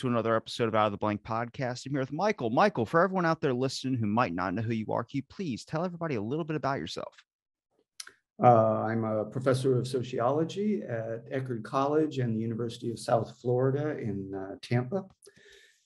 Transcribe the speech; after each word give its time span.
To 0.00 0.08
another 0.08 0.34
episode 0.34 0.66
of 0.66 0.74
Out 0.74 0.86
of 0.86 0.92
the 0.92 0.98
Blank 0.98 1.22
podcast. 1.22 1.84
I'm 1.84 1.92
here 1.92 2.00
with 2.00 2.10
Michael. 2.10 2.48
Michael, 2.48 2.86
for 2.86 3.02
everyone 3.02 3.26
out 3.26 3.42
there 3.42 3.52
listening 3.52 4.00
who 4.00 4.06
might 4.06 4.34
not 4.34 4.54
know 4.54 4.62
who 4.62 4.72
you 4.72 4.86
are, 4.88 5.04
can 5.04 5.18
you 5.18 5.22
please 5.28 5.62
tell 5.62 5.84
everybody 5.84 6.14
a 6.14 6.22
little 6.22 6.44
bit 6.46 6.56
about 6.56 6.78
yourself? 6.78 7.14
Uh, 8.42 8.80
I'm 8.80 9.04
a 9.04 9.26
professor 9.26 9.78
of 9.78 9.86
sociology 9.86 10.80
at 10.88 11.30
Eckerd 11.30 11.64
College 11.64 12.18
and 12.18 12.34
the 12.34 12.40
University 12.40 12.90
of 12.90 12.98
South 12.98 13.38
Florida 13.42 13.98
in 13.98 14.32
uh, 14.34 14.54
Tampa. 14.62 15.04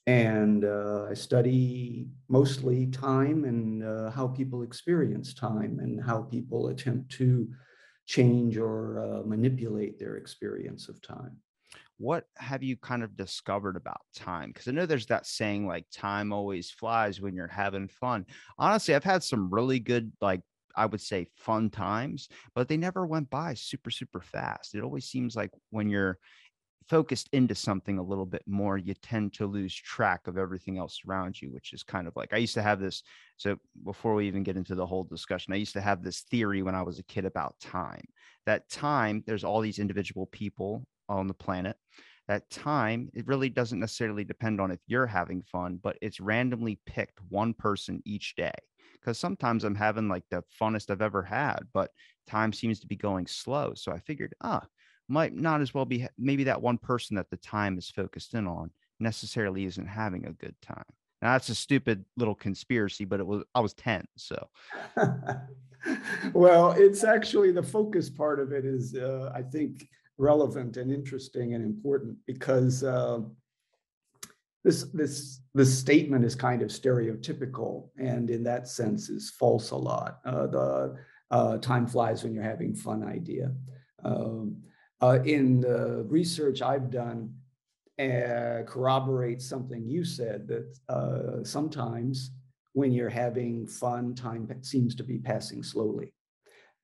And 0.06 0.64
uh, 0.64 1.06
I 1.10 1.14
study 1.14 2.06
mostly 2.28 2.86
time 2.86 3.44
and 3.44 3.82
uh, 3.82 4.10
how 4.12 4.28
people 4.28 4.62
experience 4.62 5.34
time 5.34 5.80
and 5.80 6.00
how 6.00 6.22
people 6.22 6.68
attempt 6.68 7.10
to 7.12 7.48
change 8.06 8.58
or 8.58 9.00
uh, 9.00 9.26
manipulate 9.26 9.98
their 9.98 10.18
experience 10.18 10.88
of 10.88 11.02
time 11.02 11.36
what 11.98 12.24
have 12.36 12.62
you 12.62 12.76
kind 12.76 13.02
of 13.02 13.16
discovered 13.16 13.76
about 13.76 14.00
time? 14.14 14.50
Because 14.50 14.68
I 14.68 14.72
know 14.72 14.86
there's 14.86 15.06
that 15.06 15.26
saying 15.26 15.66
like 15.66 15.86
time 15.92 16.32
always 16.32 16.70
flies 16.70 17.20
when 17.20 17.34
you're 17.34 17.46
having 17.48 17.88
fun. 17.88 18.26
Honestly, 18.58 18.94
I've 18.94 19.04
had 19.04 19.22
some 19.22 19.50
really 19.52 19.78
good, 19.78 20.12
like, 20.20 20.40
I 20.76 20.86
would 20.86 21.00
say 21.00 21.28
fun 21.36 21.70
times, 21.70 22.28
but 22.54 22.66
they 22.68 22.76
never 22.76 23.06
went 23.06 23.30
by 23.30 23.54
super, 23.54 23.90
super 23.90 24.20
fast. 24.20 24.74
It 24.74 24.82
always 24.82 25.06
seems 25.06 25.36
like 25.36 25.50
when 25.70 25.88
you're 25.88 26.18
focused 26.88 27.28
into 27.32 27.54
something 27.54 27.98
a 27.98 28.02
little 28.02 28.26
bit 28.26 28.42
more, 28.46 28.76
you 28.76 28.92
tend 28.94 29.32
to 29.34 29.46
lose 29.46 29.74
track 29.74 30.26
of 30.26 30.36
everything 30.36 30.76
else 30.76 31.00
around 31.08 31.40
you, 31.40 31.52
which 31.52 31.72
is 31.72 31.84
kind 31.84 32.08
of 32.08 32.14
like 32.16 32.32
I 32.32 32.38
used 32.38 32.54
to 32.54 32.62
have 32.62 32.80
this. 32.80 33.04
So, 33.36 33.56
before 33.84 34.14
we 34.14 34.26
even 34.26 34.42
get 34.42 34.56
into 34.56 34.74
the 34.74 34.84
whole 34.84 35.04
discussion, 35.04 35.54
I 35.54 35.58
used 35.58 35.74
to 35.74 35.80
have 35.80 36.02
this 36.02 36.22
theory 36.22 36.62
when 36.62 36.74
I 36.74 36.82
was 36.82 36.98
a 36.98 37.04
kid 37.04 37.24
about 37.24 37.54
time 37.60 38.04
that 38.46 38.68
time, 38.68 39.22
there's 39.26 39.44
all 39.44 39.60
these 39.60 39.78
individual 39.78 40.26
people 40.26 40.84
on 41.08 41.26
the 41.26 41.34
planet 41.34 41.76
that 42.28 42.48
time 42.50 43.10
it 43.14 43.26
really 43.26 43.48
doesn't 43.48 43.80
necessarily 43.80 44.24
depend 44.24 44.60
on 44.60 44.70
if 44.70 44.80
you're 44.86 45.06
having 45.06 45.42
fun 45.42 45.78
but 45.82 45.96
it's 46.00 46.20
randomly 46.20 46.78
picked 46.86 47.18
one 47.28 47.52
person 47.54 48.02
each 48.04 48.34
day 48.36 48.52
because 49.00 49.18
sometimes 49.18 49.64
i'm 49.64 49.74
having 49.74 50.08
like 50.08 50.24
the 50.30 50.42
funnest 50.60 50.90
i've 50.90 51.02
ever 51.02 51.22
had 51.22 51.60
but 51.72 51.90
time 52.26 52.52
seems 52.52 52.80
to 52.80 52.86
be 52.86 52.96
going 52.96 53.26
slow 53.26 53.72
so 53.74 53.92
i 53.92 53.98
figured 53.98 54.34
ah 54.40 54.62
might 55.08 55.34
not 55.34 55.60
as 55.60 55.74
well 55.74 55.84
be 55.84 56.06
maybe 56.18 56.44
that 56.44 56.62
one 56.62 56.78
person 56.78 57.16
that 57.16 57.28
the 57.30 57.36
time 57.38 57.76
is 57.78 57.90
focused 57.90 58.34
in 58.34 58.46
on 58.46 58.70
necessarily 59.00 59.64
isn't 59.64 59.86
having 59.86 60.26
a 60.26 60.32
good 60.32 60.54
time. 60.62 60.84
Now 61.20 61.32
that's 61.32 61.48
a 61.48 61.54
stupid 61.54 62.04
little 62.16 62.34
conspiracy 62.34 63.04
but 63.04 63.20
it 63.20 63.26
was 63.26 63.44
i 63.54 63.60
was 63.60 63.74
10 63.74 64.06
so. 64.16 64.48
Well 66.32 66.72
it's 66.72 67.04
actually 67.04 67.52
the 67.52 67.62
focus 67.62 68.08
part 68.08 68.40
of 68.40 68.52
it 68.52 68.64
is 68.64 68.94
uh, 68.94 69.30
i 69.34 69.42
think 69.42 69.86
relevant 70.18 70.76
and 70.76 70.92
interesting 70.92 71.54
and 71.54 71.64
important 71.64 72.16
because 72.26 72.84
uh, 72.84 73.20
this 74.62 74.84
this 74.94 75.40
this 75.54 75.78
statement 75.78 76.24
is 76.24 76.34
kind 76.34 76.62
of 76.62 76.68
stereotypical 76.68 77.88
and 77.98 78.30
in 78.30 78.42
that 78.44 78.68
sense 78.68 79.10
is 79.10 79.30
false 79.30 79.70
a 79.70 79.76
lot. 79.76 80.20
Uh, 80.24 80.46
the 80.46 80.96
uh, 81.30 81.58
time 81.58 81.86
flies 81.86 82.22
when 82.22 82.34
you're 82.34 82.42
having 82.42 82.74
fun 82.74 83.02
idea. 83.02 83.52
Um, 84.04 84.62
uh, 85.00 85.18
in 85.24 85.60
the 85.60 86.06
research 86.08 86.62
I've 86.62 86.90
done, 86.90 87.34
uh, 87.98 88.62
corroborates 88.66 89.46
something 89.46 89.86
you 89.86 90.04
said 90.04 90.48
that 90.48 90.76
uh, 90.88 91.44
sometimes 91.44 92.30
when 92.72 92.90
you're 92.90 93.08
having 93.08 93.66
fun, 93.66 94.14
time 94.14 94.48
seems 94.62 94.94
to 94.96 95.04
be 95.04 95.18
passing 95.18 95.62
slowly. 95.62 96.12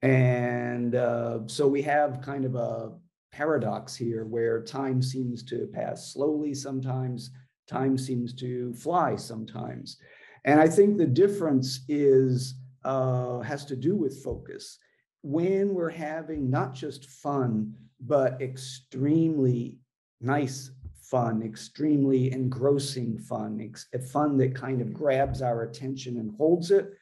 And 0.03 0.95
uh, 0.95 1.41
so 1.47 1.67
we 1.67 1.83
have 1.83 2.23
kind 2.23 2.45
of 2.45 2.55
a 2.55 2.93
paradox 3.33 3.95
here 3.95 4.25
where 4.25 4.63
time 4.63 5.03
seems 5.03 5.43
to 5.45 5.69
pass 5.73 6.13
slowly 6.13 6.55
sometimes, 6.55 7.31
time 7.69 7.97
seems 7.97 8.35
to 8.35 8.73
fly 8.75 9.17
sometimes. 9.17 9.97
And 10.45 10.61
I 10.61 10.69
think 10.69 10.97
the 10.97 11.07
difference 11.07 11.85
is 11.89 12.55
uh, 12.85 13.41
has 13.41 13.65
to 13.67 13.77
do 13.77 13.95
with 13.95 14.23
focus. 14.23 14.79
When 15.23 15.75
we're 15.75 15.91
having 15.91 16.51
not 16.51 16.75
just 16.75 17.07
fun, 17.07 17.75
but 18.01 18.41
extremely 18.41 19.79
nice 20.21 20.71
fun, 21.03 21.43
extremely 21.43 22.33
engrossing 22.33 23.19
fun, 23.19 23.61
ex- 23.61 23.89
fun 24.11 24.37
that 24.39 24.55
kind 24.55 24.81
of 24.81 24.95
grabs 24.95 25.43
our 25.43 25.63
attention 25.63 26.19
and 26.19 26.35
holds 26.37 26.71
it, 26.71 26.93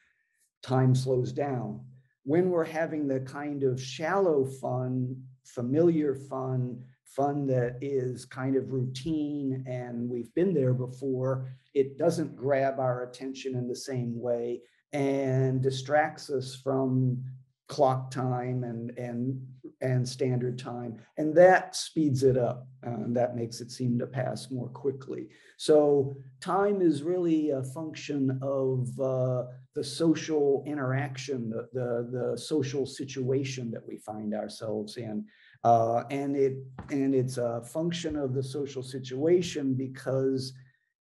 time 0.63 0.95
slows 0.95 1.31
down. 1.31 1.79
When 2.23 2.49
we're 2.49 2.65
having 2.65 3.07
the 3.07 3.21
kind 3.21 3.63
of 3.63 3.81
shallow 3.81 4.45
fun 4.45 5.23
familiar 5.55 6.15
fun, 6.15 6.83
fun 7.05 7.47
that 7.47 7.77
is 7.81 8.25
kind 8.25 8.55
of 8.55 8.71
routine 8.71 9.63
and 9.67 10.09
we've 10.09 10.33
been 10.35 10.53
there 10.53 10.73
before, 10.73 11.47
it 11.73 11.97
doesn't 11.97 12.35
grab 12.35 12.79
our 12.79 13.03
attention 13.03 13.55
in 13.55 13.67
the 13.67 13.75
same 13.75 14.19
way 14.19 14.61
and 14.93 15.61
distracts 15.61 16.29
us 16.29 16.55
from 16.55 17.23
clock 17.67 18.09
time 18.09 18.63
and 18.63 18.97
and 18.97 19.39
and 19.81 20.07
standard 20.07 20.59
time. 20.59 20.97
And 21.17 21.33
that 21.35 21.75
speeds 21.75 22.23
it 22.23 22.37
up 22.37 22.67
and 22.83 23.15
that 23.15 23.35
makes 23.35 23.61
it 23.61 23.71
seem 23.71 23.97
to 23.99 24.07
pass 24.07 24.51
more 24.51 24.67
quickly. 24.69 25.27
So 25.57 26.17
time 26.41 26.81
is 26.81 27.03
really 27.03 27.51
a 27.51 27.63
function 27.63 28.39
of 28.41 28.99
uh, 28.99 29.45
the 29.75 29.83
social 29.83 30.63
interaction 30.65 31.49
the, 31.49 31.67
the, 31.73 32.09
the 32.11 32.37
social 32.37 32.85
situation 32.85 33.71
that 33.71 33.85
we 33.87 33.97
find 33.97 34.33
ourselves 34.33 34.97
in 34.97 35.25
uh, 35.63 36.03
and 36.09 36.35
it 36.35 36.57
and 36.89 37.13
it's 37.13 37.37
a 37.37 37.61
function 37.61 38.15
of 38.15 38.33
the 38.33 38.43
social 38.43 38.83
situation 38.83 39.73
because 39.73 40.53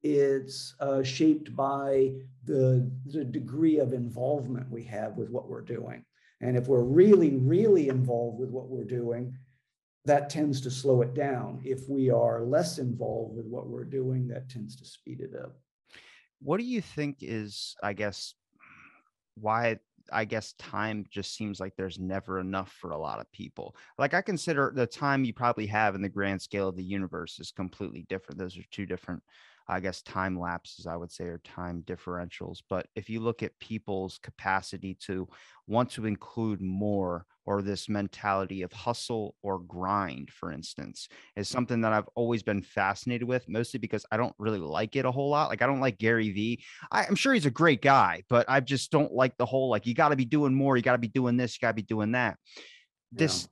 it's 0.02 0.74
uh, 0.80 1.02
shaped 1.02 1.54
by 1.54 2.12
the, 2.44 2.90
the 3.06 3.24
degree 3.24 3.78
of 3.78 3.92
involvement 3.92 4.70
we 4.70 4.82
have 4.84 5.16
with 5.16 5.30
what 5.30 5.48
we're 5.48 5.60
doing. 5.60 6.04
And 6.40 6.56
if 6.56 6.68
we're 6.68 6.82
really, 6.82 7.36
really 7.36 7.88
involved 7.88 8.40
with 8.40 8.50
what 8.50 8.68
we're 8.68 8.84
doing, 8.84 9.36
that 10.06 10.30
tends 10.30 10.62
to 10.62 10.70
slow 10.70 11.02
it 11.02 11.14
down. 11.14 11.60
If 11.64 11.88
we 11.88 12.08
are 12.08 12.42
less 12.44 12.78
involved 12.78 13.36
with 13.36 13.46
what 13.46 13.68
we're 13.68 13.84
doing, 13.84 14.26
that 14.28 14.48
tends 14.48 14.74
to 14.76 14.86
speed 14.86 15.20
it 15.20 15.38
up. 15.38 15.58
What 16.40 16.58
do 16.58 16.64
you 16.64 16.80
think 16.80 17.18
is, 17.20 17.76
I 17.82 17.92
guess, 17.92 18.34
why 19.40 19.78
I 20.12 20.24
guess 20.24 20.54
time 20.54 21.04
just 21.10 21.34
seems 21.34 21.60
like 21.60 21.74
there's 21.76 21.98
never 21.98 22.40
enough 22.40 22.72
for 22.72 22.90
a 22.90 22.98
lot 22.98 23.20
of 23.20 23.30
people. 23.32 23.76
Like 23.98 24.14
I 24.14 24.22
consider 24.22 24.72
the 24.74 24.86
time 24.86 25.24
you 25.24 25.32
probably 25.32 25.66
have 25.66 25.94
in 25.94 26.02
the 26.02 26.08
grand 26.08 26.42
scale 26.42 26.68
of 26.68 26.76
the 26.76 26.84
universe 26.84 27.38
is 27.38 27.52
completely 27.52 28.06
different. 28.08 28.38
Those 28.38 28.58
are 28.58 28.64
two 28.70 28.86
different 28.86 29.22
I 29.70 29.78
guess 29.78 30.02
time 30.02 30.38
lapses, 30.38 30.86
I 30.86 30.96
would 30.96 31.12
say, 31.12 31.24
or 31.24 31.38
time 31.44 31.84
differentials. 31.86 32.58
But 32.68 32.88
if 32.96 33.08
you 33.08 33.20
look 33.20 33.42
at 33.42 33.58
people's 33.60 34.18
capacity 34.18 34.94
to 35.06 35.28
want 35.68 35.90
to 35.92 36.06
include 36.06 36.60
more 36.60 37.24
or 37.46 37.62
this 37.62 37.88
mentality 37.88 38.62
of 38.62 38.72
hustle 38.72 39.36
or 39.42 39.60
grind, 39.60 40.30
for 40.30 40.50
instance, 40.50 41.08
is 41.36 41.48
something 41.48 41.80
that 41.82 41.92
I've 41.92 42.08
always 42.16 42.42
been 42.42 42.62
fascinated 42.62 43.26
with, 43.26 43.48
mostly 43.48 43.78
because 43.78 44.04
I 44.10 44.16
don't 44.16 44.34
really 44.38 44.58
like 44.58 44.96
it 44.96 45.04
a 45.04 45.10
whole 45.10 45.30
lot. 45.30 45.50
Like, 45.50 45.62
I 45.62 45.66
don't 45.66 45.80
like 45.80 45.98
Gary 45.98 46.30
Vee. 46.30 46.64
I, 46.90 47.04
am 47.04 47.14
sure 47.14 47.32
he's 47.32 47.46
a 47.46 47.50
great 47.50 47.80
guy, 47.80 48.24
but 48.28 48.46
I 48.48 48.60
just 48.60 48.90
don't 48.90 49.12
like 49.12 49.36
the 49.38 49.46
whole, 49.46 49.70
like, 49.70 49.86
you 49.86 49.94
got 49.94 50.08
to 50.08 50.16
be 50.16 50.24
doing 50.24 50.54
more, 50.54 50.76
you 50.76 50.82
got 50.82 50.92
to 50.92 50.98
be 50.98 51.08
doing 51.08 51.36
this, 51.36 51.54
you 51.54 51.60
got 51.60 51.70
to 51.70 51.74
be 51.74 51.82
doing 51.82 52.12
that. 52.12 52.36
This 53.12 53.48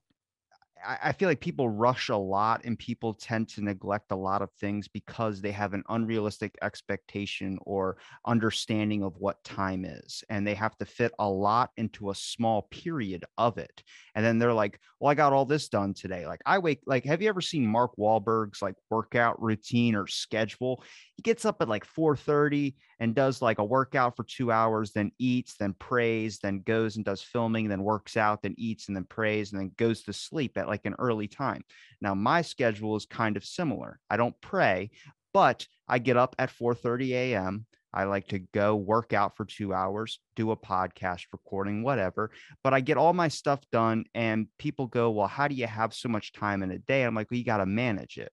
I 0.87 1.13
feel 1.13 1.29
like 1.29 1.41
people 1.41 1.69
rush 1.69 2.09
a 2.09 2.17
lot 2.17 2.65
and 2.65 2.79
people 2.79 3.13
tend 3.15 3.49
to 3.51 3.63
neglect 3.63 4.13
a 4.13 4.17
lot 4.17 4.43
of 4.43 4.51
things 4.53 4.89
because 4.89 5.41
they 5.41 5.51
have 5.51 5.75
an 5.75 5.83
unrealistic 5.89 6.57
expectation 6.63 7.59
or 7.63 7.97
understanding 8.27 9.03
of 9.03 9.17
what 9.19 9.43
time 9.45 9.85
is. 9.85 10.23
And 10.29 10.47
they 10.47 10.55
have 10.55 10.77
to 10.79 10.85
fit 10.85 11.13
a 11.19 11.29
lot 11.29 11.71
into 11.77 12.11
a 12.11 12.15
small 12.15 12.63
period 12.71 13.25
of 13.37 13.59
it. 13.59 13.83
And 14.15 14.25
then 14.25 14.39
they're 14.39 14.53
like, 14.53 14.81
well, 15.01 15.11
I 15.11 15.15
got 15.15 15.33
all 15.33 15.45
this 15.45 15.69
done 15.69 15.95
today. 15.95 16.27
Like 16.27 16.43
I 16.47 16.59
wake, 16.59 16.81
like, 16.87 17.05
have 17.05 17.23
you 17.23 17.29
ever 17.29 17.41
seen 17.41 17.67
Mark 17.67 17.93
Wahlberg's 17.99 18.63
like 18.63 18.75
workout 18.91 19.41
routine 19.43 19.95
or 19.95 20.07
schedule? 20.07 20.83
He 21.17 21.23
gets 21.23 21.45
up 21.45 21.61
at 21.61 21.69
like 21.69 21.85
4:30 21.85 22.75
and 23.01 23.15
does 23.15 23.41
like 23.41 23.59
a 23.59 23.65
workout 23.65 24.17
for 24.17 24.25
two 24.25 24.51
hours, 24.51 24.93
then 24.93 25.13
eats, 25.19 25.57
then 25.57 25.75
prays, 25.75 26.39
then 26.39 26.61
goes 26.61 26.97
and 26.97 27.05
does 27.05 27.23
filming, 27.23 27.69
then 27.69 27.83
works 27.83 28.17
out, 28.17 28.43
then 28.43 28.55
eats, 28.59 28.89
and 28.89 28.97
then 28.97 29.05
prays, 29.05 29.53
and 29.53 29.61
then 29.61 29.71
goes 29.77 30.03
to 30.03 30.13
sleep 30.13 30.59
at 30.59 30.69
like 30.69 30.85
an 30.85 30.97
early 30.99 31.29
time. 31.29 31.63
Now, 32.01 32.15
my 32.15 32.43
schedule 32.43 32.97
is 32.97 33.07
kind 33.07 33.37
of 33.37 33.45
similar. 33.45 34.01
I 34.11 34.17
don't 34.17 34.39
pray, 34.41 34.91
but 35.33 35.67
I 35.87 35.99
get 35.99 36.17
up 36.17 36.35
at 36.39 36.51
4 36.51 36.75
30 36.75 37.15
a.m. 37.15 37.67
I 37.93 38.05
like 38.05 38.29
to 38.29 38.39
go 38.39 38.77
work 38.77 39.13
out 39.13 39.37
for 39.37 39.45
two 39.45 39.73
hours, 39.73 40.21
do 40.37 40.51
a 40.51 40.57
podcast 40.57 41.23
recording, 41.33 41.83
whatever. 41.83 42.31
But 42.63 42.75
I 42.75 42.81
get 42.81 42.99
all 42.99 43.15
my 43.15 43.29
stuff 43.29 43.61
done, 43.73 44.05
and 44.15 44.47
people 44.59 44.87
go, 44.87 45.11
Well, 45.11 45.27
how 45.27 45.49
do 45.49 45.55
you 45.55 45.67
have 45.67 45.95
so 45.95 46.09
much 46.09 46.33
time 46.33 46.63
in 46.63 46.71
a 46.71 46.79
day? 46.79 47.05
I'm 47.05 47.15
like, 47.15 47.31
Well, 47.31 47.39
you 47.39 47.45
got 47.45 47.59
to 47.59 47.67
manage 47.67 48.19
it. 48.19 48.31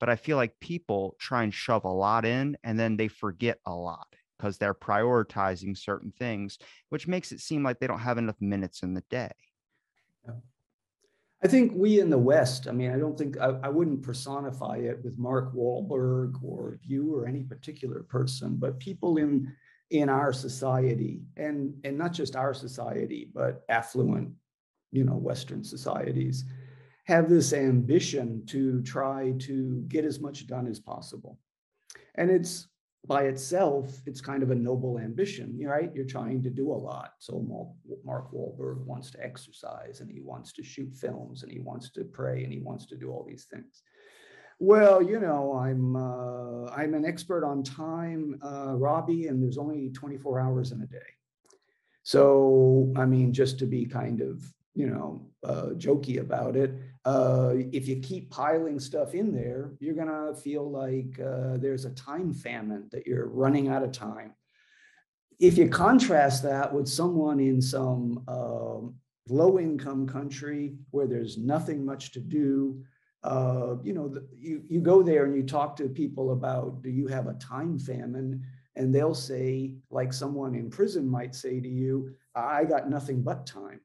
But 0.00 0.08
I 0.08 0.16
feel 0.16 0.36
like 0.36 0.60
people 0.60 1.16
try 1.18 1.42
and 1.42 1.52
shove 1.52 1.84
a 1.84 1.92
lot 1.92 2.24
in 2.24 2.56
and 2.62 2.78
then 2.78 2.96
they 2.96 3.08
forget 3.08 3.58
a 3.66 3.74
lot 3.74 4.14
because 4.38 4.58
they're 4.58 4.74
prioritizing 4.74 5.76
certain 5.76 6.12
things, 6.18 6.58
which 6.90 7.08
makes 7.08 7.32
it 7.32 7.40
seem 7.40 7.62
like 7.62 7.80
they 7.80 7.86
don't 7.86 7.98
have 7.98 8.18
enough 8.18 8.40
minutes 8.40 8.82
in 8.82 8.94
the 8.94 9.02
day. 9.10 9.32
I 11.42 11.46
think 11.46 11.72
we 11.74 12.00
in 12.00 12.10
the 12.10 12.18
West, 12.18 12.66
I 12.66 12.72
mean, 12.72 12.90
I 12.90 12.98
don't 12.98 13.16
think 13.16 13.38
I, 13.38 13.58
I, 13.62 13.68
wouldn't 13.68 14.02
personify 14.02 14.78
it 14.78 14.98
with 15.04 15.18
Mark 15.18 15.54
Wahlberg 15.54 16.42
or 16.42 16.80
you 16.82 17.14
or 17.14 17.26
any 17.26 17.44
particular 17.44 18.02
person, 18.02 18.56
but 18.56 18.80
people 18.80 19.18
in 19.18 19.52
in 19.90 20.08
our 20.08 20.32
society 20.32 21.22
and 21.36 21.74
and 21.84 21.96
not 21.96 22.12
just 22.12 22.34
our 22.34 22.52
society, 22.52 23.30
but 23.32 23.64
affluent, 23.68 24.32
you 24.90 25.04
know, 25.04 25.14
Western 25.14 25.62
societies 25.62 26.44
have 27.08 27.30
this 27.30 27.54
ambition 27.54 28.44
to 28.44 28.82
try 28.82 29.32
to 29.38 29.82
get 29.88 30.04
as 30.04 30.20
much 30.20 30.46
done 30.46 30.66
as 30.66 30.78
possible. 30.78 31.38
And 32.16 32.30
it's 32.30 32.68
by 33.06 33.22
itself, 33.22 34.02
it's 34.04 34.20
kind 34.20 34.42
of 34.42 34.50
a 34.50 34.54
noble 34.54 34.98
ambition, 34.98 35.58
right? 35.64 35.90
You're 35.94 36.04
trying 36.04 36.42
to 36.42 36.50
do 36.50 36.70
a 36.70 36.74
lot. 36.74 37.12
So 37.18 37.40
Mark 38.04 38.30
Wahlberg 38.30 38.84
wants 38.84 39.10
to 39.12 39.24
exercise 39.24 40.00
and 40.00 40.10
he 40.10 40.20
wants 40.20 40.52
to 40.52 40.62
shoot 40.62 40.94
films 40.94 41.42
and 41.42 41.50
he 41.50 41.60
wants 41.60 41.90
to 41.92 42.04
pray 42.04 42.44
and 42.44 42.52
he 42.52 42.60
wants 42.60 42.84
to 42.86 42.96
do 42.96 43.10
all 43.10 43.24
these 43.26 43.46
things. 43.50 43.82
Well, 44.58 45.00
you 45.00 45.18
know, 45.18 45.54
I'm 45.56 45.96
uh, 45.96 46.70
I'm 46.72 46.92
an 46.92 47.06
expert 47.06 47.42
on 47.42 47.62
time, 47.62 48.38
uh, 48.44 48.74
Robbie, 48.74 49.28
and 49.28 49.42
there's 49.42 49.56
only 49.56 49.88
24 49.90 50.40
hours 50.40 50.72
in 50.72 50.82
a 50.82 50.86
day. 50.86 51.10
So, 52.02 52.92
I 52.96 53.06
mean, 53.06 53.32
just 53.32 53.58
to 53.60 53.66
be 53.66 53.86
kind 53.86 54.20
of 54.20 54.42
you 54.78 54.86
know, 54.86 55.20
uh, 55.42 55.70
jokey 55.76 56.20
about 56.20 56.54
it. 56.54 56.72
Uh, 57.08 57.54
if 57.72 57.88
you 57.88 57.96
keep 58.00 58.30
piling 58.30 58.78
stuff 58.78 59.14
in 59.14 59.32
there, 59.32 59.72
you're 59.80 59.94
going 59.94 60.14
to 60.14 60.38
feel 60.38 60.70
like 60.70 61.18
uh, 61.18 61.56
there's 61.56 61.86
a 61.86 61.94
time 61.94 62.34
famine, 62.34 62.86
that 62.92 63.06
you're 63.06 63.28
running 63.28 63.68
out 63.68 63.82
of 63.82 63.92
time. 63.92 64.34
If 65.40 65.56
you 65.56 65.70
contrast 65.70 66.42
that 66.42 66.70
with 66.70 66.86
someone 66.86 67.40
in 67.40 67.62
some 67.62 68.24
um, 68.28 68.94
low 69.26 69.58
income 69.58 70.06
country 70.06 70.74
where 70.90 71.06
there's 71.06 71.38
nothing 71.38 71.82
much 71.82 72.12
to 72.12 72.20
do, 72.20 72.84
uh, 73.22 73.76
you 73.82 73.94
know, 73.94 74.08
the, 74.08 74.28
you, 74.36 74.62
you 74.68 74.80
go 74.82 75.02
there 75.02 75.24
and 75.24 75.34
you 75.34 75.44
talk 75.44 75.76
to 75.76 75.88
people 75.88 76.32
about 76.32 76.82
do 76.82 76.90
you 76.90 77.06
have 77.06 77.26
a 77.26 77.40
time 77.54 77.78
famine? 77.78 78.44
And 78.76 78.94
they'll 78.94 79.14
say, 79.14 79.76
like 79.90 80.12
someone 80.12 80.54
in 80.54 80.68
prison 80.68 81.08
might 81.08 81.34
say 81.34 81.58
to 81.58 81.68
you, 81.68 82.14
I 82.34 82.66
got 82.66 82.90
nothing 82.90 83.22
but 83.22 83.46
time 83.46 83.80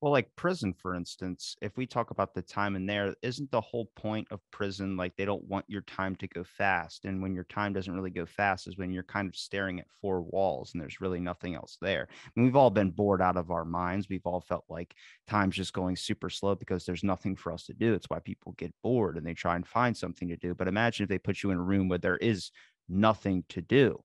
well, 0.00 0.12
like 0.12 0.34
prison, 0.36 0.72
for 0.72 0.94
instance, 0.94 1.56
if 1.60 1.76
we 1.76 1.84
talk 1.84 2.12
about 2.12 2.32
the 2.32 2.42
time 2.42 2.76
in 2.76 2.86
there, 2.86 3.14
isn't 3.22 3.50
the 3.50 3.60
whole 3.60 3.90
point 3.96 4.28
of 4.30 4.40
prison 4.52 4.96
like 4.96 5.16
they 5.16 5.24
don't 5.24 5.44
want 5.48 5.64
your 5.68 5.80
time 5.82 6.14
to 6.16 6.28
go 6.28 6.44
fast? 6.44 7.04
And 7.04 7.20
when 7.20 7.34
your 7.34 7.44
time 7.44 7.72
doesn't 7.72 7.92
really 7.92 8.10
go 8.10 8.24
fast, 8.24 8.68
is 8.68 8.78
when 8.78 8.92
you're 8.92 9.02
kind 9.02 9.28
of 9.28 9.34
staring 9.34 9.80
at 9.80 9.90
four 10.00 10.22
walls 10.22 10.72
and 10.72 10.80
there's 10.80 11.00
really 11.00 11.18
nothing 11.18 11.56
else 11.56 11.78
there. 11.80 12.06
We've 12.36 12.54
all 12.54 12.70
been 12.70 12.92
bored 12.92 13.20
out 13.20 13.36
of 13.36 13.50
our 13.50 13.64
minds. 13.64 14.08
We've 14.08 14.24
all 14.24 14.40
felt 14.40 14.64
like 14.68 14.94
time's 15.26 15.56
just 15.56 15.72
going 15.72 15.96
super 15.96 16.30
slow 16.30 16.54
because 16.54 16.84
there's 16.84 17.02
nothing 17.02 17.34
for 17.34 17.52
us 17.52 17.66
to 17.66 17.74
do. 17.74 17.94
It's 17.94 18.08
why 18.08 18.20
people 18.20 18.54
get 18.56 18.72
bored 18.84 19.16
and 19.16 19.26
they 19.26 19.34
try 19.34 19.56
and 19.56 19.66
find 19.66 19.96
something 19.96 20.28
to 20.28 20.36
do. 20.36 20.54
But 20.54 20.68
imagine 20.68 21.04
if 21.04 21.08
they 21.08 21.18
put 21.18 21.42
you 21.42 21.50
in 21.50 21.58
a 21.58 21.62
room 21.62 21.88
where 21.88 21.98
there 21.98 22.18
is 22.18 22.52
nothing 22.88 23.44
to 23.48 23.62
do. 23.62 24.00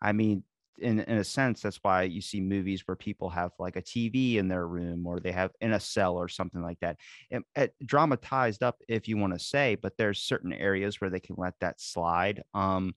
I 0.00 0.12
mean, 0.12 0.44
in 0.80 1.00
in 1.00 1.18
a 1.18 1.24
sense 1.24 1.62
that's 1.62 1.78
why 1.82 2.02
you 2.02 2.20
see 2.20 2.40
movies 2.40 2.82
where 2.86 2.96
people 2.96 3.30
have 3.30 3.52
like 3.58 3.76
a 3.76 3.82
tv 3.82 4.36
in 4.36 4.48
their 4.48 4.66
room 4.66 5.06
or 5.06 5.20
they 5.20 5.32
have 5.32 5.50
in 5.60 5.72
a 5.72 5.80
cell 5.80 6.16
or 6.16 6.28
something 6.28 6.62
like 6.62 6.78
that. 6.80 6.96
It, 7.30 7.42
it 7.54 7.74
dramatized 7.84 8.62
up 8.62 8.76
if 8.88 9.08
you 9.08 9.16
want 9.16 9.32
to 9.32 9.38
say 9.38 9.76
but 9.76 9.96
there's 9.96 10.20
certain 10.20 10.52
areas 10.52 11.00
where 11.00 11.10
they 11.10 11.20
can 11.20 11.36
let 11.38 11.54
that 11.60 11.80
slide 11.80 12.42
um 12.54 12.94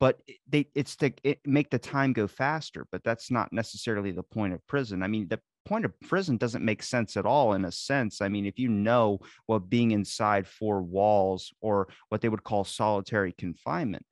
but 0.00 0.20
they 0.48 0.66
it's 0.74 0.96
to 0.96 1.12
it 1.22 1.38
make 1.46 1.70
the 1.70 1.78
time 1.78 2.12
go 2.12 2.26
faster 2.26 2.86
but 2.90 3.04
that's 3.04 3.30
not 3.30 3.52
necessarily 3.52 4.10
the 4.10 4.22
point 4.22 4.52
of 4.52 4.66
prison. 4.66 5.02
I 5.02 5.06
mean 5.06 5.28
the 5.28 5.40
point 5.64 5.84
of 5.84 5.98
prison 6.00 6.36
doesn't 6.38 6.64
make 6.64 6.82
sense 6.82 7.16
at 7.16 7.24
all 7.24 7.52
in 7.52 7.64
a 7.64 7.70
sense. 7.70 8.20
I 8.20 8.28
mean 8.28 8.44
if 8.44 8.58
you 8.58 8.68
know 8.68 9.20
what 9.46 9.70
being 9.70 9.92
inside 9.92 10.48
four 10.48 10.82
walls 10.82 11.52
or 11.60 11.88
what 12.08 12.20
they 12.20 12.28
would 12.28 12.42
call 12.42 12.64
solitary 12.64 13.32
confinement 13.32 14.04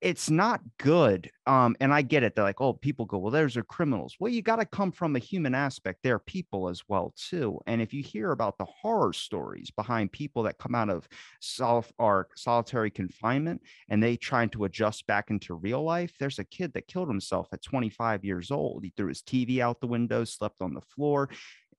it's 0.00 0.30
not 0.30 0.62
good. 0.78 1.30
Um, 1.46 1.76
and 1.78 1.92
I 1.92 2.00
get 2.00 2.22
it. 2.22 2.34
They're 2.34 2.44
like, 2.44 2.60
oh, 2.60 2.72
people 2.72 3.04
go, 3.04 3.18
well, 3.18 3.30
there's 3.30 3.56
are 3.56 3.62
criminals. 3.62 4.16
Well, 4.18 4.32
you 4.32 4.40
got 4.40 4.56
to 4.56 4.64
come 4.64 4.92
from 4.92 5.14
a 5.14 5.18
human 5.18 5.54
aspect. 5.54 6.00
They're 6.02 6.18
people 6.18 6.68
as 6.68 6.82
well, 6.88 7.12
too. 7.16 7.60
And 7.66 7.82
if 7.82 7.92
you 7.92 8.02
hear 8.02 8.30
about 8.30 8.56
the 8.56 8.64
horror 8.64 9.12
stories 9.12 9.70
behind 9.70 10.12
people 10.12 10.44
that 10.44 10.58
come 10.58 10.74
out 10.74 10.88
of 10.88 11.06
self 11.40 11.92
or 11.98 12.28
solitary 12.34 12.90
confinement 12.90 13.60
and 13.90 14.02
they 14.02 14.16
trying 14.16 14.48
to 14.50 14.64
adjust 14.64 15.06
back 15.06 15.30
into 15.30 15.54
real 15.54 15.82
life, 15.84 16.14
there's 16.18 16.38
a 16.38 16.44
kid 16.44 16.72
that 16.72 16.88
killed 16.88 17.08
himself 17.08 17.48
at 17.52 17.62
25 17.62 18.24
years 18.24 18.50
old. 18.50 18.82
He 18.82 18.92
threw 18.96 19.08
his 19.08 19.22
TV 19.22 19.58
out 19.58 19.80
the 19.80 19.86
window, 19.86 20.24
slept 20.24 20.62
on 20.62 20.72
the 20.72 20.80
floor. 20.80 21.28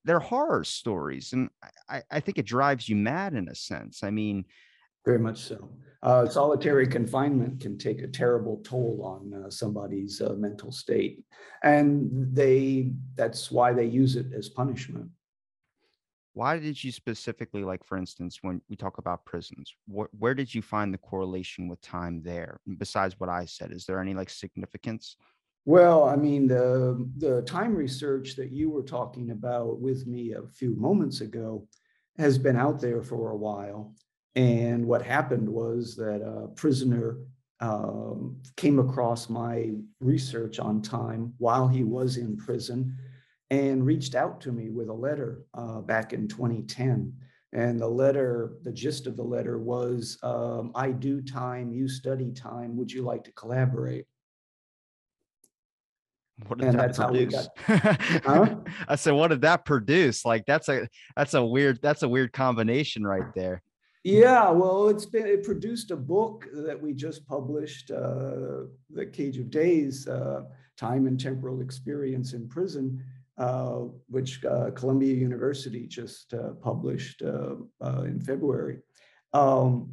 They're 0.04 0.20
horror 0.20 0.62
stories. 0.64 1.32
And 1.32 1.50
I, 1.88 2.02
I 2.10 2.20
think 2.20 2.38
it 2.38 2.46
drives 2.46 2.88
you 2.88 2.94
mad 2.94 3.34
in 3.34 3.48
a 3.48 3.54
sense. 3.54 4.04
I 4.04 4.10
mean, 4.10 4.44
very 5.04 5.18
much 5.18 5.40
so. 5.40 5.70
Uh, 6.02 6.28
solitary 6.28 6.86
confinement 6.86 7.60
can 7.60 7.78
take 7.78 8.02
a 8.02 8.08
terrible 8.08 8.60
toll 8.64 9.02
on 9.04 9.44
uh, 9.44 9.50
somebody's 9.50 10.20
uh, 10.20 10.34
mental 10.34 10.72
state, 10.72 11.22
and 11.62 12.10
they 12.34 12.92
that's 13.14 13.52
why 13.52 13.72
they 13.72 13.84
use 13.84 14.16
it 14.16 14.26
as 14.32 14.48
punishment. 14.48 15.08
Why 16.34 16.58
did 16.58 16.82
you 16.82 16.90
specifically, 16.90 17.62
like 17.62 17.84
for 17.84 17.96
instance, 17.96 18.38
when 18.42 18.62
we 18.68 18.74
talk 18.74 18.98
about 18.98 19.24
prisons, 19.24 19.72
wh- 19.86 20.12
where 20.18 20.34
did 20.34 20.52
you 20.52 20.62
find 20.62 20.92
the 20.92 20.98
correlation 20.98 21.68
with 21.68 21.80
time 21.82 22.22
there? 22.24 22.58
Besides 22.78 23.20
what 23.20 23.28
I 23.28 23.44
said, 23.44 23.70
is 23.70 23.84
there 23.84 24.00
any 24.00 24.14
like 24.14 24.30
significance? 24.30 25.16
Well, 25.64 26.02
I 26.02 26.16
mean, 26.16 26.48
the 26.48 27.08
the 27.18 27.42
time 27.42 27.76
research 27.76 28.34
that 28.36 28.50
you 28.50 28.70
were 28.70 28.82
talking 28.82 29.30
about 29.30 29.80
with 29.80 30.08
me 30.08 30.32
a 30.32 30.42
few 30.42 30.74
moments 30.74 31.20
ago 31.20 31.68
has 32.16 32.38
been 32.38 32.56
out 32.56 32.80
there 32.80 33.02
for 33.02 33.30
a 33.30 33.36
while. 33.36 33.94
And 34.34 34.86
what 34.86 35.02
happened 35.02 35.48
was 35.48 35.94
that 35.96 36.22
a 36.22 36.48
prisoner 36.48 37.18
um, 37.60 38.36
came 38.56 38.78
across 38.78 39.28
my 39.28 39.72
research 40.00 40.58
on 40.58 40.82
time 40.82 41.34
while 41.38 41.68
he 41.68 41.84
was 41.84 42.16
in 42.16 42.36
prison 42.36 42.96
and 43.50 43.84
reached 43.84 44.14
out 44.14 44.40
to 44.40 44.52
me 44.52 44.70
with 44.70 44.88
a 44.88 44.94
letter 44.94 45.44
uh, 45.54 45.80
back 45.80 46.12
in 46.12 46.26
2010. 46.26 47.12
And 47.52 47.78
the 47.78 47.86
letter, 47.86 48.54
the 48.62 48.72
gist 48.72 49.06
of 49.06 49.16
the 49.16 49.22
letter 49.22 49.58
was 49.58 50.18
um, 50.22 50.72
I 50.74 50.90
do 50.90 51.20
time, 51.20 51.70
you 51.70 51.86
study 51.86 52.32
time. 52.32 52.76
Would 52.78 52.90
you 52.90 53.02
like 53.02 53.24
to 53.24 53.32
collaborate? 53.32 54.06
What 56.46 56.58
did 56.58 56.68
and 56.68 56.78
that 56.80 56.96
produce? 56.96 57.48
huh? 57.66 58.56
I 58.88 58.96
said, 58.96 59.12
what 59.12 59.28
did 59.28 59.42
that 59.42 59.66
produce? 59.66 60.24
Like 60.24 60.46
that's 60.46 60.68
a 60.68 60.88
that's 61.14 61.34
a 61.34 61.44
weird 61.44 61.80
that's 61.82 62.02
a 62.02 62.08
weird 62.08 62.32
combination 62.32 63.06
right 63.06 63.34
there. 63.34 63.62
Yeah, 64.04 64.50
well, 64.50 64.88
it's 64.88 65.06
been 65.06 65.26
it 65.26 65.44
produced 65.44 65.92
a 65.92 65.96
book 65.96 66.48
that 66.52 66.80
we 66.80 66.92
just 66.92 67.24
published, 67.26 67.92
uh, 67.92 68.66
"The 68.90 69.06
Cage 69.06 69.38
of 69.38 69.48
Days: 69.48 70.08
uh, 70.08 70.42
Time 70.76 71.06
and 71.06 71.20
Temporal 71.20 71.60
Experience 71.60 72.32
in 72.32 72.48
Prison," 72.48 73.04
uh, 73.38 73.82
which 74.08 74.44
uh, 74.44 74.72
Columbia 74.72 75.14
University 75.14 75.86
just 75.86 76.34
uh, 76.34 76.54
published 76.60 77.22
uh, 77.22 77.54
in 78.02 78.20
February. 78.20 78.78
Um, 79.34 79.92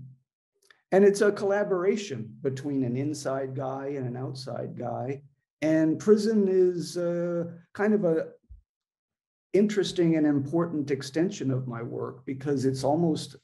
and 0.92 1.06
it's 1.06 1.22
a 1.22 1.32
collaboration 1.32 2.36
between 2.42 2.84
an 2.84 2.98
inside 2.98 3.56
guy 3.56 3.94
and 3.96 4.08
an 4.08 4.18
outside 4.18 4.76
guy. 4.76 5.22
And 5.62 6.00
prison 6.00 6.48
is 6.50 6.96
kind 7.74 7.94
of 7.94 8.06
a 8.06 8.30
interesting 9.54 10.16
and 10.16 10.26
important 10.26 10.90
extension 10.90 11.52
of 11.52 11.68
my 11.68 11.84
work 11.84 12.26
because 12.26 12.66
it's 12.66 12.84
almost 12.84 13.36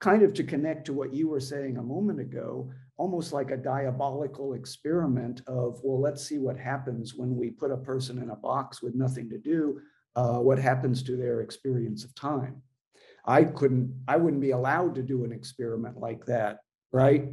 kind 0.00 0.22
of 0.22 0.34
to 0.34 0.44
connect 0.44 0.84
to 0.86 0.92
what 0.92 1.14
you 1.14 1.28
were 1.28 1.40
saying 1.40 1.78
a 1.78 1.82
moment 1.82 2.20
ago, 2.20 2.70
almost 2.98 3.32
like 3.32 3.50
a 3.50 3.56
diabolical 3.56 4.54
experiment 4.54 5.42
of, 5.46 5.80
well, 5.82 6.00
let's 6.00 6.26
see 6.26 6.38
what 6.38 6.58
happens 6.58 7.14
when 7.14 7.36
we 7.36 7.50
put 7.50 7.70
a 7.70 7.76
person 7.76 8.22
in 8.22 8.30
a 8.30 8.36
box 8.36 8.82
with 8.82 8.94
nothing 8.94 9.28
to 9.30 9.38
do, 9.38 9.80
uh, 10.14 10.38
what 10.38 10.58
happens 10.58 11.02
to 11.02 11.16
their 11.16 11.40
experience 11.40 12.04
of 12.04 12.14
time. 12.14 12.62
I 13.24 13.44
couldn't, 13.44 13.92
I 14.06 14.16
wouldn't 14.16 14.42
be 14.42 14.52
allowed 14.52 14.94
to 14.94 15.02
do 15.02 15.24
an 15.24 15.32
experiment 15.32 15.98
like 15.98 16.24
that, 16.26 16.60
right? 16.92 17.28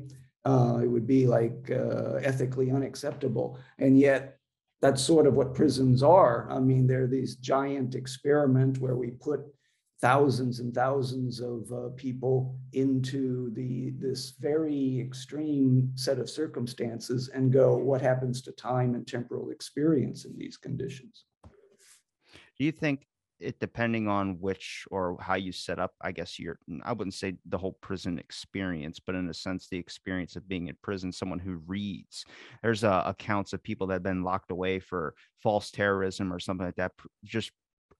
Uh, 0.45 0.79
it 0.83 0.87
would 0.87 1.07
be 1.07 1.27
like 1.27 1.71
uh, 1.71 2.15
ethically 2.15 2.71
unacceptable. 2.71 3.57
And 3.79 3.99
yet, 3.99 4.37
that's 4.81 5.01
sort 5.01 5.27
of 5.27 5.35
what 5.35 5.55
prisons 5.55 6.03
are. 6.03 6.51
I 6.51 6.59
mean, 6.59 6.87
they're 6.87 7.07
these 7.07 7.37
giant 7.37 7.95
experiment 7.95 8.79
where 8.79 8.97
we 8.97 9.11
put 9.11 9.39
thousands 10.03 10.59
and 10.59 10.75
thousands 10.75 11.39
of 11.39 11.71
uh, 11.71 11.87
people 11.95 12.59
into 12.73 13.49
the 13.53 13.93
this 13.97 14.33
very 14.37 14.99
extreme 14.99 15.89
set 15.95 16.19
of 16.19 16.29
circumstances 16.29 17.29
and 17.33 17.53
go, 17.53 17.77
what 17.77 18.01
happens 18.01 18.41
to 18.41 18.51
time 18.51 18.95
and 18.95 19.07
temporal 19.07 19.49
experience 19.49 20.25
in 20.25 20.37
these 20.37 20.57
conditions? 20.57 21.23
Do 22.59 22.65
you 22.65 22.73
think 22.73 23.07
it 23.39 23.61
depending 23.61 24.09
on 24.09 24.41
which 24.41 24.85
or 24.91 25.17
how 25.19 25.33
you 25.33 25.51
set 25.51 25.79
up 25.79 25.91
i 26.01 26.11
guess 26.11 26.39
you're 26.39 26.59
i 26.83 26.93
wouldn't 26.93 27.13
say 27.13 27.33
the 27.47 27.57
whole 27.57 27.75
prison 27.81 28.17
experience 28.19 28.99
but 28.99 29.15
in 29.15 29.27
a 29.27 29.33
sense 29.33 29.67
the 29.67 29.77
experience 29.77 30.35
of 30.35 30.47
being 30.47 30.67
in 30.67 30.77
prison 30.81 31.11
someone 31.11 31.39
who 31.39 31.55
reads 31.67 32.23
there's 32.61 32.83
uh, 32.83 33.03
accounts 33.05 33.51
of 33.51 33.61
people 33.61 33.87
that 33.87 33.95
have 33.95 34.03
been 34.03 34.23
locked 34.23 34.51
away 34.51 34.79
for 34.79 35.13
false 35.41 35.71
terrorism 35.71 36.31
or 36.31 36.39
something 36.39 36.65
like 36.65 36.75
that 36.75 36.93
just 37.25 37.51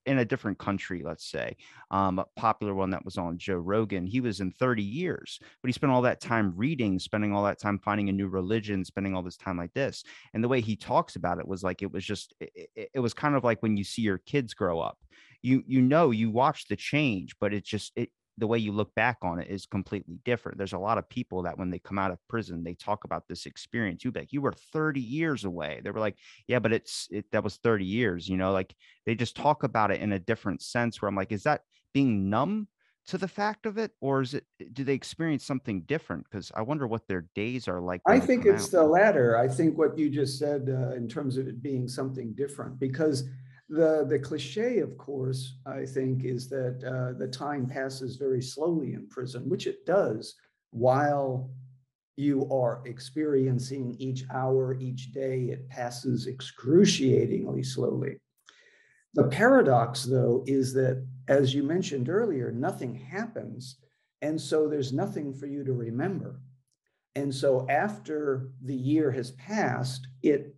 in 0.05 0.19
a 0.19 0.25
different 0.25 0.57
country, 0.57 1.01
let's 1.03 1.29
say. 1.29 1.55
Um, 1.91 2.19
a 2.19 2.25
popular 2.35 2.73
one 2.73 2.89
that 2.91 3.05
was 3.05 3.17
on 3.17 3.37
Joe 3.37 3.55
Rogan, 3.55 4.05
he 4.05 4.21
was 4.21 4.39
in 4.39 4.51
30 4.51 4.83
years, 4.83 5.39
but 5.61 5.67
he 5.67 5.73
spent 5.73 5.91
all 5.91 6.01
that 6.03 6.21
time 6.21 6.53
reading, 6.55 6.99
spending 6.99 7.33
all 7.33 7.43
that 7.43 7.59
time 7.59 7.79
finding 7.79 8.09
a 8.09 8.13
new 8.13 8.27
religion, 8.27 8.83
spending 8.85 9.15
all 9.15 9.23
this 9.23 9.37
time 9.37 9.57
like 9.57 9.73
this. 9.73 10.03
And 10.33 10.43
the 10.43 10.47
way 10.47 10.61
he 10.61 10.75
talks 10.75 11.15
about 11.15 11.39
it 11.39 11.47
was 11.47 11.63
like 11.63 11.81
it 11.81 11.91
was 11.91 12.03
just 12.03 12.33
it, 12.39 12.89
it 12.93 12.99
was 12.99 13.13
kind 13.13 13.35
of 13.35 13.43
like 13.43 13.61
when 13.61 13.77
you 13.77 13.83
see 13.83 14.01
your 14.01 14.19
kids 14.19 14.53
grow 14.53 14.79
up. 14.79 14.97
You 15.41 15.63
you 15.67 15.81
know 15.81 16.11
you 16.11 16.31
watch 16.31 16.67
the 16.67 16.75
change, 16.75 17.35
but 17.39 17.53
it 17.53 17.65
just 17.65 17.91
it 17.95 18.09
the 18.37 18.47
way 18.47 18.57
you 18.57 18.71
look 18.71 18.93
back 18.95 19.17
on 19.21 19.39
it 19.39 19.47
is 19.49 19.65
completely 19.65 20.17
different. 20.25 20.57
There's 20.57 20.73
a 20.73 20.79
lot 20.79 20.97
of 20.97 21.07
people 21.07 21.43
that 21.43 21.57
when 21.57 21.69
they 21.69 21.79
come 21.79 21.99
out 21.99 22.11
of 22.11 22.17
prison, 22.27 22.63
they 22.63 22.73
talk 22.73 23.03
about 23.03 23.27
this 23.27 23.45
experience. 23.45 24.03
You 24.03 24.11
like, 24.13 24.33
you 24.33 24.41
were 24.41 24.53
30 24.53 24.99
years 24.99 25.45
away. 25.45 25.81
They 25.83 25.91
were 25.91 25.99
like, 25.99 26.17
yeah, 26.47 26.59
but 26.59 26.73
it's 26.73 27.07
it, 27.11 27.25
that 27.31 27.43
was 27.43 27.57
30 27.57 27.85
years, 27.85 28.27
you 28.27 28.37
know, 28.37 28.51
like 28.51 28.73
they 29.05 29.15
just 29.15 29.35
talk 29.35 29.63
about 29.63 29.91
it 29.91 30.01
in 30.01 30.13
a 30.13 30.19
different 30.19 30.61
sense 30.61 31.01
where 31.01 31.09
I'm 31.09 31.15
like, 31.15 31.31
is 31.31 31.43
that 31.43 31.61
being 31.93 32.29
numb 32.29 32.67
to 33.05 33.17
the 33.17 33.27
fact 33.27 33.65
of 33.65 33.77
it, 33.77 33.91
or 33.99 34.21
is 34.21 34.33
it 34.33 34.45
do 34.71 34.83
they 34.83 34.93
experience 34.93 35.45
something 35.45 35.81
different? 35.81 36.25
Because 36.29 36.51
I 36.55 36.61
wonder 36.61 36.87
what 36.87 37.07
their 37.07 37.25
days 37.35 37.67
are 37.67 37.81
like. 37.81 38.01
I 38.07 38.19
think 38.19 38.45
it's 38.45 38.65
out. 38.65 38.71
the 38.71 38.83
latter. 38.83 39.37
I 39.37 39.47
think 39.47 39.77
what 39.77 39.97
you 39.97 40.09
just 40.09 40.39
said 40.39 40.69
uh, 40.69 40.95
in 40.95 41.09
terms 41.09 41.37
of 41.37 41.47
it 41.47 41.61
being 41.61 41.87
something 41.87 42.33
different, 42.33 42.79
because 42.79 43.25
the, 43.73 44.05
the 44.07 44.19
cliche, 44.19 44.79
of 44.79 44.97
course, 44.97 45.57
I 45.65 45.85
think, 45.85 46.25
is 46.25 46.47
that 46.49 46.83
uh, 46.83 47.17
the 47.17 47.27
time 47.27 47.67
passes 47.67 48.17
very 48.17 48.41
slowly 48.41 48.93
in 48.93 49.07
prison, 49.09 49.49
which 49.49 49.65
it 49.65 49.85
does 49.85 50.35
while 50.69 51.49
you 52.15 52.47
are 52.51 52.83
experiencing 52.85 53.95
each 53.97 54.25
hour, 54.31 54.77
each 54.79 55.11
day, 55.11 55.45
it 55.45 55.67
passes 55.69 56.27
excruciatingly 56.27 57.63
slowly. 57.63 58.17
The 59.15 59.27
paradox, 59.27 60.03
though, 60.03 60.43
is 60.45 60.73
that, 60.73 61.03
as 61.27 61.55
you 61.55 61.63
mentioned 61.63 62.09
earlier, 62.09 62.51
nothing 62.51 62.93
happens. 62.93 63.77
And 64.21 64.39
so 64.39 64.67
there's 64.67 64.93
nothing 64.93 65.33
for 65.33 65.47
you 65.47 65.63
to 65.63 65.73
remember. 65.73 66.41
And 67.15 67.33
so 67.33 67.65
after 67.69 68.49
the 68.63 68.75
year 68.75 69.11
has 69.11 69.31
passed, 69.31 70.07
it 70.21 70.55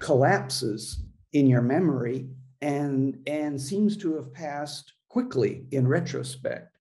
collapses 0.00 1.04
in 1.34 1.46
your 1.46 1.62
memory 1.62 2.28
and 2.64 3.18
and 3.26 3.60
seems 3.60 3.96
to 3.98 4.16
have 4.16 4.32
passed 4.32 4.94
quickly 5.08 5.66
in 5.70 5.86
retrospect. 5.86 6.78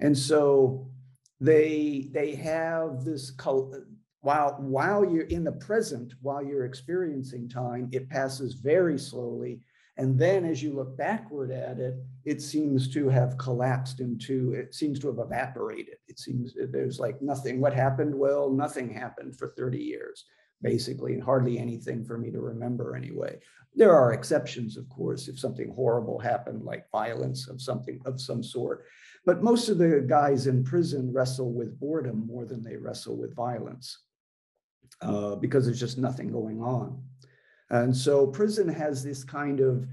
And 0.00 0.16
so 0.16 0.88
they 1.40 2.08
they 2.12 2.36
have 2.36 3.04
this 3.04 3.32
while 4.20 4.56
while 4.60 5.04
you're 5.04 5.32
in 5.36 5.44
the 5.44 5.52
present 5.52 6.14
while 6.22 6.42
you're 6.42 6.64
experiencing 6.64 7.48
time 7.48 7.88
it 7.92 8.08
passes 8.08 8.54
very 8.54 8.96
slowly. 8.96 9.60
And 9.96 10.18
then 10.18 10.44
as 10.44 10.62
you 10.62 10.72
look 10.72 10.96
backward 10.96 11.50
at 11.50 11.78
it 11.80 11.96
it 12.24 12.40
seems 12.40 12.88
to 12.94 13.08
have 13.08 13.36
collapsed 13.36 13.98
into 13.98 14.54
it 14.54 14.72
seems 14.72 15.00
to 15.00 15.08
have 15.08 15.18
evaporated. 15.18 15.96
It 16.06 16.20
seems 16.20 16.54
there's 16.70 17.00
like 17.00 17.20
nothing. 17.20 17.60
What 17.60 17.74
happened? 17.74 18.14
Well 18.14 18.50
nothing 18.50 18.88
happened 18.88 19.36
for 19.36 19.48
30 19.48 19.78
years 19.78 20.26
basically, 20.64 21.12
and 21.12 21.22
hardly 21.22 21.58
anything 21.58 22.02
for 22.04 22.18
me 22.18 22.30
to 22.32 22.40
remember 22.40 22.96
anyway. 22.96 23.38
There 23.76 23.94
are 23.94 24.14
exceptions, 24.14 24.76
of 24.76 24.88
course, 24.88 25.28
if 25.28 25.38
something 25.38 25.70
horrible 25.74 26.18
happened, 26.18 26.64
like 26.64 26.90
violence 26.90 27.48
of 27.48 27.60
something 27.60 28.00
of 28.06 28.20
some 28.20 28.42
sort. 28.42 28.86
But 29.26 29.42
most 29.42 29.68
of 29.68 29.78
the 29.78 30.04
guys 30.08 30.46
in 30.46 30.64
prison 30.64 31.12
wrestle 31.12 31.52
with 31.52 31.78
boredom 31.78 32.26
more 32.26 32.46
than 32.46 32.62
they 32.62 32.76
wrestle 32.76 33.16
with 33.16 33.36
violence 33.36 33.98
uh, 35.02 35.36
because 35.36 35.66
there's 35.66 35.80
just 35.80 35.98
nothing 35.98 36.32
going 36.32 36.62
on. 36.62 37.02
And 37.70 37.94
so 37.94 38.26
prison 38.26 38.68
has 38.68 39.04
this 39.04 39.22
kind 39.22 39.60
of 39.60 39.86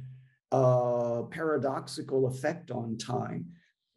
uh, 0.54 1.24
paradoxical 1.24 2.28
effect 2.28 2.72
on 2.72 2.98
time, 2.98 3.46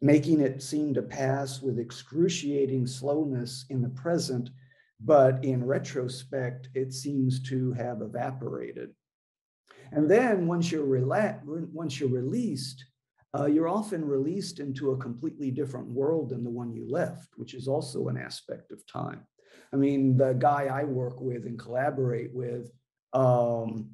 making 0.01 0.41
it 0.41 0.61
seem 0.61 0.93
to 0.93 1.01
pass 1.01 1.61
with 1.61 1.79
excruciating 1.79 2.85
slowness 2.85 3.65
in 3.69 3.81
the 3.81 3.89
present 3.89 4.49
but 4.99 5.43
in 5.43 5.65
retrospect, 5.65 6.69
it 6.73 6.93
seems 6.93 7.41
to 7.43 7.73
have 7.73 8.01
evaporated. 8.01 8.91
And 9.91 10.09
then 10.09 10.47
once 10.47 10.71
you're, 10.71 10.85
rela- 10.85 11.41
once 11.43 11.99
you're 11.99 12.09
released, 12.09 12.85
uh, 13.37 13.45
you're 13.45 13.67
often 13.67 14.03
released 14.03 14.59
into 14.59 14.91
a 14.91 14.97
completely 14.97 15.51
different 15.51 15.87
world 15.87 16.29
than 16.29 16.43
the 16.43 16.49
one 16.49 16.71
you 16.71 16.89
left, 16.89 17.29
which 17.35 17.53
is 17.53 17.67
also 17.67 18.07
an 18.07 18.17
aspect 18.17 18.71
of 18.71 18.85
time. 18.87 19.25
I 19.73 19.75
mean, 19.75 20.15
the 20.15 20.33
guy 20.33 20.65
I 20.71 20.85
work 20.85 21.19
with 21.19 21.45
and 21.45 21.59
collaborate 21.59 22.33
with, 22.33 22.71
um, 23.13 23.89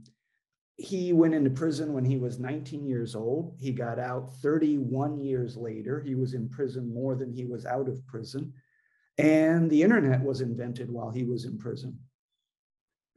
he 0.78 1.14
went 1.14 1.34
into 1.34 1.50
prison 1.50 1.94
when 1.94 2.06
he 2.06 2.18
was 2.18 2.40
19 2.40 2.88
years 2.88 3.16
old. 3.16 3.56
He 3.60 3.72
got 3.72 4.00
out 4.00 4.34
31 4.42 5.20
years 5.20 5.56
later. 5.56 6.00
He 6.00 6.16
was 6.16 6.34
in 6.34 6.50
prison 6.50 6.92
more 6.92 7.16
than 7.16 7.32
he 7.32 7.46
was 7.46 7.66
out 7.66 7.88
of 7.88 8.06
prison. 8.08 8.54
And 9.22 9.70
the 9.70 9.84
internet 9.84 10.22
was 10.22 10.42
invented 10.42 10.90
while 10.92 11.12
he 11.12 11.24
was 11.24 11.46
in 11.46 11.58
prison. 11.58 11.98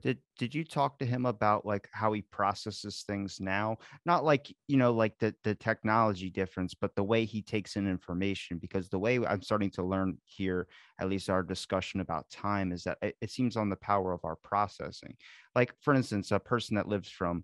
Did 0.02 0.18
did 0.38 0.54
you 0.54 0.64
talk 0.64 0.98
to 0.98 1.06
him 1.06 1.24
about 1.24 1.64
like 1.64 1.88
how 1.90 2.12
he 2.12 2.20
processes 2.20 3.04
things 3.06 3.40
now? 3.40 3.78
Not 4.04 4.22
like, 4.22 4.54
you 4.68 4.76
know, 4.76 4.92
like 4.92 5.18
the 5.18 5.34
the 5.44 5.54
technology 5.54 6.28
difference, 6.28 6.74
but 6.74 6.94
the 6.94 7.02
way 7.02 7.24
he 7.24 7.40
takes 7.40 7.76
in 7.76 7.88
information 7.88 8.58
because 8.58 8.90
the 8.90 8.98
way 8.98 9.24
I'm 9.24 9.40
starting 9.40 9.70
to 9.70 9.82
learn 9.82 10.18
here, 10.26 10.68
at 11.00 11.08
least 11.08 11.30
our 11.30 11.42
discussion 11.42 12.00
about 12.00 12.28
time 12.28 12.70
is 12.70 12.84
that 12.84 12.98
it, 13.00 13.16
it 13.22 13.30
seems 13.30 13.56
on 13.56 13.70
the 13.70 13.76
power 13.76 14.12
of 14.12 14.20
our 14.24 14.36
processing. 14.36 15.16
Like 15.54 15.72
for 15.80 15.94
instance, 15.94 16.32
a 16.32 16.38
person 16.38 16.76
that 16.76 16.88
lives 16.88 17.08
from 17.08 17.42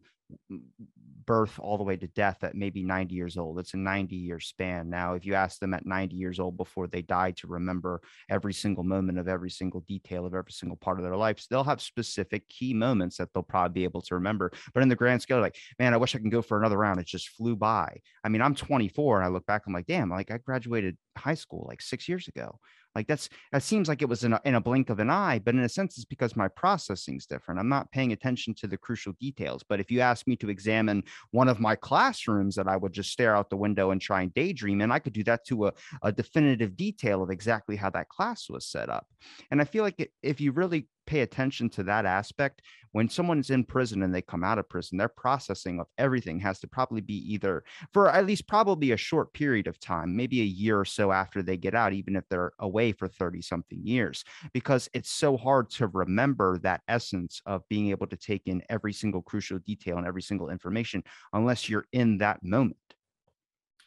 birth 1.26 1.58
all 1.60 1.78
the 1.78 1.84
way 1.84 1.96
to 1.96 2.06
death 2.08 2.42
at 2.42 2.54
maybe 2.54 2.82
90 2.82 3.14
years 3.14 3.36
old. 3.36 3.58
It's 3.58 3.74
a 3.74 3.78
90 3.78 4.16
year 4.16 4.40
span. 4.40 4.90
Now, 4.90 5.14
if 5.14 5.24
you 5.24 5.34
ask 5.34 5.60
them 5.60 5.74
at 5.74 5.86
90 5.86 6.16
years 6.16 6.40
old 6.40 6.56
before 6.56 6.86
they 6.86 7.02
die 7.02 7.32
to 7.32 7.46
remember 7.46 8.00
every 8.28 8.52
single 8.52 8.84
moment 8.84 9.18
of 9.18 9.28
every 9.28 9.50
single 9.50 9.80
detail 9.82 10.26
of 10.26 10.34
every 10.34 10.52
single 10.52 10.76
part 10.76 10.98
of 10.98 11.04
their 11.04 11.16
lives, 11.16 11.46
they'll 11.48 11.64
have 11.64 11.80
specific 11.80 12.48
key 12.48 12.74
moments 12.74 13.16
that 13.18 13.28
they'll 13.32 13.42
probably 13.42 13.80
be 13.80 13.84
able 13.84 14.02
to 14.02 14.14
remember. 14.14 14.50
But 14.74 14.82
in 14.82 14.88
the 14.88 14.96
grand 14.96 15.22
scale, 15.22 15.40
like, 15.40 15.56
man, 15.78 15.94
I 15.94 15.98
wish 15.98 16.14
I 16.14 16.18
can 16.18 16.30
go 16.30 16.42
for 16.42 16.58
another 16.58 16.78
round. 16.78 17.00
It 17.00 17.06
just 17.06 17.28
flew 17.28 17.54
by. 17.56 18.00
I 18.24 18.28
mean, 18.28 18.42
I'm 18.42 18.54
24 18.54 19.18
and 19.18 19.24
I 19.24 19.28
look 19.28 19.46
back, 19.46 19.62
I'm 19.66 19.72
like, 19.72 19.86
damn, 19.86 20.10
like 20.10 20.30
I 20.30 20.38
graduated 20.38 20.96
high 21.16 21.34
school 21.34 21.66
like 21.68 21.80
six 21.80 22.08
years 22.08 22.28
ago. 22.28 22.58
Like 22.94 23.06
that's 23.06 23.28
that 23.52 23.62
seems 23.62 23.88
like 23.88 24.02
it 24.02 24.08
was 24.08 24.24
in 24.24 24.32
a, 24.32 24.40
in 24.44 24.56
a 24.56 24.60
blink 24.60 24.90
of 24.90 24.98
an 24.98 25.10
eye, 25.10 25.40
but 25.44 25.54
in 25.54 25.60
a 25.60 25.68
sense, 25.68 25.96
it's 25.96 26.04
because 26.04 26.36
my 26.36 26.48
processing's 26.48 27.26
different. 27.26 27.60
I'm 27.60 27.68
not 27.68 27.90
paying 27.92 28.12
attention 28.12 28.54
to 28.54 28.66
the 28.66 28.76
crucial 28.76 29.12
details. 29.20 29.62
But 29.68 29.80
if 29.80 29.90
you 29.90 30.00
ask 30.00 30.26
me 30.26 30.36
to 30.36 30.50
examine 30.50 31.04
one 31.30 31.48
of 31.48 31.60
my 31.60 31.76
classrooms 31.76 32.56
that 32.56 32.68
I 32.68 32.76
would 32.76 32.92
just 32.92 33.12
stare 33.12 33.36
out 33.36 33.50
the 33.50 33.56
window 33.56 33.90
and 33.90 34.00
try 34.00 34.22
and 34.22 34.34
daydream, 34.34 34.80
and 34.80 34.92
I 34.92 34.98
could 34.98 35.12
do 35.12 35.24
that 35.24 35.44
to 35.46 35.66
a, 35.66 35.72
a 36.02 36.12
definitive 36.12 36.76
detail 36.76 37.22
of 37.22 37.30
exactly 37.30 37.76
how 37.76 37.90
that 37.90 38.08
class 38.08 38.48
was 38.48 38.66
set 38.66 38.88
up. 38.88 39.06
And 39.50 39.60
I 39.60 39.64
feel 39.64 39.84
like 39.84 40.10
if 40.22 40.40
you 40.40 40.52
really 40.52 40.88
pay 41.10 41.22
attention 41.22 41.68
to 41.68 41.82
that 41.82 42.06
aspect, 42.06 42.62
when 42.92 43.08
someone's 43.08 43.50
in 43.50 43.64
prison 43.64 44.04
and 44.04 44.14
they 44.14 44.22
come 44.22 44.44
out 44.44 44.58
of 44.58 44.68
prison, 44.68 44.96
their 44.96 45.08
processing 45.08 45.80
of 45.80 45.88
everything 45.98 46.38
has 46.38 46.60
to 46.60 46.68
probably 46.68 47.00
be 47.00 47.16
either 47.32 47.64
for 47.92 48.08
at 48.08 48.26
least 48.26 48.46
probably 48.46 48.92
a 48.92 48.96
short 48.96 49.32
period 49.32 49.66
of 49.66 49.80
time, 49.80 50.14
maybe 50.14 50.40
a 50.40 50.44
year 50.44 50.78
or 50.78 50.84
so 50.84 51.10
after 51.10 51.42
they 51.42 51.56
get 51.56 51.74
out, 51.74 51.92
even 51.92 52.14
if 52.14 52.22
they're 52.28 52.52
away 52.60 52.92
for 52.92 53.08
30 53.08 53.42
something 53.42 53.80
years, 53.84 54.24
because 54.52 54.88
it's 54.94 55.10
so 55.10 55.36
hard 55.36 55.68
to 55.70 55.88
remember 55.88 56.58
that 56.58 56.82
essence 56.86 57.42
of 57.44 57.68
being 57.68 57.90
able 57.90 58.06
to 58.06 58.16
take 58.16 58.42
in 58.46 58.62
every 58.70 58.92
single 58.92 59.20
crucial 59.20 59.58
detail 59.58 59.98
and 59.98 60.06
every 60.06 60.22
single 60.22 60.48
information 60.48 61.02
unless 61.32 61.68
you're 61.68 61.86
in 61.92 62.18
that 62.18 62.38
moment. 62.44 62.76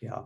Yeah. 0.01 0.23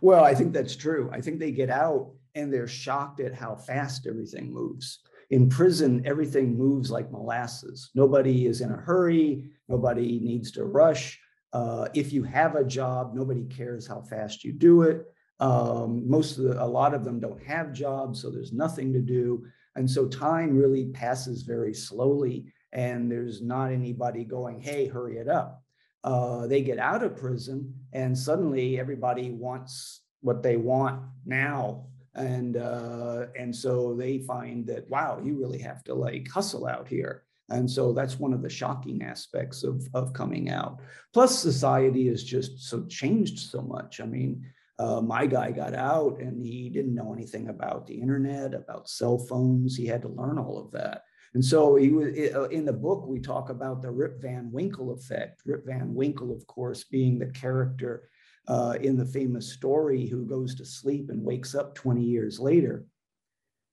Well, 0.00 0.24
I 0.24 0.34
think 0.34 0.52
that's 0.52 0.74
true. 0.74 1.10
I 1.12 1.20
think 1.20 1.38
they 1.38 1.52
get 1.52 1.70
out 1.70 2.10
and 2.34 2.52
they're 2.52 2.66
shocked 2.66 3.20
at 3.20 3.34
how 3.34 3.54
fast 3.54 4.08
everything 4.08 4.52
moves 4.52 4.98
in 5.34 5.48
prison, 5.48 6.00
everything 6.06 6.56
moves 6.56 6.92
like 6.92 7.10
molasses. 7.10 7.90
Nobody 7.92 8.46
is 8.46 8.60
in 8.60 8.70
a 8.70 8.76
hurry. 8.76 9.50
Nobody 9.68 10.20
needs 10.20 10.52
to 10.52 10.64
rush. 10.64 11.18
Uh, 11.52 11.88
if 11.92 12.12
you 12.12 12.22
have 12.22 12.54
a 12.54 12.62
job, 12.64 13.14
nobody 13.16 13.42
cares 13.46 13.84
how 13.84 14.00
fast 14.02 14.44
you 14.44 14.52
do 14.52 14.82
it. 14.82 15.06
Um, 15.40 16.08
most 16.08 16.38
of 16.38 16.44
the, 16.44 16.62
a 16.62 16.64
lot 16.64 16.94
of 16.94 17.04
them 17.04 17.18
don't 17.18 17.42
have 17.42 17.72
jobs, 17.72 18.22
so 18.22 18.30
there's 18.30 18.52
nothing 18.52 18.92
to 18.92 19.00
do. 19.00 19.44
And 19.74 19.90
so 19.90 20.06
time 20.06 20.56
really 20.56 20.84
passes 20.86 21.42
very 21.42 21.74
slowly, 21.74 22.46
and 22.72 23.10
there's 23.10 23.42
not 23.42 23.72
anybody 23.72 24.22
going, 24.22 24.60
hey, 24.60 24.86
hurry 24.86 25.18
it 25.18 25.28
up. 25.28 25.64
Uh, 26.04 26.46
they 26.46 26.62
get 26.62 26.78
out 26.78 27.02
of 27.02 27.16
prison, 27.16 27.74
and 27.92 28.16
suddenly 28.16 28.78
everybody 28.78 29.32
wants 29.32 30.02
what 30.20 30.44
they 30.44 30.56
want 30.56 31.02
now. 31.26 31.86
And 32.14 32.56
uh, 32.56 33.26
and 33.38 33.54
so 33.54 33.94
they 33.94 34.18
find 34.18 34.66
that 34.68 34.88
wow, 34.88 35.20
you 35.22 35.38
really 35.38 35.58
have 35.58 35.82
to 35.84 35.94
like 35.94 36.28
hustle 36.30 36.66
out 36.66 36.86
here. 36.88 37.24
And 37.50 37.70
so 37.70 37.92
that's 37.92 38.18
one 38.18 38.32
of 38.32 38.42
the 38.42 38.48
shocking 38.48 39.02
aspects 39.02 39.64
of, 39.64 39.86
of 39.92 40.14
coming 40.14 40.48
out. 40.48 40.80
Plus, 41.12 41.38
society 41.38 42.08
has 42.08 42.24
just 42.24 42.58
so 42.60 42.86
changed 42.86 43.38
so 43.38 43.60
much. 43.60 44.00
I 44.00 44.06
mean, 44.06 44.46
uh, 44.78 45.00
my 45.00 45.26
guy 45.26 45.50
got 45.50 45.74
out 45.74 46.18
and 46.20 46.44
he 46.44 46.70
didn't 46.70 46.94
know 46.94 47.12
anything 47.12 47.48
about 47.48 47.86
the 47.86 47.94
internet, 47.94 48.54
about 48.54 48.88
cell 48.88 49.18
phones. 49.18 49.76
He 49.76 49.86
had 49.86 50.02
to 50.02 50.08
learn 50.08 50.38
all 50.38 50.58
of 50.58 50.70
that. 50.72 51.02
And 51.34 51.44
so 51.44 51.74
he 51.74 51.90
was 51.90 52.16
uh, 52.34 52.48
in 52.48 52.64
the 52.64 52.72
book, 52.72 53.06
we 53.06 53.20
talk 53.20 53.50
about 53.50 53.82
the 53.82 53.90
Rip 53.90 54.22
Van 54.22 54.50
Winkle 54.50 54.92
effect. 54.92 55.42
Rip 55.44 55.66
Van 55.66 55.92
Winkle, 55.92 56.32
of 56.32 56.46
course, 56.46 56.84
being 56.84 57.18
the 57.18 57.26
character 57.26 58.08
uh, 58.48 58.76
in 58.80 58.96
the 58.96 59.06
famous 59.06 59.52
story 59.52 60.06
who 60.06 60.26
goes 60.26 60.54
to 60.54 60.64
sleep 60.64 61.10
and 61.10 61.22
wakes 61.22 61.54
up 61.54 61.74
20 61.74 62.02
years 62.02 62.38
later. 62.38 62.84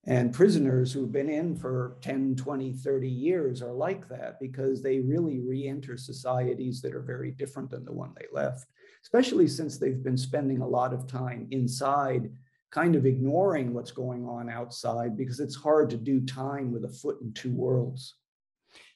And 0.05 0.33
prisoners 0.33 0.91
who've 0.91 1.11
been 1.11 1.29
in 1.29 1.55
for 1.55 1.97
10, 2.01 2.35
20, 2.35 2.73
30 2.73 3.07
years 3.07 3.61
are 3.61 3.73
like 3.73 4.07
that 4.09 4.39
because 4.39 4.81
they 4.81 4.99
really 4.99 5.39
re 5.39 5.67
enter 5.67 5.95
societies 5.95 6.81
that 6.81 6.95
are 6.95 7.03
very 7.03 7.31
different 7.31 7.69
than 7.69 7.85
the 7.85 7.93
one 7.93 8.11
they 8.15 8.25
left, 8.31 8.65
especially 9.03 9.47
since 9.47 9.77
they've 9.77 10.03
been 10.03 10.17
spending 10.17 10.61
a 10.61 10.67
lot 10.67 10.91
of 10.91 11.05
time 11.05 11.47
inside, 11.51 12.31
kind 12.71 12.95
of 12.95 13.05
ignoring 13.05 13.73
what's 13.73 13.91
going 13.91 14.25
on 14.25 14.49
outside 14.49 15.15
because 15.15 15.39
it's 15.39 15.55
hard 15.55 15.89
to 15.91 15.97
do 15.97 16.19
time 16.21 16.71
with 16.71 16.85
a 16.85 16.89
foot 16.89 17.21
in 17.21 17.31
two 17.33 17.53
worlds. 17.53 18.15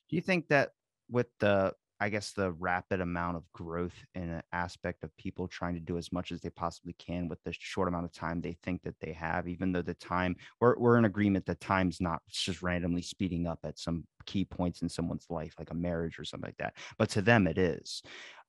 Do 0.09 0.15
you 0.15 0.23
think 0.23 0.47
that 0.47 0.71
with 1.09 1.27
the 1.39 1.73
I 1.99 2.09
guess 2.09 2.33
the 2.33 2.51
rapid 2.51 2.99
amount 2.99 3.37
of 3.37 3.51
growth 3.53 3.95
in 4.15 4.29
an 4.29 4.43
aspect 4.51 5.03
of 5.03 5.15
people 5.17 5.47
trying 5.47 5.75
to 5.75 5.79
do 5.79 5.97
as 5.97 6.11
much 6.11 6.31
as 6.31 6.41
they 6.41 6.49
possibly 6.49 6.93
can 6.93 7.29
with 7.29 7.41
the 7.43 7.53
short 7.57 7.87
amount 7.87 8.05
of 8.05 8.11
time 8.11 8.41
they 8.41 8.57
think 8.63 8.83
that 8.83 8.99
they 8.99 9.13
have, 9.13 9.47
even 9.47 9.71
though 9.71 9.81
the 9.81 9.93
time 9.93 10.35
we're, 10.59 10.77
we're 10.77 10.97
in 10.97 11.05
agreement 11.05 11.45
that 11.45 11.61
time's 11.61 12.01
not 12.01 12.21
just 12.29 12.61
randomly 12.61 13.01
speeding 13.01 13.47
up 13.47 13.59
at 13.63 13.79
some 13.79 14.03
key 14.25 14.43
points 14.43 14.81
in 14.81 14.89
someone's 14.89 15.27
life, 15.29 15.53
like 15.57 15.71
a 15.71 15.75
marriage 15.75 16.19
or 16.19 16.25
something 16.25 16.49
like 16.49 16.57
that. 16.57 16.75
But 16.97 17.09
to 17.11 17.21
them, 17.21 17.47
it 17.47 17.57
is. 17.57 18.03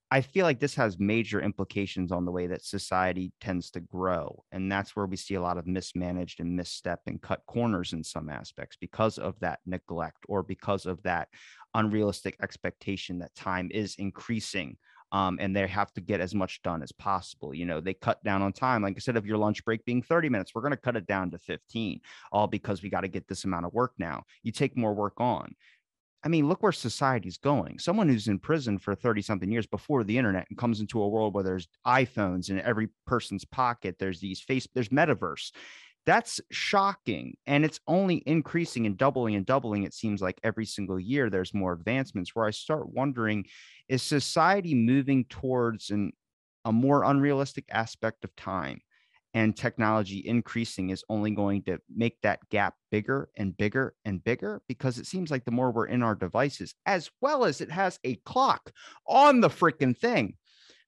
I 0.09 0.21
feel 0.21 0.45
like 0.45 0.61
this 0.61 0.77
has 0.77 1.01
major 1.01 1.41
implications 1.41 2.13
on 2.13 2.25
the 2.25 2.31
way 2.31 2.47
that 2.47 2.65
society 2.65 3.33
tends 3.41 3.71
to 3.73 3.81
grow. 3.81 4.45
And 4.53 4.71
that's 4.71 4.95
where 4.95 5.07
we 5.07 5.17
see 5.17 5.35
a 5.35 5.41
lot 5.41 5.59
of 5.59 5.67
mismanaged 5.67 6.39
and 6.39 6.57
misstep 6.57 7.01
and 7.09 7.21
cut 7.21 7.43
corners 7.47 7.93
in 7.93 8.05
some 8.05 8.31
aspects 8.31 8.77
because 8.81 9.19
of 9.19 9.35
that 9.41 9.59
neglect 9.67 10.19
or 10.29 10.45
because 10.45 10.87
of 10.87 11.03
that 11.03 11.29
unrealistic 11.77 12.37
expectation 12.43 13.19
that 13.21 13.35
time 13.35 13.69
is 13.73 13.95
increasing 13.99 14.77
um, 15.13 15.39
and 15.41 15.55
they 15.55 15.67
have 15.67 15.93
to 15.93 16.01
get 16.01 16.21
as 16.21 16.35
much 16.35 16.61
done 16.63 16.83
as 16.83 16.93
possible. 16.93 17.55
You 17.55 17.65
know, 17.65 17.81
they 17.81 17.95
cut 17.95 18.23
down 18.25 18.43
on 18.43 18.53
time. 18.53 18.83
Like 18.83 18.95
instead 18.95 19.17
of 19.17 19.27
your 19.27 19.39
lunch 19.39 19.65
break 19.65 19.85
being 19.85 20.03
30 20.03 20.29
minutes, 20.29 20.53
we're 20.55 20.63
going 20.63 20.73
to 20.73 20.77
cut 20.77 20.97
it 20.97 21.07
down 21.07 21.31
to 21.31 21.39
15, 21.39 22.01
all 22.33 22.47
because 22.47 22.83
we 22.83 22.91
got 22.91 23.03
to 23.03 23.09
get 23.09 23.29
this 23.29 23.45
amount 23.45 23.67
of 23.67 23.73
work 23.73 23.93
now. 23.99 24.25
You 24.43 24.53
take 24.53 24.77
more 24.77 24.95
work 24.95 25.15
on. 25.19 25.55
I 26.25 26.29
mean, 26.29 26.49
look 26.49 26.63
where 26.63 26.73
society's 26.73 27.39
going. 27.39 27.79
Someone 27.79 28.09
who's 28.09 28.27
in 28.27 28.41
prison 28.41 28.79
for 28.79 28.97
30 28.97 29.23
something 29.23 29.51
years 29.51 29.67
before 29.67 30.03
the 30.03 30.19
internet 30.19 30.47
and 30.49 30.59
comes 30.59 30.81
into 30.81 31.01
a 31.01 31.09
world 31.09 31.35
where 31.35 31.45
there's 31.45 31.69
iPhones 31.87 32.51
in 32.51 32.61
every 32.61 32.89
person's 33.07 33.45
pocket, 33.45 33.97
there's 34.01 34.19
these 34.19 34.41
face, 34.41 34.67
there's 34.75 34.89
metaverse. 34.89 35.53
That's 36.07 36.41
shocking. 36.53 37.37
And 37.47 37.65
it's 37.65 37.81
only 37.89 38.23
increasing 38.27 38.87
and 38.87 38.97
doubling 38.97 39.35
and 39.35 39.45
doubling. 39.45 39.83
It 39.83 39.93
seems 39.93 40.23
like 40.23 40.39
every 40.45 40.65
single 40.65 41.01
year 41.01 41.29
there's 41.29 41.53
more 41.53 41.73
advancements 41.73 42.35
where 42.35 42.47
I 42.47 42.53
start 42.53 42.89
wondering 42.93 43.47
is 43.89 44.03
society 44.03 44.75
moving 44.75 45.25
towards 45.25 45.91
an, 45.91 46.13
a 46.65 46.73
more 46.73 47.05
unrealistic 47.05 47.65
aspect 47.71 48.25
of 48.25 48.35
time? 48.37 48.81
and 49.37 49.55
technology 49.55 50.23
increasing 50.27 50.89
is 50.89 51.05
only 51.11 51.31
going 51.31 51.63
to 51.63 51.79
make 51.95 52.19
that 52.23 52.41
gap 52.49 52.75
bigger 52.91 53.29
and 53.37 53.55
bigger 53.55 53.95
and 54.07 54.25
bigger 54.25 54.63
because 54.67 54.97
it 54.97 55.05
seems 55.05 55.31
like 55.31 55.45
the 55.45 55.51
more 55.51 55.71
we're 55.71 55.85
in 55.85 56.03
our 56.03 56.15
devices, 56.15 56.75
as 56.87 57.11
well 57.21 57.45
as 57.45 57.61
it 57.61 57.71
has 57.71 57.99
a 58.03 58.15
clock 58.25 58.73
on 59.07 59.43
the 59.43 59.51
freaking 59.51 59.95
thing, 59.95 60.35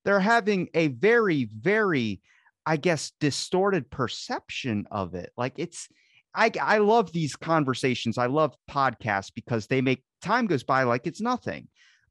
they're 0.03 0.19
having 0.19 0.67
a 0.73 0.87
very, 0.89 1.45
very, 1.45 2.23
I 2.69 2.77
guess, 2.77 3.13
distorted 3.19 3.91
perception 3.91 4.87
of 4.91 5.15
it. 5.15 5.33
Like 5.39 5.55
it's, 5.57 5.89
I, 6.35 6.53
I 6.61 6.79
love 6.79 7.11
these 7.13 7.35
conversations. 7.35 8.19
I 8.19 8.27
love 8.27 8.55
podcasts 8.71 9.33
because 9.35 9.67
they 9.67 9.81
make 9.81 10.05
time 10.21 10.47
goes 10.47 10.65
by 10.65 10.83
like 10.83 11.07
it's 11.07 11.23
nothing. 11.23 11.69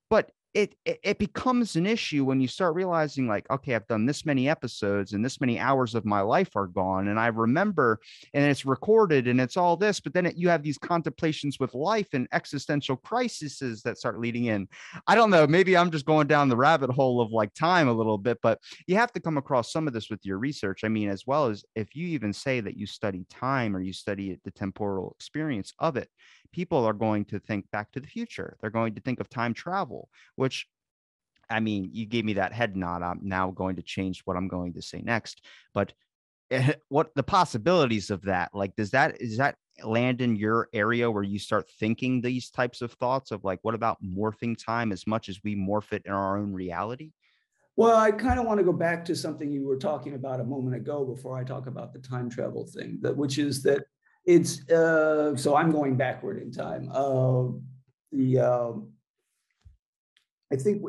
But 0.09 0.31
it, 0.57 0.73
it, 0.85 0.99
it 1.03 1.19
becomes 1.19 1.75
an 1.75 1.85
issue 1.85 2.25
when 2.25 2.41
you 2.41 2.47
start 2.47 2.73
realizing 2.73 3.27
like 3.27 3.47
okay 3.51 3.75
i've 3.75 3.85
done 3.85 4.07
this 4.07 4.25
many 4.25 4.49
episodes 4.49 5.13
and 5.13 5.23
this 5.23 5.39
many 5.39 5.59
hours 5.59 5.93
of 5.93 6.03
my 6.03 6.21
life 6.21 6.55
are 6.55 6.65
gone 6.65 7.09
and 7.09 7.19
i 7.19 7.27
remember 7.27 7.99
and 8.33 8.43
it's 8.43 8.65
recorded 8.65 9.27
and 9.27 9.39
it's 9.39 9.55
all 9.55 9.77
this 9.77 9.99
but 9.99 10.15
then 10.15 10.25
it, 10.25 10.35
you 10.35 10.49
have 10.49 10.63
these 10.63 10.79
contemplations 10.79 11.59
with 11.59 11.75
life 11.75 12.07
and 12.13 12.27
existential 12.31 12.95
crises 12.97 13.83
that 13.83 13.99
start 13.99 14.19
leading 14.19 14.45
in. 14.45 14.67
I 15.05 15.13
don't 15.13 15.29
know 15.29 15.45
maybe 15.45 15.77
i'm 15.77 15.91
just 15.91 16.07
going 16.07 16.25
down 16.25 16.49
the 16.49 16.57
rabbit 16.57 16.89
hole 16.89 17.21
of 17.21 17.31
like 17.31 17.53
time 17.53 17.87
a 17.87 17.93
little 17.93 18.17
bit 18.17 18.39
but 18.41 18.59
you 18.87 18.95
have 18.95 19.13
to 19.13 19.19
come 19.19 19.37
across 19.37 19.71
some 19.71 19.87
of 19.87 19.93
this 19.93 20.09
with 20.09 20.25
your 20.25 20.39
research. 20.39 20.83
I 20.83 20.87
mean 20.87 21.09
as 21.09 21.27
well 21.27 21.45
as 21.45 21.63
if 21.75 21.95
you 21.95 22.07
even 22.07 22.33
say 22.33 22.61
that 22.61 22.75
you 22.75 22.87
study 22.87 23.27
time 23.29 23.75
or 23.75 23.79
you 23.79 23.93
study 23.93 24.39
the 24.43 24.51
temporal 24.51 25.15
experience 25.19 25.71
of 25.77 25.97
it 25.97 26.09
people 26.51 26.85
are 26.85 26.93
going 26.93 27.25
to 27.25 27.39
think 27.39 27.69
back 27.71 27.91
to 27.91 27.99
the 27.99 28.07
future. 28.07 28.57
They're 28.59 28.69
going 28.69 28.95
to 28.95 29.01
think 29.01 29.19
of 29.19 29.29
time 29.29 29.53
travel, 29.53 30.09
which 30.35 30.67
I 31.49 31.59
mean, 31.59 31.89
you 31.93 32.05
gave 32.05 32.25
me 32.25 32.33
that 32.33 32.53
head 32.53 32.75
nod. 32.75 33.01
I'm 33.01 33.19
now 33.23 33.51
going 33.51 33.77
to 33.77 33.81
change 33.81 34.21
what 34.25 34.35
I'm 34.35 34.47
going 34.47 34.73
to 34.73 34.81
say 34.81 35.01
next. 35.01 35.45
But 35.73 35.93
eh, 36.51 36.73
what 36.89 37.13
the 37.15 37.23
possibilities 37.23 38.09
of 38.09 38.23
that? 38.23 38.51
Like, 38.53 38.75
does 38.75 38.91
that 38.91 39.21
is 39.21 39.37
that 39.37 39.55
land 39.83 40.21
in 40.21 40.35
your 40.35 40.69
area 40.73 41.09
where 41.09 41.23
you 41.23 41.37
start 41.37 41.69
thinking 41.79 42.19
these 42.19 42.49
types 42.49 42.81
of 42.81 42.91
thoughts 42.93 43.31
of 43.31 43.43
like, 43.43 43.59
what 43.61 43.75
about 43.75 44.03
morphing 44.03 44.57
time 44.57 44.91
as 44.91 45.05
much 45.05 45.29
as 45.29 45.39
we 45.43 45.55
morph 45.55 45.93
it 45.93 46.03
in 46.05 46.11
our 46.11 46.37
own 46.37 46.51
reality? 46.51 47.11
Well, 47.75 47.95
I 47.95 48.11
kind 48.11 48.39
of 48.39 48.45
want 48.47 48.57
to 48.57 48.63
go 48.63 48.73
back 48.73 49.05
to 49.05 49.15
something 49.15 49.51
you 49.51 49.67
were 49.67 49.77
talking 49.77 50.15
about 50.15 50.39
a 50.39 50.43
moment 50.43 50.75
ago 50.75 51.05
before 51.05 51.37
I 51.37 51.43
talk 51.43 51.67
about 51.67 51.93
the 51.93 51.99
time 51.99 52.27
travel 52.27 52.65
thing, 52.65 52.97
that 53.01 53.15
which 53.15 53.37
is 53.37 53.61
that 53.63 53.83
it's 54.27 54.69
uh, 54.69 55.35
so 55.37 55.55
I'm 55.55 55.71
going 55.71 55.95
backward 55.95 56.39
in 56.41 56.51
time. 56.51 56.89
Uh, 56.91 57.45
the 58.11 58.39
uh, 58.39 58.71
I 60.51 60.55
think 60.57 60.83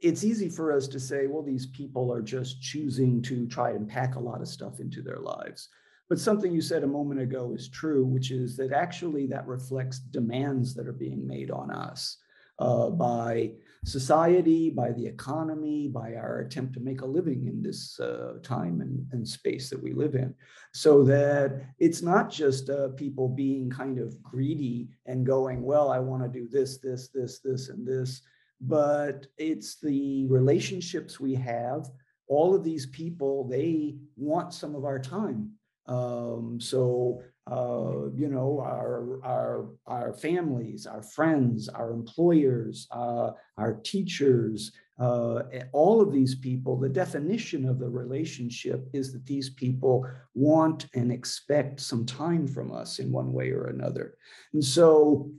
it's 0.00 0.24
easy 0.24 0.48
for 0.48 0.72
us 0.72 0.88
to 0.88 0.98
say, 0.98 1.26
well, 1.26 1.42
these 1.42 1.66
people 1.66 2.12
are 2.12 2.22
just 2.22 2.62
choosing 2.62 3.20
to 3.22 3.46
try 3.46 3.70
and 3.70 3.88
pack 3.88 4.14
a 4.14 4.20
lot 4.20 4.40
of 4.40 4.48
stuff 4.48 4.80
into 4.80 5.02
their 5.02 5.18
lives. 5.18 5.68
But 6.08 6.18
something 6.18 6.50
you 6.50 6.62
said 6.62 6.82
a 6.82 6.86
moment 6.86 7.20
ago 7.20 7.52
is 7.54 7.68
true, 7.68 8.06
which 8.06 8.30
is 8.30 8.56
that 8.56 8.72
actually 8.72 9.26
that 9.26 9.46
reflects 9.46 9.98
demands 9.98 10.74
that 10.74 10.88
are 10.88 10.92
being 10.92 11.26
made 11.26 11.50
on 11.50 11.70
us 11.70 12.16
uh, 12.58 12.88
by 12.88 13.52
society, 13.84 14.70
by 14.70 14.92
the 14.92 15.06
economy, 15.06 15.88
by 15.88 16.14
our 16.14 16.40
attempt 16.40 16.74
to 16.74 16.80
make 16.80 17.00
a 17.00 17.06
living 17.06 17.46
in 17.46 17.62
this 17.62 17.98
uh, 18.00 18.34
time 18.42 18.80
and, 18.80 19.06
and, 19.12 19.26
space 19.26 19.70
that 19.70 19.82
we 19.82 19.92
live 19.92 20.14
in. 20.14 20.34
So 20.72 21.04
that 21.04 21.62
it's 21.78 22.02
not 22.02 22.30
just 22.30 22.70
uh, 22.70 22.88
people 22.90 23.28
being 23.28 23.70
kind 23.70 23.98
of 23.98 24.22
greedy 24.22 24.88
and 25.06 25.24
going, 25.24 25.62
well, 25.62 25.90
I 25.90 25.98
want 26.00 26.22
to 26.22 26.28
do 26.28 26.48
this, 26.48 26.78
this, 26.78 27.08
this, 27.08 27.40
this, 27.40 27.68
and 27.68 27.86
this, 27.86 28.22
but 28.60 29.26
it's 29.36 29.80
the 29.80 30.26
relationships 30.26 31.20
we 31.20 31.34
have. 31.34 31.88
All 32.26 32.54
of 32.54 32.64
these 32.64 32.86
people, 32.86 33.48
they 33.48 33.96
want 34.16 34.52
some 34.52 34.74
of 34.74 34.84
our 34.84 34.98
time. 34.98 35.52
Um, 35.86 36.58
so 36.60 37.22
uh, 37.50 38.10
you 38.14 38.28
know, 38.28 38.60
our, 38.60 39.20
our, 39.24 39.66
our 39.86 40.12
families, 40.12 40.86
our 40.86 41.02
friends, 41.02 41.68
our 41.68 41.92
employers, 41.92 42.86
uh, 42.90 43.30
our 43.56 43.74
teachers, 43.84 44.72
uh, 44.98 45.42
all 45.72 46.00
of 46.00 46.12
these 46.12 46.34
people, 46.34 46.76
the 46.76 46.88
definition 46.88 47.66
of 47.66 47.78
the 47.78 47.88
relationship 47.88 48.88
is 48.92 49.12
that 49.12 49.24
these 49.24 49.50
people 49.50 50.06
want 50.34 50.86
and 50.94 51.10
expect 51.12 51.80
some 51.80 52.04
time 52.04 52.46
from 52.46 52.72
us 52.72 52.98
in 52.98 53.12
one 53.12 53.32
way 53.32 53.50
or 53.50 53.66
another. 53.66 54.16
And 54.52 54.64
so 54.64 55.30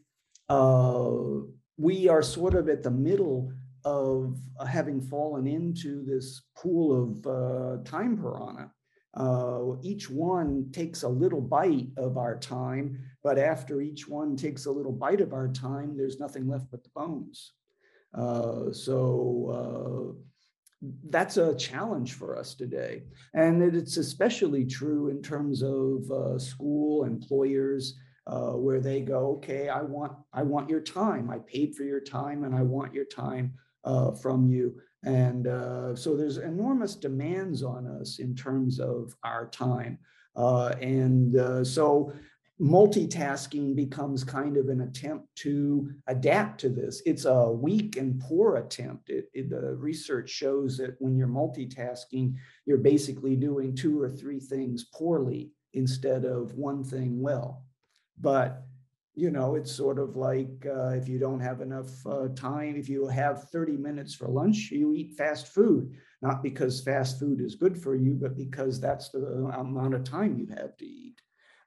uh, 0.48 1.12
we 1.78 2.08
are 2.08 2.24
sort 2.24 2.56
of 2.56 2.70
at 2.70 2.84
the 2.84 2.92
middle 2.92 3.52
of 3.86 4.38
having 4.68 5.02
fallen 5.02 5.46
into 5.46 6.04
this 6.06 6.42
pool 6.56 7.04
of 7.04 7.28
uh, 7.28 7.84
time 7.84 8.18
piranha 8.18 8.72
uh, 9.16 9.76
each 9.82 10.10
one 10.10 10.70
takes 10.72 11.04
a 11.04 11.10
little 11.10 11.42
bite 11.42 11.90
of 11.98 12.18
our 12.18 12.38
time, 12.38 13.00
but 13.24 13.38
after 13.38 13.82
each 13.82 14.08
one 14.08 14.36
takes 14.36 14.66
a 14.66 14.72
little 14.72 14.92
bite 14.92 15.22
of 15.22 15.34
our 15.34 15.48
time, 15.48 15.98
there's 15.98 16.20
nothing 16.20 16.48
left 16.48 16.70
but 16.72 16.84
the 16.84 16.90
bones. 16.96 17.54
Uh, 18.14 18.72
so 18.72 20.14
uh, 20.14 20.90
that's 21.10 21.38
a 21.38 21.56
challenge 21.56 22.14
for 22.14 22.38
us 22.38 22.54
today. 22.54 23.04
And 23.34 23.62
it's 23.76 23.98
especially 23.98 24.66
true 24.66 25.10
in 25.10 25.22
terms 25.22 25.64
of 25.64 26.10
uh, 26.12 26.40
school, 26.40 27.04
employers, 27.04 27.96
uh, 28.28 28.52
where 28.52 28.80
they 28.80 29.02
go, 29.02 29.32
okay, 29.38 29.70
I 29.70 29.82
want 29.82 30.14
I 30.34 30.44
want 30.44 30.70
your 30.70 30.82
time. 30.82 31.32
I 31.32 31.40
paid 31.40 31.76
for 31.76 31.84
your 31.84 32.00
time, 32.00 32.44
and 32.44 32.54
I 32.54 32.62
want 32.62 32.94
your 32.94 33.06
time 33.06 33.54
uh, 33.84 34.12
from 34.12 34.48
you. 34.48 34.80
And 35.04 35.48
uh, 35.48 35.96
so 35.96 36.16
there's 36.16 36.38
enormous 36.38 36.96
demands 36.96 37.64
on 37.64 37.88
us 37.88 38.20
in 38.20 38.36
terms 38.36 38.80
of 38.80 39.16
our 39.24 39.48
time. 39.48 39.98
Uh, 40.36 40.74
and 40.82 41.38
uh, 41.38 41.64
so 41.64 42.14
multitasking 42.60 43.76
becomes 43.76 44.24
kind 44.24 44.58
of 44.58 44.68
an 44.68 44.82
attempt 44.82 45.34
to 45.34 45.90
adapt 46.08 46.60
to 46.60 46.70
this. 46.70 47.02
It's 47.06 47.26
a 47.26 47.50
weak 47.50 47.96
and 47.96 48.20
poor 48.20 48.58
attempt. 48.58 49.10
It, 49.10 49.30
it, 49.34 49.50
the 49.50 49.76
research 49.76 50.30
shows 50.30 50.78
that 50.78 50.96
when 51.00 51.16
you're 51.16 51.28
multitasking, 51.28 52.36
you're 52.66 52.78
basically 52.78 53.38
doing 53.38 53.76
two 53.76 54.02
or 54.02 54.10
three 54.10 54.40
things 54.40 54.86
poorly 54.94 55.52
instead 55.74 56.26
of 56.26 56.54
one 56.56 56.84
thing 56.84 57.22
well. 57.22 57.64
But 58.20 58.64
you 59.20 59.30
know, 59.32 59.56
it's 59.56 59.72
sort 59.72 60.00
of 60.00 60.16
like 60.16 60.66
uh, 60.66 60.90
if 60.90 61.10
you 61.10 61.20
don't 61.20 61.42
have 61.42 61.60
enough 61.60 61.90
uh, 62.06 62.30
time, 62.36 62.76
if 62.78 62.88
you 62.88 63.06
have 63.08 63.50
30 63.50 63.76
minutes 63.76 64.16
for 64.16 64.30
lunch, 64.30 64.72
you 64.72 64.94
eat 64.94 65.18
fast 65.18 65.48
food, 65.48 65.94
not 66.22 66.42
because 66.42 66.80
fast 66.80 67.20
food 67.20 67.42
is 67.42 67.56
good 67.56 67.78
for 67.78 67.96
you, 67.96 68.14
but 68.14 68.38
because 68.38 68.80
that's 68.80 69.10
the 69.10 69.52
amount 69.58 69.94
of 69.94 70.06
time 70.06 70.38
you 70.38 70.48
have 70.56 70.78
to 70.78 70.86
eat. 70.86 71.20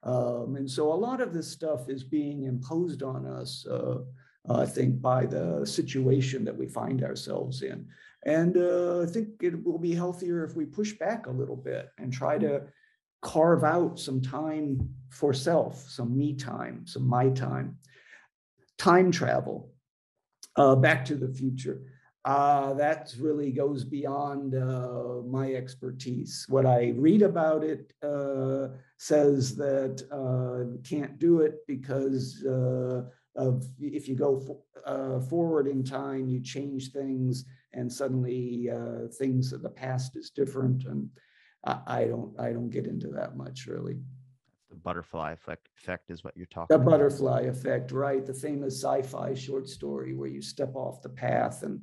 Um, 0.03 0.57
and 0.57 0.69
so 0.69 0.93
a 0.93 0.95
lot 0.95 1.21
of 1.21 1.35
this 1.35 1.51
stuff 1.51 1.91
is 1.91 2.03
being 2.03 2.45
imposed 2.45 3.03
on 3.03 3.27
us, 3.27 3.67
uh, 3.67 3.99
I 4.49 4.65
think, 4.65 5.03
by 5.03 5.27
the 5.27 5.67
situation 5.67 6.45
that 6.47 6.57
we 6.57 6.67
find 6.67 7.05
ourselves 7.05 7.63
in. 7.63 7.87
And 8.25 8.57
uh, 8.57 9.03
I 9.03 9.07
think 9.07 9.29
it 9.43 9.63
will 9.63 9.79
be 9.79 9.95
healthier 9.95 10.43
if 10.45 10.57
we 10.57 10.65
push 10.65 10.93
back 10.95 11.27
a 11.27 11.31
little 11.31 11.57
bit 11.57 11.91
and 11.99 12.11
try 12.13 12.39
to 12.39 12.63
carve 13.23 13.65
out 13.65 13.99
some 13.99 14.21
time 14.21 14.95
for 15.09 15.33
self, 15.33 15.89
some 15.89 16.17
me 16.17 16.35
time, 16.35 16.87
some 16.87 17.09
my 17.09 17.31
time. 17.31 17.79
Time 18.79 19.11
travel, 19.13 19.71
uh, 20.57 20.75
back 20.75 21.05
to 21.05 21.15
the 21.15 21.33
future. 21.33 21.83
Uh, 22.25 22.73
that 22.75 23.13
really 23.19 23.51
goes 23.51 23.85
beyond 23.85 24.55
uh, 24.55 25.23
my 25.27 25.53
expertise. 25.55 26.47
What 26.49 26.67
I 26.67 26.93
read 26.97 27.23
about 27.23 27.65
it 27.65 27.93
uh, 28.03 28.69
says 28.97 29.57
that 29.57 30.03
uh, 30.11 30.79
can't 30.89 31.19
do 31.19 31.41
it 31.41 31.67
because 31.67 32.45
uh, 32.45 33.03
of 33.35 33.67
if 33.81 34.09
you 34.09 34.15
go 34.15 34.39
for, 34.39 34.59
uh, 34.87 35.21
forward 35.21 35.67
in 35.67 35.83
time, 35.83 36.29
you 36.29 36.41
change 36.41 36.93
things, 36.93 37.45
and 37.73 37.93
suddenly 37.93 38.69
things 39.19 39.53
of 39.53 39.63
the 39.63 39.71
past 39.71 40.17
is 40.17 40.31
different. 40.31 40.85
And 40.85 41.09
I, 41.65 41.81
I 41.87 42.05
don't 42.05 42.39
I 42.39 42.53
don't 42.53 42.71
get 42.71 42.87
into 42.87 43.09
that 43.09 43.37
much 43.37 43.67
really. 43.67 43.99
The 44.71 44.77
butterfly 44.77 45.33
effect, 45.33 45.69
effect 45.79 46.11
is 46.11 46.25
what 46.25 46.35
you're 46.35 46.47
talking 46.47 46.75
about. 46.75 46.85
the 46.85 46.89
about. 46.89 46.99
butterfly 46.99 47.41
effect, 47.43 47.93
right? 47.93 48.25
The 48.25 48.33
famous 48.33 48.83
sci-fi 48.83 49.35
short 49.35 49.69
story 49.69 50.15
where 50.15 50.29
you 50.29 50.41
step 50.41 50.75
off 50.75 51.03
the 51.03 51.11
path 51.11 51.63
and 51.63 51.83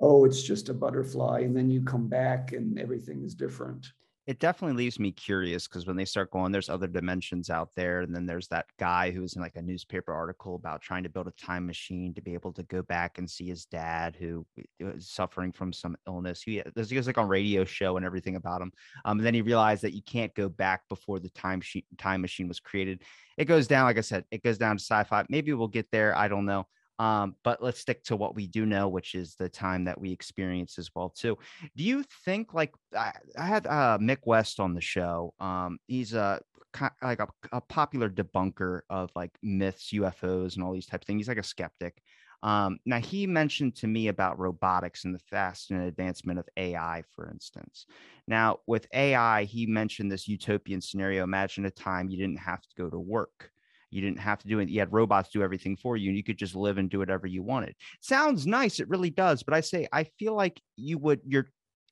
oh, 0.00 0.24
it's 0.24 0.42
just 0.42 0.68
a 0.68 0.74
butterfly, 0.74 1.40
and 1.40 1.56
then 1.56 1.70
you 1.70 1.80
come 1.82 2.08
back 2.08 2.52
and 2.52 2.78
everything 2.78 3.22
is 3.22 3.34
different 3.34 3.86
it 4.26 4.38
definitely 4.40 4.76
leaves 4.76 4.98
me 4.98 5.12
curious 5.12 5.68
because 5.68 5.86
when 5.86 5.96
they 5.96 6.06
start 6.06 6.30
going, 6.30 6.50
there's 6.50 6.70
other 6.70 6.86
dimensions 6.86 7.50
out 7.50 7.68
there. 7.76 8.00
And 8.00 8.14
then 8.14 8.24
there's 8.24 8.48
that 8.48 8.66
guy 8.78 9.10
who's 9.10 9.36
in 9.36 9.42
like 9.42 9.56
a 9.56 9.62
newspaper 9.62 10.14
article 10.14 10.54
about 10.54 10.80
trying 10.80 11.02
to 11.02 11.10
build 11.10 11.28
a 11.28 11.32
time 11.32 11.66
machine 11.66 12.14
to 12.14 12.22
be 12.22 12.32
able 12.32 12.52
to 12.54 12.62
go 12.62 12.80
back 12.80 13.18
and 13.18 13.28
see 13.28 13.46
his 13.48 13.66
dad 13.66 14.16
who 14.18 14.46
eh, 14.58 14.62
eh, 14.80 14.86
is 14.96 15.10
suffering 15.10 15.52
from 15.52 15.74
some 15.74 15.94
illness. 16.06 16.40
He, 16.42 16.60
eh, 16.60 16.70
there's, 16.74 16.88
he 16.88 16.96
was 16.96 17.06
like 17.06 17.18
on 17.18 17.28
radio 17.28 17.66
show 17.66 17.98
and 17.98 18.06
everything 18.06 18.36
about 18.36 18.62
him. 18.62 18.72
Um, 19.04 19.18
and 19.18 19.26
then 19.26 19.34
he 19.34 19.42
realized 19.42 19.82
that 19.82 19.92
you 19.92 20.02
can't 20.02 20.34
go 20.34 20.48
back 20.48 20.88
before 20.88 21.20
the 21.20 21.30
time, 21.30 21.60
she- 21.60 21.86
time 21.98 22.22
machine 22.22 22.48
was 22.48 22.60
created. 22.60 23.02
It 23.36 23.44
goes 23.44 23.66
down, 23.66 23.84
like 23.84 23.98
I 23.98 24.02
said, 24.02 24.24
it 24.30 24.42
goes 24.42 24.56
down 24.56 24.78
to 24.78 24.82
sci 24.82 25.04
fi. 25.04 25.26
Maybe 25.28 25.52
we'll 25.52 25.68
get 25.68 25.90
there. 25.90 26.16
I 26.16 26.28
don't 26.28 26.46
know. 26.46 26.66
Um, 26.98 27.34
but 27.42 27.62
let's 27.62 27.80
stick 27.80 28.04
to 28.04 28.16
what 28.16 28.34
we 28.34 28.46
do 28.46 28.66
know, 28.66 28.88
which 28.88 29.14
is 29.14 29.34
the 29.34 29.48
time 29.48 29.84
that 29.84 30.00
we 30.00 30.12
experience 30.12 30.78
as 30.78 30.90
well 30.94 31.10
too. 31.10 31.36
Do 31.76 31.84
you 31.84 32.04
think 32.24 32.54
like 32.54 32.74
I, 32.96 33.12
I 33.36 33.46
had 33.46 33.66
uh, 33.66 33.98
Mick 34.00 34.18
West 34.24 34.60
on 34.60 34.74
the 34.74 34.80
show? 34.80 35.34
Um, 35.40 35.78
he's 35.86 36.14
a 36.14 36.40
like 37.02 37.20
a, 37.20 37.28
a, 37.52 37.60
popular 37.60 38.10
debunker 38.10 38.80
of 38.90 39.10
like 39.14 39.30
myths, 39.42 39.92
UFOs, 39.92 40.54
and 40.54 40.64
all 40.64 40.72
these 40.72 40.86
types 40.86 41.04
of 41.04 41.06
things. 41.06 41.20
He's 41.20 41.28
like 41.28 41.38
a 41.38 41.42
skeptic. 41.42 42.02
Um, 42.42 42.78
now 42.84 42.98
he 42.98 43.26
mentioned 43.26 43.76
to 43.76 43.86
me 43.86 44.08
about 44.08 44.38
robotics 44.38 45.04
and 45.04 45.14
the 45.14 45.20
fast 45.30 45.70
and 45.70 45.82
advancement 45.82 46.38
of 46.38 46.46
AI, 46.58 47.02
for 47.14 47.30
instance. 47.30 47.86
Now 48.28 48.58
with 48.66 48.86
AI, 48.92 49.44
he 49.44 49.66
mentioned 49.66 50.12
this 50.12 50.28
utopian 50.28 50.82
scenario. 50.82 51.24
Imagine 51.24 51.64
a 51.64 51.70
time 51.70 52.10
you 52.10 52.18
didn't 52.18 52.40
have 52.40 52.60
to 52.60 52.74
go 52.76 52.90
to 52.90 52.98
work 52.98 53.50
you 53.94 54.00
didn't 54.00 54.18
have 54.18 54.40
to 54.40 54.48
do 54.48 54.58
it. 54.58 54.68
You 54.68 54.80
had 54.80 54.92
robots 54.92 55.30
do 55.30 55.42
everything 55.42 55.76
for 55.76 55.96
you 55.96 56.08
and 56.08 56.16
you 56.16 56.24
could 56.24 56.36
just 56.36 56.56
live 56.56 56.78
and 56.78 56.90
do 56.90 56.98
whatever 56.98 57.26
you 57.26 57.42
wanted. 57.42 57.76
Sounds 58.00 58.46
nice. 58.46 58.80
It 58.80 58.88
really 58.88 59.10
does. 59.10 59.42
But 59.44 59.54
I 59.54 59.60
say, 59.60 59.86
I 59.92 60.04
feel 60.18 60.34
like 60.34 60.60
you 60.76 60.98
would, 60.98 61.20
you're, 61.24 61.46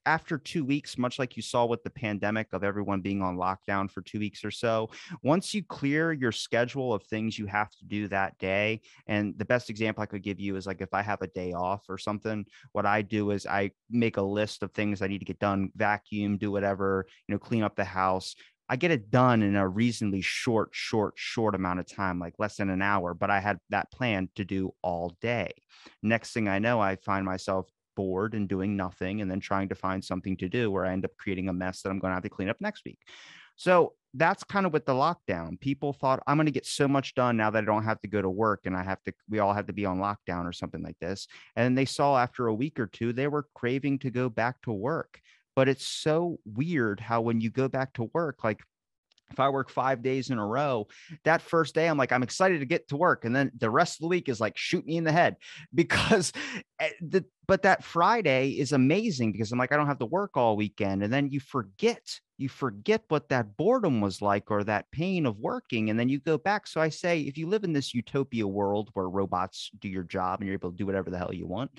after 0.05 0.37
two 0.37 0.65
weeks, 0.65 0.99
much 0.99 1.21
like 1.21 1.37
you 1.37 1.43
saw 1.43 1.65
with 1.65 1.81
the 1.85 1.91
pandemic 1.91 2.49
of 2.53 2.65
everyone 2.65 3.01
being 3.01 3.23
on 3.23 3.37
lockdown 3.37 3.89
for 3.89 4.03
two 4.03 4.19
weeks 4.19 4.45
or 4.45 4.51
so, 4.51 4.91
once 5.23 5.55
you 5.55 5.63
clear 5.63 6.13
your 6.13 6.33
schedule 6.33 6.93
of 6.93 7.05
things 7.05 7.39
you 7.39 7.47
have 7.47 7.71
to 7.71 7.85
do 7.85 8.09
that 8.09 8.37
day, 8.39 8.81
and 9.07 9.33
the 9.39 9.45
best 9.45 9.71
example 9.71 10.03
I 10.03 10.07
could 10.07 10.25
give 10.25 10.41
you 10.41 10.57
is 10.57 10.67
like 10.67 10.81
if 10.81 10.93
I 10.93 11.03
have 11.03 11.23
a 11.23 11.29
day 11.29 11.53
off 11.53 11.85
or 11.89 11.99
something, 11.99 12.45
what 12.73 12.85
I 12.85 13.03
do 13.03 13.31
is 13.31 13.47
I 13.47 13.71
make 13.91 14.17
a 14.17 14.23
list 14.23 14.65
of 14.65 14.73
things 14.73 15.03
I 15.03 15.07
need 15.07 15.21
to 15.21 15.25
get 15.25 15.39
done, 15.39 15.71
vacuum, 15.77 16.37
do 16.37 16.51
whatever, 16.51 17.07
you 17.29 17.35
know, 17.35 17.39
clean 17.39 17.63
up 17.63 17.77
the 17.77 17.85
house, 17.85 18.35
I 18.73 18.77
get 18.77 18.91
it 18.91 19.11
done 19.11 19.43
in 19.43 19.55
a 19.55 19.69
reasonably 19.69 20.23
short, 20.23 20.71
short, 20.73 21.13
short 21.17 21.55
amount 21.55 21.81
of 21.81 21.87
time, 21.87 22.19
like 22.19 22.33
less 22.39 22.57
than 22.57 22.71
an 22.71 22.81
hour. 22.81 23.13
But 23.13 23.29
I 23.29 23.39
had 23.39 23.59
that 23.69 23.93
plan 23.93 24.31
to 24.37 24.47
do 24.47 24.73
all 24.81 25.15
day. 25.21 25.53
Next 26.03 26.33
thing 26.33 26.49
I 26.49 26.59
know, 26.59 26.81
I 26.81 26.97
find 26.97 27.27
myself 27.27 27.69
bored 27.97 28.33
and 28.33 28.49
doing 28.49 28.75
nothing 28.75 29.21
and 29.21 29.31
then 29.31 29.41
trying 29.41 29.69
to 29.69 29.75
find 29.75 30.03
something 30.03 30.39
to 30.39 30.49
do 30.49 30.71
where 30.71 30.87
I 30.87 30.93
end 30.93 31.05
up 31.05 31.11
creating 31.19 31.51
a 31.51 31.53
mess 31.53 31.83
that 31.83 31.91
I'm 31.91 31.99
going 31.99 32.13
to 32.13 32.15
have 32.15 32.23
to 32.23 32.31
clean 32.31 32.49
up 32.49 32.63
next 32.63 32.87
week. 32.87 32.99
So 33.57 33.93
that's 34.15 34.43
kind 34.43 34.65
of 34.65 34.73
with 34.73 34.87
the 34.87 34.95
lockdown. 34.95 35.61
People 35.61 35.93
thought 35.93 36.23
I'm 36.27 36.39
going 36.39 36.47
to 36.47 36.51
get 36.51 36.65
so 36.65 36.89
much 36.89 37.15
done 37.15 37.37
now 37.37 37.51
that 37.51 37.65
I 37.65 37.67
don't 37.67 37.85
have 37.85 38.01
to 38.01 38.09
go 38.09 38.23
to 38.23 38.31
work 38.31 38.61
and 38.65 38.75
I 38.75 38.85
have 38.85 39.03
to, 39.03 39.13
we 39.29 39.41
all 39.41 39.53
have 39.53 39.67
to 39.67 39.75
be 39.75 39.85
on 39.85 39.99
lockdown 39.99 40.47
or 40.47 40.53
something 40.55 40.83
like 40.83 40.99
this. 40.99 41.29
And 41.57 41.77
they 41.77 41.85
saw 41.85 42.17
after 42.17 42.47
a 42.47 42.55
week 42.55 42.81
or 42.81 42.87
two, 42.87 43.13
they 43.13 43.29
were 43.29 43.49
craving 43.55 43.99
to 43.99 44.11
go 44.11 44.31
back 44.31 44.63
to 44.63 44.73
work. 44.73 45.21
But 45.55 45.69
it's 45.69 45.87
so 45.87 46.39
weird 46.45 47.01
how 47.01 47.21
when 47.21 47.41
you 47.41 47.51
go 47.51 47.69
back 47.69 47.93
to 47.95 48.11
work, 48.15 48.43
like 48.43 48.61
if 49.33 49.41
I 49.41 49.49
work 49.49 49.71
five 49.71 50.03
days 50.03 50.31
in 50.31 50.39
a 50.39 50.47
row, 50.47 50.87
that 51.25 51.43
first 51.43 51.75
day 51.75 51.89
I'm 51.89 51.97
like, 51.97 52.13
I'm 52.13 52.23
excited 52.23 52.61
to 52.61 52.67
get 52.67 52.89
to 52.89 52.97
work. 52.97 53.25
And 53.25 53.35
then 53.35 53.51
the 53.57 53.71
rest 53.71 53.97
of 53.97 54.03
the 54.03 54.09
week 54.09 54.29
is 54.29 54.41
like, 54.41 54.57
shoot 54.57 54.87
me 54.87 54.97
in 54.97 55.05
the 55.05 55.13
head 55.13 55.37
because 55.75 56.33
eh, 56.79 56.91
the, 57.01 57.25
but 57.49 57.63
that 57.63 57.83
Friday 57.83 58.51
is 58.51 58.73
amazing 58.73 59.33
because 59.33 59.51
I'm 59.51 59.59
like, 59.59 59.73
I 59.73 59.77
don't 59.77 59.87
have 59.87 59.99
to 59.99 60.07
work 60.07 60.37
all 60.37 60.57
weekend. 60.57 61.03
And 61.03 61.13
then 61.13 61.31
you 61.31 61.41
forget, 61.41 62.21
you 62.39 62.49
forget 62.49 63.03
what 63.09 63.29
that 63.31 63.57
boredom 63.57 64.01
was 64.01 64.23
like 64.23 64.51
or 64.51 64.65
that 64.65 64.91
pain 64.93 65.27
of 65.27 65.39
working. 65.39 65.91
And 65.91 65.99
then 65.99 66.09
you 66.09 66.21
go 66.21 66.39
back. 66.39 66.67
So 66.67 66.81
I 66.81 66.91
say, 66.91 67.21
if 67.21 67.37
you 67.37 67.49
live 67.49 67.65
in 67.65 67.73
this 67.73 67.95
utopia 67.95 68.47
world 68.47 68.91
where 68.95 69.09
robots 69.09 69.71
do 69.81 69.89
your 69.89 70.05
job 70.05 70.41
and 70.41 70.47
you're 70.47 70.55
able 70.55 70.71
to 70.71 70.77
do 70.77 70.87
whatever 70.87 71.11
the 71.11 71.19
hell 71.19 71.35
you 71.35 71.47
want, 71.47 71.73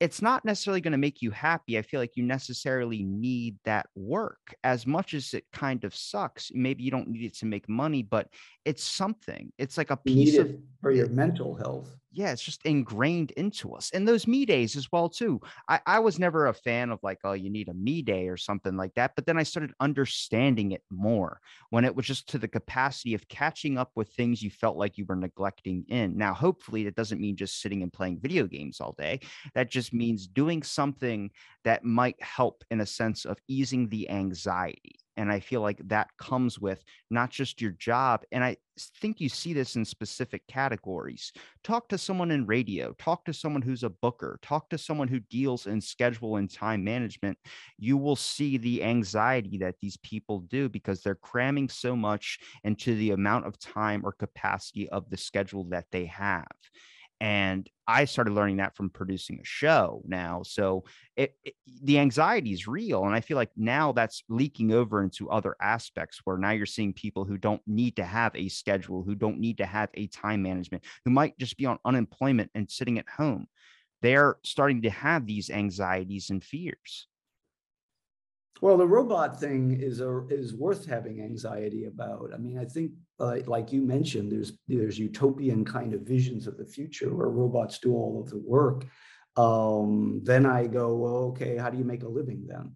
it's 0.00 0.22
not 0.22 0.44
necessarily 0.44 0.80
going 0.80 0.92
to 0.92 0.98
make 0.98 1.22
you 1.22 1.30
happy. 1.30 1.76
I 1.76 1.82
feel 1.82 2.00
like 2.00 2.16
you 2.16 2.22
necessarily 2.22 3.02
need 3.02 3.56
that 3.64 3.86
work 3.96 4.54
as 4.62 4.86
much 4.86 5.14
as 5.14 5.34
it 5.34 5.44
kind 5.52 5.82
of 5.84 5.94
sucks. 5.94 6.50
Maybe 6.54 6.84
you 6.84 6.90
don't 6.90 7.08
need 7.08 7.24
it 7.24 7.36
to 7.38 7.46
make 7.46 7.68
money, 7.68 8.02
but 8.02 8.28
it's 8.64 8.84
something. 8.84 9.52
It's 9.58 9.76
like 9.76 9.90
a 9.90 9.96
piece 9.96 10.38
of 10.38 10.54
for 10.80 10.92
your 10.92 11.08
mental 11.08 11.54
health 11.54 11.96
yeah, 12.10 12.32
it's 12.32 12.42
just 12.42 12.64
ingrained 12.64 13.32
into 13.32 13.74
us. 13.74 13.90
And 13.92 14.08
those 14.08 14.26
me 14.26 14.46
days 14.46 14.76
as 14.76 14.90
well, 14.90 15.08
too. 15.08 15.40
I, 15.68 15.80
I 15.86 15.98
was 15.98 16.18
never 16.18 16.46
a 16.46 16.54
fan 16.54 16.90
of 16.90 17.00
like, 17.02 17.18
oh, 17.24 17.32
you 17.32 17.50
need 17.50 17.68
a 17.68 17.74
me 17.74 18.02
day 18.02 18.28
or 18.28 18.36
something 18.36 18.76
like 18.76 18.94
that. 18.94 19.12
But 19.14 19.26
then 19.26 19.36
I 19.36 19.42
started 19.42 19.72
understanding 19.80 20.72
it 20.72 20.82
more 20.90 21.40
when 21.70 21.84
it 21.84 21.94
was 21.94 22.06
just 22.06 22.28
to 22.30 22.38
the 22.38 22.48
capacity 22.48 23.14
of 23.14 23.28
catching 23.28 23.76
up 23.76 23.90
with 23.94 24.08
things 24.08 24.42
you 24.42 24.50
felt 24.50 24.76
like 24.76 24.96
you 24.96 25.04
were 25.06 25.16
neglecting 25.16 25.84
in. 25.88 26.16
Now, 26.16 26.32
hopefully, 26.32 26.84
that 26.84 26.96
doesn't 26.96 27.20
mean 27.20 27.36
just 27.36 27.60
sitting 27.60 27.82
and 27.82 27.92
playing 27.92 28.20
video 28.20 28.46
games 28.46 28.80
all 28.80 28.94
day. 28.98 29.20
That 29.54 29.70
just 29.70 29.92
means 29.92 30.26
doing 30.26 30.62
something 30.62 31.30
that 31.64 31.84
might 31.84 32.20
help 32.22 32.64
in 32.70 32.80
a 32.80 32.86
sense 32.86 33.26
of 33.26 33.38
easing 33.48 33.88
the 33.88 34.08
anxiety 34.08 34.98
and 35.18 35.32
I 35.32 35.40
feel 35.40 35.60
like 35.60 35.80
that 35.88 36.08
comes 36.16 36.60
with 36.60 36.82
not 37.10 37.30
just 37.30 37.60
your 37.60 37.72
job. 37.72 38.22
And 38.30 38.44
I 38.44 38.56
think 39.00 39.20
you 39.20 39.28
see 39.28 39.52
this 39.52 39.74
in 39.74 39.84
specific 39.84 40.46
categories. 40.46 41.32
Talk 41.64 41.88
to 41.88 41.98
someone 41.98 42.30
in 42.30 42.46
radio, 42.46 42.92
talk 42.98 43.24
to 43.24 43.32
someone 43.34 43.60
who's 43.60 43.82
a 43.82 43.90
booker, 43.90 44.38
talk 44.42 44.70
to 44.70 44.78
someone 44.78 45.08
who 45.08 45.18
deals 45.18 45.66
in 45.66 45.80
schedule 45.80 46.36
and 46.36 46.48
time 46.48 46.84
management. 46.84 47.36
You 47.78 47.96
will 47.96 48.14
see 48.14 48.58
the 48.58 48.84
anxiety 48.84 49.58
that 49.58 49.74
these 49.80 49.96
people 49.98 50.40
do 50.40 50.68
because 50.68 51.02
they're 51.02 51.16
cramming 51.16 51.68
so 51.68 51.96
much 51.96 52.38
into 52.62 52.94
the 52.94 53.10
amount 53.10 53.46
of 53.46 53.58
time 53.58 54.02
or 54.04 54.12
capacity 54.12 54.88
of 54.90 55.10
the 55.10 55.16
schedule 55.16 55.64
that 55.70 55.86
they 55.90 56.06
have. 56.06 56.46
And 57.20 57.68
i 57.86 58.04
started 58.04 58.32
learning 58.32 58.58
that 58.58 58.76
from 58.76 58.90
producing 58.90 59.40
a 59.40 59.44
show 59.44 60.02
now 60.06 60.42
so 60.44 60.84
it, 61.16 61.34
it, 61.44 61.54
the 61.82 61.98
anxiety 61.98 62.52
is 62.52 62.68
real 62.68 63.04
and 63.04 63.14
i 63.14 63.20
feel 63.20 63.36
like 63.36 63.50
now 63.56 63.92
that's 63.92 64.22
leaking 64.28 64.72
over 64.72 65.02
into 65.02 65.30
other 65.30 65.56
aspects 65.60 66.20
where 66.24 66.38
now 66.38 66.50
you're 66.50 66.66
seeing 66.66 66.92
people 66.92 67.24
who 67.24 67.36
don't 67.36 67.62
need 67.66 67.96
to 67.96 68.04
have 68.04 68.34
a 68.34 68.48
schedule 68.48 69.02
who 69.02 69.14
don't 69.14 69.40
need 69.40 69.58
to 69.58 69.66
have 69.66 69.90
a 69.94 70.06
time 70.08 70.42
management 70.42 70.84
who 71.04 71.10
might 71.10 71.38
just 71.38 71.56
be 71.56 71.66
on 71.66 71.78
unemployment 71.84 72.50
and 72.54 72.70
sitting 72.70 72.98
at 72.98 73.08
home. 73.08 73.46
They're 74.02 74.36
starting 74.44 74.82
to 74.82 74.90
have 74.90 75.26
these 75.26 75.50
anxieties 75.50 76.30
and 76.30 76.42
fears 76.42 77.08
well, 78.60 78.76
the 78.76 78.86
robot 78.86 79.38
thing 79.38 79.78
is 79.80 80.00
a, 80.00 80.26
is 80.28 80.54
worth 80.54 80.86
having 80.86 81.20
anxiety 81.20 81.84
about. 81.84 82.30
I 82.34 82.38
mean, 82.38 82.58
I 82.58 82.64
think, 82.64 82.92
uh, 83.20 83.38
like 83.46 83.72
you 83.72 83.82
mentioned, 83.82 84.32
there's 84.32 84.52
there's 84.66 84.98
utopian 84.98 85.64
kind 85.64 85.94
of 85.94 86.02
visions 86.02 86.46
of 86.46 86.56
the 86.56 86.66
future 86.66 87.14
where 87.14 87.28
robots 87.28 87.78
do 87.78 87.94
all 87.94 88.20
of 88.20 88.30
the 88.30 88.38
work. 88.38 88.86
Um, 89.36 90.20
then 90.24 90.46
I 90.46 90.66
go, 90.66 90.96
well, 90.96 91.16
okay, 91.30 91.56
how 91.56 91.70
do 91.70 91.78
you 91.78 91.84
make 91.84 92.02
a 92.02 92.08
living 92.08 92.44
then? 92.46 92.72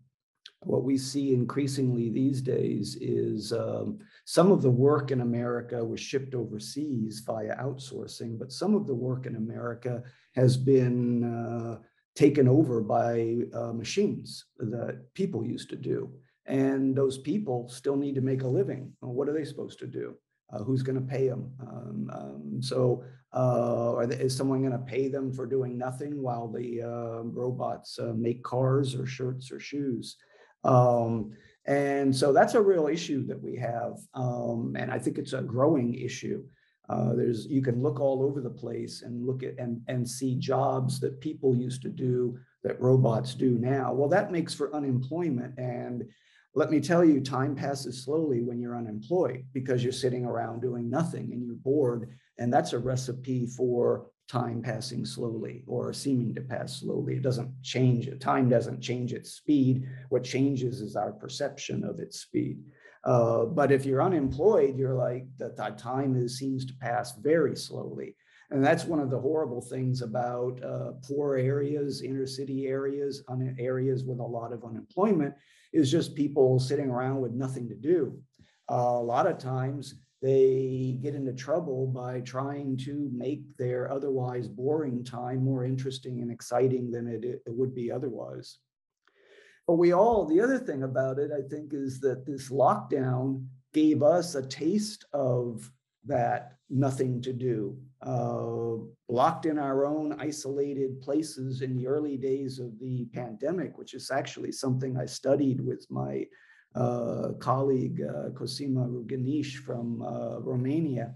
What 0.60 0.84
we 0.84 0.96
see 0.96 1.34
increasingly 1.34 2.08
these 2.08 2.40
days 2.40 2.96
is 3.00 3.52
um, 3.52 3.98
some 4.24 4.52
of 4.52 4.62
the 4.62 4.70
work 4.70 5.10
in 5.10 5.22
America 5.22 5.84
was 5.84 5.98
shipped 5.98 6.36
overseas 6.36 7.20
via 7.26 7.56
outsourcing, 7.56 8.38
but 8.38 8.52
some 8.52 8.76
of 8.76 8.86
the 8.86 8.94
work 8.94 9.26
in 9.26 9.34
America 9.34 10.04
has 10.36 10.56
been 10.56 11.24
uh, 11.24 11.78
taken 12.14 12.46
over 12.48 12.80
by 12.80 13.36
uh, 13.54 13.72
machines 13.72 14.44
that 14.58 15.02
people 15.14 15.44
used 15.44 15.70
to 15.70 15.76
do. 15.76 16.10
And 16.46 16.94
those 16.94 17.18
people 17.18 17.68
still 17.68 17.96
need 17.96 18.14
to 18.16 18.20
make 18.20 18.42
a 18.42 18.48
living. 18.48 18.92
What 19.00 19.28
are 19.28 19.32
they 19.32 19.44
supposed 19.44 19.78
to 19.78 19.86
do? 19.86 20.14
Uh, 20.52 20.62
who's 20.62 20.82
going 20.82 21.00
to 21.00 21.12
pay 21.14 21.28
them? 21.28 21.50
Um, 21.60 22.10
um, 22.12 22.62
so, 22.62 23.04
uh, 23.32 24.04
they, 24.04 24.16
is 24.16 24.36
someone 24.36 24.60
going 24.60 24.72
to 24.72 24.78
pay 24.78 25.08
them 25.08 25.32
for 25.32 25.46
doing 25.46 25.78
nothing 25.78 26.20
while 26.20 26.48
the 26.48 26.82
uh, 26.82 27.22
robots 27.22 27.98
uh, 27.98 28.12
make 28.14 28.42
cars 28.42 28.94
or 28.94 29.06
shirts 29.06 29.50
or 29.50 29.58
shoes? 29.58 30.16
Um, 30.64 31.32
and 31.64 32.14
so 32.14 32.32
that's 32.32 32.54
a 32.54 32.60
real 32.60 32.88
issue 32.88 33.26
that 33.28 33.40
we 33.40 33.56
have. 33.56 33.94
Um, 34.14 34.74
and 34.78 34.90
I 34.90 34.98
think 34.98 35.16
it's 35.16 35.32
a 35.32 35.42
growing 35.42 35.94
issue. 35.94 36.44
Uh, 36.92 37.14
there's 37.14 37.46
you 37.46 37.62
can 37.62 37.82
look 37.82 38.00
all 38.00 38.22
over 38.22 38.40
the 38.40 38.50
place 38.50 39.02
and 39.02 39.26
look 39.26 39.42
at 39.42 39.58
and 39.58 39.80
and 39.88 40.08
see 40.08 40.34
jobs 40.36 41.00
that 41.00 41.20
people 41.20 41.56
used 41.56 41.80
to 41.82 41.88
do 41.88 42.38
that 42.64 42.80
robots 42.80 43.34
do 43.34 43.52
now. 43.58 43.92
Well, 43.92 44.08
that 44.10 44.30
makes 44.30 44.54
for 44.54 44.74
unemployment. 44.74 45.58
And 45.58 46.04
let 46.54 46.70
me 46.70 46.80
tell 46.80 47.04
you, 47.04 47.20
time 47.20 47.54
passes 47.54 48.04
slowly 48.04 48.42
when 48.42 48.60
you're 48.60 48.76
unemployed 48.76 49.44
because 49.54 49.82
you're 49.82 49.92
sitting 49.92 50.26
around 50.26 50.60
doing 50.60 50.90
nothing 50.90 51.32
and 51.32 51.42
you're 51.42 51.54
bored. 51.54 52.10
And 52.38 52.52
that's 52.52 52.74
a 52.74 52.78
recipe 52.78 53.46
for 53.46 54.10
time 54.28 54.62
passing 54.62 55.04
slowly 55.04 55.64
or 55.66 55.92
seeming 55.92 56.34
to 56.34 56.40
pass 56.40 56.80
slowly. 56.80 57.14
It 57.16 57.22
doesn't 57.22 57.50
change. 57.62 58.08
Time 58.20 58.48
doesn't 58.48 58.80
change 58.80 59.12
its 59.12 59.32
speed. 59.32 59.88
What 60.10 60.24
changes 60.24 60.80
is 60.80 60.94
our 60.94 61.12
perception 61.12 61.84
of 61.84 62.00
its 62.00 62.20
speed. 62.20 62.62
Uh, 63.04 63.44
but 63.44 63.72
if 63.72 63.84
you're 63.84 64.02
unemployed, 64.02 64.76
you're 64.76 64.94
like 64.94 65.26
that, 65.38 65.78
time 65.78 66.16
is, 66.16 66.38
seems 66.38 66.64
to 66.64 66.74
pass 66.74 67.16
very 67.16 67.56
slowly. 67.56 68.16
And 68.50 68.64
that's 68.64 68.84
one 68.84 69.00
of 69.00 69.10
the 69.10 69.18
horrible 69.18 69.62
things 69.62 70.02
about 70.02 70.62
uh, 70.62 70.92
poor 71.02 71.36
areas, 71.36 72.02
inner 72.02 72.26
city 72.26 72.66
areas, 72.66 73.24
un- 73.28 73.56
areas 73.58 74.04
with 74.04 74.18
a 74.18 74.22
lot 74.22 74.52
of 74.52 74.64
unemployment, 74.64 75.34
is 75.72 75.90
just 75.90 76.14
people 76.14 76.60
sitting 76.60 76.90
around 76.90 77.20
with 77.22 77.32
nothing 77.32 77.68
to 77.68 77.74
do. 77.74 78.18
Uh, 78.70 78.74
a 78.74 79.02
lot 79.02 79.26
of 79.26 79.38
times 79.38 79.94
they 80.20 80.98
get 81.02 81.14
into 81.14 81.32
trouble 81.32 81.86
by 81.86 82.20
trying 82.20 82.76
to 82.76 83.10
make 83.12 83.42
their 83.56 83.90
otherwise 83.90 84.46
boring 84.46 85.02
time 85.02 85.42
more 85.42 85.64
interesting 85.64 86.20
and 86.20 86.30
exciting 86.30 86.90
than 86.90 87.08
it, 87.08 87.24
it 87.24 87.42
would 87.46 87.74
be 87.74 87.90
otherwise. 87.90 88.58
But 89.66 89.74
we 89.74 89.92
all, 89.92 90.26
the 90.26 90.40
other 90.40 90.58
thing 90.58 90.82
about 90.82 91.18
it, 91.18 91.30
I 91.32 91.46
think, 91.48 91.72
is 91.72 92.00
that 92.00 92.26
this 92.26 92.50
lockdown 92.50 93.46
gave 93.72 94.02
us 94.02 94.34
a 94.34 94.46
taste 94.46 95.04
of 95.12 95.70
that 96.04 96.56
nothing 96.68 97.20
to 97.22 97.32
do. 97.32 97.76
Uh, 98.04 98.82
locked 99.08 99.46
in 99.46 99.58
our 99.58 99.86
own 99.86 100.14
isolated 100.18 101.00
places 101.00 101.62
in 101.62 101.76
the 101.76 101.86
early 101.86 102.16
days 102.16 102.58
of 102.58 102.78
the 102.80 103.04
pandemic, 103.12 103.78
which 103.78 103.94
is 103.94 104.10
actually 104.10 104.50
something 104.50 104.96
I 104.96 105.06
studied 105.06 105.60
with 105.60 105.86
my 105.90 106.26
uh, 106.74 107.32
colleague 107.38 108.02
uh, 108.02 108.30
Cosima 108.30 108.86
Rughiniș 108.88 109.58
from 109.58 110.02
uh, 110.02 110.40
Romania. 110.40 111.14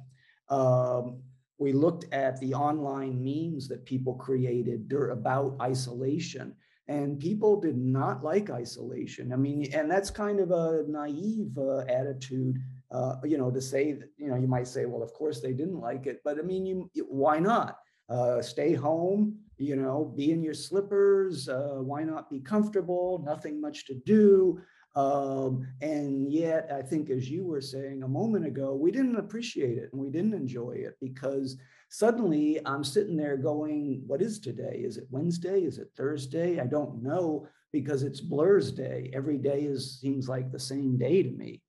Um, 0.48 1.22
we 1.58 1.72
looked 1.72 2.04
at 2.12 2.38
the 2.40 2.54
online 2.54 3.24
memes 3.24 3.66
that 3.68 3.86
people 3.86 4.14
created 4.14 4.92
about 4.92 5.56
isolation 5.60 6.54
and 6.88 7.18
people 7.18 7.60
did 7.60 7.76
not 7.76 8.22
like 8.22 8.50
isolation. 8.50 9.32
I 9.32 9.36
mean, 9.36 9.72
and 9.72 9.90
that's 9.90 10.10
kind 10.10 10.38
of 10.40 10.50
a 10.52 10.84
naive 10.86 11.56
uh, 11.58 11.78
attitude, 11.80 12.58
uh, 12.92 13.16
you 13.24 13.38
know, 13.38 13.50
to 13.50 13.60
say 13.60 13.92
that, 13.92 14.10
you 14.16 14.28
know, 14.28 14.36
you 14.36 14.46
might 14.46 14.68
say, 14.68 14.84
well, 14.84 15.02
of 15.02 15.12
course 15.12 15.40
they 15.40 15.52
didn't 15.52 15.80
like 15.80 16.06
it, 16.06 16.20
but 16.24 16.38
I 16.38 16.42
mean, 16.42 16.66
you, 16.66 16.88
why 17.08 17.38
not? 17.38 17.78
Uh, 18.08 18.40
stay 18.40 18.72
home, 18.72 19.36
you 19.58 19.74
know, 19.74 20.12
be 20.16 20.30
in 20.30 20.42
your 20.42 20.54
slippers. 20.54 21.48
Uh, 21.48 21.78
why 21.80 22.04
not 22.04 22.30
be 22.30 22.38
comfortable? 22.38 23.20
Nothing 23.26 23.60
much 23.60 23.84
to 23.86 23.94
do. 23.94 24.60
Um, 24.94 25.66
and 25.82 26.32
yet, 26.32 26.70
I 26.72 26.82
think, 26.82 27.10
as 27.10 27.28
you 27.28 27.44
were 27.44 27.60
saying 27.60 28.02
a 28.02 28.08
moment 28.08 28.46
ago, 28.46 28.74
we 28.74 28.90
didn't 28.92 29.16
appreciate 29.16 29.76
it 29.76 29.90
and 29.92 30.00
we 30.00 30.08
didn't 30.08 30.34
enjoy 30.34 30.70
it 30.70 30.96
because 31.00 31.58
Suddenly, 31.88 32.60
I'm 32.66 32.84
sitting 32.84 33.16
there 33.16 33.36
going, 33.36 34.02
What 34.06 34.22
is 34.22 34.40
today? 34.40 34.82
Is 34.84 34.96
it 34.96 35.06
Wednesday? 35.10 35.62
Is 35.62 35.78
it 35.78 35.90
Thursday? 35.96 36.60
I 36.60 36.66
don't 36.66 37.02
know 37.02 37.48
because 37.72 38.02
it's 38.02 38.20
Blursday. 38.20 39.14
Every 39.14 39.38
day 39.38 39.62
is 39.62 40.00
seems 40.00 40.28
like 40.28 40.50
the 40.50 40.58
same 40.58 40.96
day 40.96 41.22
to 41.22 41.30
me. 41.30 41.62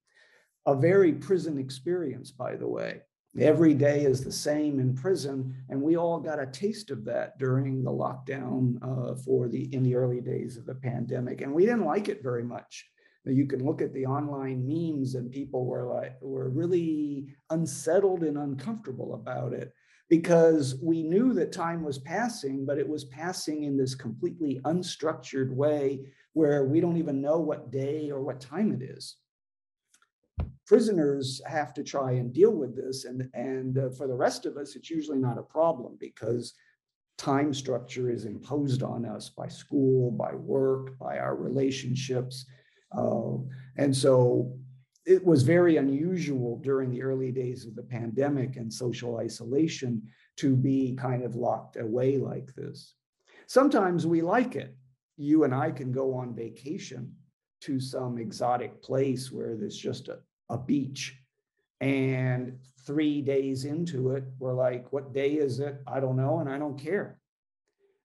A 0.66 0.76
very 0.76 1.14
prison 1.14 1.58
experience, 1.58 2.32
by 2.32 2.56
the 2.56 2.68
way. 2.68 3.02
Every 3.40 3.76
day 3.76 4.04
is 4.04 4.24
the 4.24 4.32
same 4.32 4.80
in 4.80 4.96
prison, 4.96 5.54
and 5.70 5.80
we 5.80 5.96
all 5.96 6.20
got 6.20 6.40
a 6.40 6.48
taste 6.48 6.90
of 6.90 7.06
that 7.06 7.38
during 7.38 7.84
the 7.84 7.92
lockdown 7.92 8.78
uh, 8.82 9.16
for 9.16 9.48
the 9.48 9.74
in 9.76 9.84
the 9.84 9.96
early 9.96 10.22
days 10.22 10.58
of 10.58 10.66
the 10.66 10.74
pandemic, 10.74 11.42
and 11.42 11.54
we 11.54 11.66
didn't 11.66 11.86
like 11.86 12.10
it 12.10 12.24
very 12.24 12.44
much 12.44 12.86
you 13.34 13.46
can 13.46 13.66
look 13.66 13.82
at 13.82 13.94
the 13.94 14.06
online 14.06 14.66
memes 14.66 15.16
and 15.16 15.32
people 15.32 15.66
were 15.66 15.88
like 15.88 16.18
were 16.22 16.50
really 16.50 17.28
unsettled 17.50 18.24
and 18.24 18.38
uncomfortable 18.38 19.16
about 19.16 19.54
it 19.54 19.74
because 20.10 20.76
we 20.82 21.04
knew 21.04 21.34
that 21.34 21.52
time 21.52 21.84
was 21.84 21.98
passing, 22.00 22.66
but 22.66 22.78
it 22.78 22.88
was 22.88 23.06
passing 23.06 23.64
in 23.64 23.78
this 23.78 23.94
completely 23.94 24.62
unstructured 24.64 25.52
way 25.52 26.06
where 26.34 26.66
we 26.66 26.80
don't 26.80 26.98
even 26.98 27.22
know 27.22 27.40
what 27.40 27.72
day 27.72 28.10
or 28.10 28.22
what 28.22 28.40
time 28.40 28.72
it 28.72 28.82
is. 28.82 29.18
Prisoners 30.66 31.42
have 31.46 31.74
to 31.74 31.84
try 31.84 32.12
and 32.12 32.34
deal 32.34 32.52
with 32.52 32.76
this, 32.76 33.06
and, 33.06 33.30
and 33.34 33.78
uh, 33.78 33.90
for 33.90 34.08
the 34.08 34.16
rest 34.16 34.46
of 34.46 34.58
us, 34.58 34.76
it's 34.76 34.90
usually 34.90 35.18
not 35.18 35.38
a 35.38 35.44
problem 35.44 35.98
because 36.00 36.54
time 37.18 37.54
structure 37.54 38.10
is 38.10 38.26
imposed 38.26 38.84
on 38.84 39.06
us 39.06 39.30
by 39.30 39.48
school, 39.48 40.12
by 40.12 40.34
work, 40.36 40.98
by 41.00 41.18
our 41.18 41.36
relationships. 41.36 42.46
Uh, 42.96 43.38
and 43.78 43.96
so 43.96 44.58
it 45.08 45.26
was 45.26 45.44
very 45.44 45.78
unusual 45.78 46.58
during 46.58 46.92
the 46.92 47.02
early 47.02 47.32
days 47.32 47.66
of 47.66 47.76
the 47.76 47.82
pandemic 47.82 48.58
and 48.58 48.72
social 48.72 49.18
isolation 49.18 50.04
to 50.36 50.54
be 50.54 50.96
kind 51.00 51.24
of 51.24 51.36
locked 51.36 51.78
away 51.78 52.18
like 52.18 52.54
this. 52.56 52.94
Sometimes 53.48 54.06
we 54.06 54.22
like 54.22 54.58
it. 54.58 54.76
You 55.16 55.46
and 55.46 55.56
I 55.56 55.72
can 55.72 55.94
go 55.94 56.14
on 56.14 56.36
vacation 56.36 57.16
to 57.62 57.80
some 57.80 58.18
exotic 58.18 58.84
place 58.84 59.32
where 59.32 59.56
there's 59.56 59.78
just 59.78 60.10
a, 60.10 60.20
a 60.50 60.58
beach. 60.58 61.18
And 61.80 62.60
three 62.86 63.22
days 63.22 63.64
into 63.64 64.12
it, 64.12 64.26
we're 64.40 64.54
like, 64.54 64.92
what 64.92 65.14
day 65.14 65.36
is 65.36 65.62
it? 65.62 65.78
I 65.88 66.02
don't 66.02 66.18
know. 66.18 66.40
And 66.40 66.50
I 66.50 66.60
don't 66.60 66.78
care. 66.78 67.18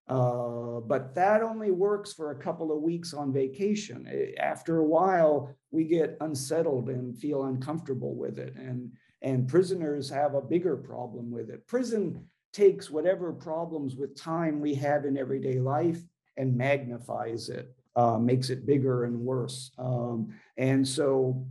Uh, 0.09 0.81
but 0.81 1.15
that 1.15 1.43
only 1.43 1.71
works 1.71 2.13
for 2.13 2.33
a 2.33 2.39
couple 2.39 2.73
of 2.73 2.83
weeks 2.83 3.15
on 3.15 3.33
vacation. 3.33 4.35
After 4.39 4.79
a 4.79 4.85
while, 4.85 5.55
we 5.71 5.85
get 5.85 6.17
unsettled 6.21 6.89
and 6.89 7.17
feel 7.17 7.45
uncomfortable 7.45 8.15
with 8.15 8.39
it. 8.39 8.55
And, 8.57 8.93
and 9.23 9.49
prisoners 9.49 10.11
have 10.11 10.35
a 10.35 10.43
bigger 10.43 10.77
problem 10.77 11.31
with 11.31 11.51
it. 11.51 11.67
Prison 11.67 12.29
takes 12.53 12.91
whatever 12.91 13.33
problems 13.33 13.97
with 13.97 14.21
time 14.21 14.61
we 14.61 14.75
have 14.75 15.05
in 15.05 15.17
everyday 15.17 15.59
life 15.59 16.03
and 16.37 16.57
magnifies 16.57 17.49
it, 17.49 17.75
uh, 17.97 18.19
makes 18.19 18.51
it 18.51 18.67
bigger 18.67 19.05
and 19.05 19.19
worse. 19.19 19.71
Um, 19.79 20.35
and 20.57 20.87
so 20.87 21.47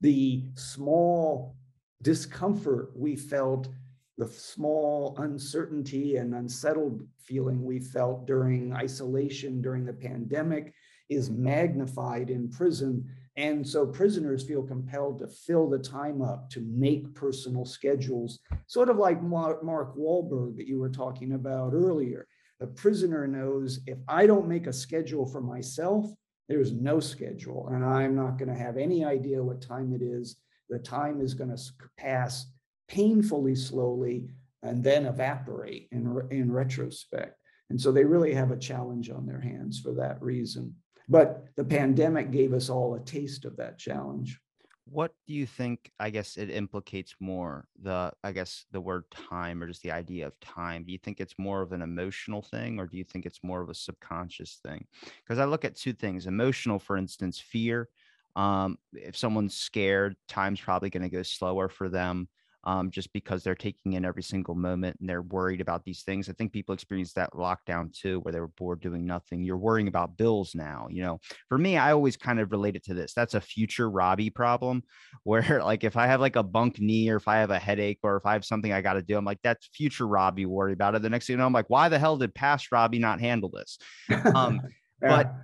the 0.00 0.44
small 0.54 1.56
discomfort 2.02 2.90
we 2.94 3.16
felt 3.16 3.68
the 4.16 4.28
small 4.28 5.16
uncertainty 5.18 6.16
and 6.16 6.34
unsettled 6.34 7.06
feeling 7.18 7.64
we 7.64 7.80
felt 7.80 8.26
during 8.26 8.72
isolation 8.72 9.60
during 9.60 9.84
the 9.84 9.92
pandemic 9.92 10.72
is 11.08 11.30
magnified 11.30 12.30
in 12.30 12.48
prison 12.48 13.08
And 13.36 13.66
so 13.66 13.86
prisoners 13.86 14.44
feel 14.44 14.62
compelled 14.62 15.18
to 15.18 15.26
fill 15.26 15.68
the 15.68 15.78
time 15.78 16.22
up, 16.22 16.50
to 16.50 16.60
make 16.60 17.14
personal 17.14 17.64
schedules, 17.64 18.38
sort 18.66 18.88
of 18.88 18.96
like 18.96 19.22
Mark 19.22 19.62
Wahlberg 19.64 20.56
that 20.56 20.68
you 20.68 20.78
were 20.78 20.90
talking 20.90 21.32
about 21.32 21.74
earlier. 21.74 22.28
The 22.60 22.68
prisoner 22.68 23.26
knows 23.26 23.80
if 23.86 23.98
I 24.06 24.26
don't 24.26 24.46
make 24.46 24.68
a 24.68 24.72
schedule 24.72 25.26
for 25.26 25.40
myself, 25.40 26.06
there's 26.48 26.72
no 26.72 27.00
schedule, 27.00 27.68
and 27.72 27.84
I'm 27.84 28.14
not 28.14 28.38
going 28.38 28.50
to 28.50 28.54
have 28.54 28.76
any 28.76 29.04
idea 29.04 29.42
what 29.42 29.60
time 29.60 29.92
it 29.92 30.02
is. 30.02 30.36
The 30.68 30.78
time 30.78 31.20
is 31.20 31.34
going 31.34 31.54
to 31.54 31.60
pass 31.98 32.46
painfully 32.88 33.54
slowly 33.54 34.28
and 34.62 34.82
then 34.82 35.06
evaporate 35.06 35.88
in, 35.92 36.20
in 36.30 36.50
retrospect. 36.50 37.38
And 37.70 37.80
so 37.80 37.92
they 37.92 38.04
really 38.04 38.34
have 38.34 38.50
a 38.50 38.58
challenge 38.58 39.10
on 39.10 39.26
their 39.26 39.40
hands 39.40 39.80
for 39.80 39.92
that 39.94 40.20
reason. 40.22 40.74
But 41.08 41.44
the 41.56 41.64
pandemic 41.64 42.30
gave 42.30 42.52
us 42.52 42.70
all 42.70 42.94
a 42.94 43.00
taste 43.00 43.44
of 43.44 43.56
that 43.56 43.78
challenge. 43.78 44.40
What 44.86 45.12
do 45.26 45.34
you 45.34 45.46
think? 45.46 45.90
I 45.98 46.10
guess 46.10 46.36
it 46.36 46.50
implicates 46.50 47.14
more 47.18 47.66
the, 47.80 48.12
I 48.22 48.32
guess, 48.32 48.66
the 48.70 48.80
word 48.80 49.04
time 49.10 49.62
or 49.62 49.66
just 49.66 49.82
the 49.82 49.92
idea 49.92 50.26
of 50.26 50.38
time. 50.40 50.84
Do 50.84 50.92
you 50.92 50.98
think 50.98 51.20
it's 51.20 51.34
more 51.38 51.62
of 51.62 51.72
an 51.72 51.80
emotional 51.80 52.42
thing 52.42 52.78
or 52.78 52.86
do 52.86 52.98
you 52.98 53.04
think 53.04 53.24
it's 53.24 53.40
more 53.42 53.62
of 53.62 53.70
a 53.70 53.74
subconscious 53.74 54.60
thing? 54.64 54.86
Because 55.22 55.38
I 55.38 55.46
look 55.46 55.64
at 55.64 55.76
two 55.76 55.94
things 55.94 56.26
emotional, 56.26 56.78
for 56.78 56.98
instance, 56.98 57.38
fear. 57.38 57.88
Um, 58.36 58.78
if 58.92 59.16
someone's 59.16 59.54
scared, 59.54 60.16
time's 60.28 60.60
probably 60.60 60.90
going 60.90 61.02
to 61.02 61.08
go 61.08 61.22
slower 61.22 61.68
for 61.68 61.88
them 61.88 62.28
um, 62.64 62.90
just 62.90 63.12
because 63.12 63.42
they're 63.42 63.54
taking 63.54 63.92
in 63.92 64.04
every 64.04 64.22
single 64.22 64.54
moment 64.54 64.96
and 65.00 65.08
they're 65.08 65.22
worried 65.22 65.60
about 65.60 65.84
these 65.84 66.02
things. 66.02 66.28
I 66.28 66.32
think 66.32 66.52
people 66.52 66.74
experienced 66.74 67.14
that 67.16 67.32
lockdown 67.32 67.92
too, 67.92 68.20
where 68.20 68.32
they 68.32 68.40
were 68.40 68.48
bored 68.48 68.80
doing 68.80 69.04
nothing. 69.04 69.42
You're 69.42 69.56
worrying 69.56 69.88
about 69.88 70.16
bills 70.16 70.54
now. 70.54 70.88
You 70.90 71.02
know, 71.02 71.20
for 71.48 71.58
me, 71.58 71.76
I 71.76 71.92
always 71.92 72.16
kind 72.16 72.40
of 72.40 72.50
relate 72.52 72.76
it 72.76 72.84
to 72.84 72.94
this. 72.94 73.12
That's 73.14 73.34
a 73.34 73.40
future 73.40 73.90
Robbie 73.90 74.30
problem 74.30 74.82
where, 75.24 75.62
like, 75.62 75.84
if 75.84 75.96
I 75.96 76.06
have 76.06 76.20
like 76.20 76.36
a 76.36 76.42
bunk 76.42 76.80
knee 76.80 77.10
or 77.10 77.16
if 77.16 77.28
I 77.28 77.36
have 77.36 77.50
a 77.50 77.58
headache 77.58 77.98
or 78.02 78.16
if 78.16 78.26
I 78.26 78.32
have 78.32 78.44
something 78.44 78.72
I 78.72 78.80
got 78.80 78.94
to 78.94 79.02
do, 79.02 79.16
I'm 79.16 79.24
like, 79.24 79.40
that's 79.42 79.68
future 79.74 80.06
Robbie 80.06 80.46
worry 80.46 80.72
about 80.72 80.94
it. 80.94 81.02
The 81.02 81.10
next 81.10 81.26
thing 81.26 81.34
you 81.34 81.38
know, 81.38 81.46
I'm 81.46 81.52
like, 81.52 81.70
why 81.70 81.88
the 81.88 81.98
hell 81.98 82.16
did 82.16 82.34
past 82.34 82.72
Robbie 82.72 82.98
not 82.98 83.20
handle 83.20 83.50
this? 83.50 83.78
Um, 84.34 84.60
yeah. 85.02 85.08
But 85.08 85.34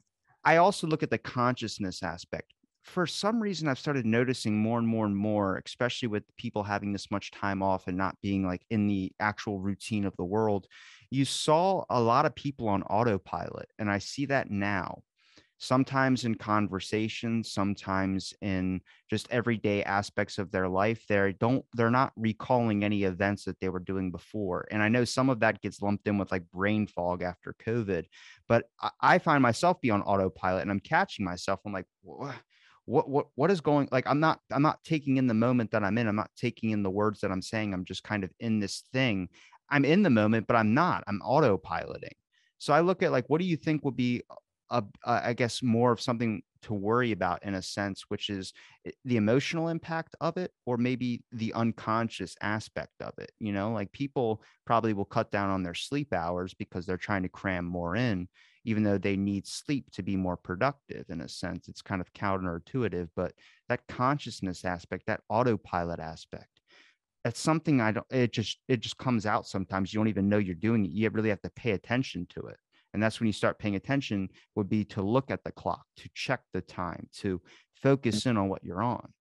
I 0.44 0.56
also 0.56 0.87
look 0.87 1.02
at 1.02 1.11
the 1.11 1.18
consciousness 1.18 2.02
aspect 2.02 2.52
for 2.82 3.06
some 3.06 3.42
reason 3.42 3.68
I've 3.68 3.78
started 3.78 4.06
noticing 4.06 4.58
more 4.58 4.78
and 4.78 4.88
more 4.88 5.06
and 5.06 5.16
more, 5.16 5.62
especially 5.64 6.08
with 6.08 6.24
people 6.36 6.62
having 6.62 6.92
this 6.92 7.10
much 7.10 7.30
time 7.30 7.62
off 7.62 7.88
and 7.88 7.96
not 7.96 8.16
being 8.22 8.46
like 8.46 8.62
in 8.70 8.86
the 8.86 9.12
actual 9.20 9.60
routine 9.60 10.04
of 10.04 10.16
the 10.16 10.24
world. 10.24 10.66
You 11.10 11.24
saw 11.24 11.84
a 11.90 12.00
lot 12.00 12.26
of 12.26 12.34
people 12.34 12.68
on 12.68 12.82
autopilot, 12.84 13.68
and 13.78 13.90
I 13.90 13.98
see 13.98 14.26
that 14.26 14.50
now. 14.50 15.02
Sometimes 15.62 16.24
in 16.24 16.36
conversations, 16.36 17.52
sometimes 17.52 18.32
in 18.40 18.80
just 19.10 19.28
everyday 19.30 19.84
aspects 19.84 20.38
of 20.38 20.50
their 20.50 20.68
life, 20.68 21.04
they 21.06 21.34
don't 21.38 21.66
they're 21.74 21.90
not 21.90 22.12
recalling 22.16 22.82
any 22.82 23.02
events 23.02 23.44
that 23.44 23.60
they 23.60 23.68
were 23.68 23.78
doing 23.78 24.10
before. 24.10 24.66
And 24.70 24.82
I 24.82 24.88
know 24.88 25.04
some 25.04 25.28
of 25.28 25.40
that 25.40 25.60
gets 25.60 25.82
lumped 25.82 26.08
in 26.08 26.16
with 26.16 26.32
like 26.32 26.50
brain 26.50 26.86
fog 26.86 27.22
after 27.22 27.54
COVID, 27.62 28.06
but 28.48 28.64
I, 29.02 29.18
find 29.18 29.42
myself 29.42 29.82
be 29.82 29.90
on 29.90 30.00
autopilot 30.00 30.62
and 30.62 30.70
I'm 30.70 30.80
catching 30.80 31.26
myself. 31.26 31.60
I'm 31.66 31.74
like, 31.74 31.84
what 32.86 33.08
what 33.08 33.26
what 33.34 33.50
is 33.50 33.60
going 33.60 33.88
like 33.92 34.06
i'm 34.06 34.20
not 34.20 34.40
i'm 34.50 34.62
not 34.62 34.82
taking 34.84 35.16
in 35.16 35.26
the 35.26 35.34
moment 35.34 35.70
that 35.70 35.84
i'm 35.84 35.98
in 35.98 36.08
i'm 36.08 36.16
not 36.16 36.30
taking 36.36 36.70
in 36.70 36.82
the 36.82 36.90
words 36.90 37.20
that 37.20 37.30
i'm 37.30 37.42
saying 37.42 37.72
i'm 37.72 37.84
just 37.84 38.02
kind 38.02 38.24
of 38.24 38.30
in 38.40 38.60
this 38.60 38.84
thing. 38.92 39.28
I'm 39.72 39.84
in 39.84 40.02
the 40.02 40.10
moment 40.10 40.46
but 40.46 40.56
i'm 40.56 40.74
not 40.74 41.04
i'm 41.06 41.20
autopiloting. 41.20 42.16
So 42.58 42.72
i 42.72 42.80
look 42.80 43.02
at 43.02 43.12
like 43.12 43.26
what 43.28 43.40
do 43.40 43.46
you 43.46 43.56
think 43.56 43.84
would 43.84 43.96
be 43.96 44.22
a, 44.70 44.82
a, 45.04 45.28
I 45.28 45.32
guess 45.32 45.62
more 45.62 45.92
of 45.92 46.00
something 46.00 46.42
to 46.62 46.74
worry 46.74 47.12
about 47.12 47.42
in 47.44 47.54
a 47.54 47.62
sense 47.62 48.04
which 48.08 48.28
is 48.30 48.52
eh, 48.86 48.90
the 49.04 49.16
emotional 49.16 49.68
impact 49.68 50.14
of 50.20 50.36
it 50.36 50.52
or 50.66 50.76
maybe 50.76 51.22
the 51.32 51.52
unconscious 51.54 52.34
aspect 52.42 53.00
of 53.00 53.12
it 53.18 53.32
you 53.38 53.52
know? 53.52 53.72
Like 53.72 53.92
people 53.92 54.42
probably 54.66 54.92
will 54.92 55.04
cut 55.04 55.30
down 55.30 55.50
on 55.50 55.62
their 55.62 55.74
sleep 55.74 56.12
hours 56.12 56.54
because 56.54 56.86
they're 56.86 56.96
trying 56.96 57.22
to 57.22 57.28
cram 57.28 57.64
more 57.64 57.96
in 57.96 58.28
even 58.64 58.82
though 58.82 58.98
they 58.98 59.16
need 59.16 59.46
sleep 59.46 59.90
to 59.90 60.02
be 60.02 60.16
more 60.16 60.36
productive 60.36 61.06
in 61.08 61.20
a 61.20 61.28
sense 61.28 61.68
it's 61.68 61.82
kind 61.82 62.00
of 62.00 62.12
counterintuitive 62.12 63.08
but 63.16 63.32
that 63.68 63.86
consciousness 63.88 64.64
aspect 64.64 65.06
that 65.06 65.20
autopilot 65.28 66.00
aspect 66.00 66.60
that's 67.24 67.40
something 67.40 67.80
i 67.80 67.92
don't 67.92 68.06
it 68.10 68.32
just 68.32 68.58
it 68.68 68.80
just 68.80 68.96
comes 68.98 69.26
out 69.26 69.46
sometimes. 69.46 69.92
You 69.92 70.00
don't 70.00 70.08
even 70.08 70.28
know 70.28 70.38
you're 70.38 70.54
doing 70.54 70.84
it. 70.84 70.90
You 70.90 71.08
really 71.10 71.28
have 71.28 71.42
to 71.42 71.50
pay 71.50 71.72
attention 71.72 72.26
to 72.30 72.40
it. 72.46 72.56
And 72.92 73.02
that's 73.02 73.20
when 73.20 73.28
you 73.28 73.32
start 73.32 73.58
paying 73.58 73.76
attention 73.76 74.28
would 74.56 74.68
be 74.68 74.84
to 74.86 75.02
look 75.02 75.30
at 75.30 75.44
the 75.44 75.52
clock 75.52 75.84
to 75.98 76.08
check 76.14 76.40
the 76.52 76.60
time 76.60 77.08
to 77.18 77.40
focus 77.74 78.26
in 78.26 78.36
on 78.36 78.48
what 78.48 78.64
you're 78.64 78.82
on. 78.82 79.12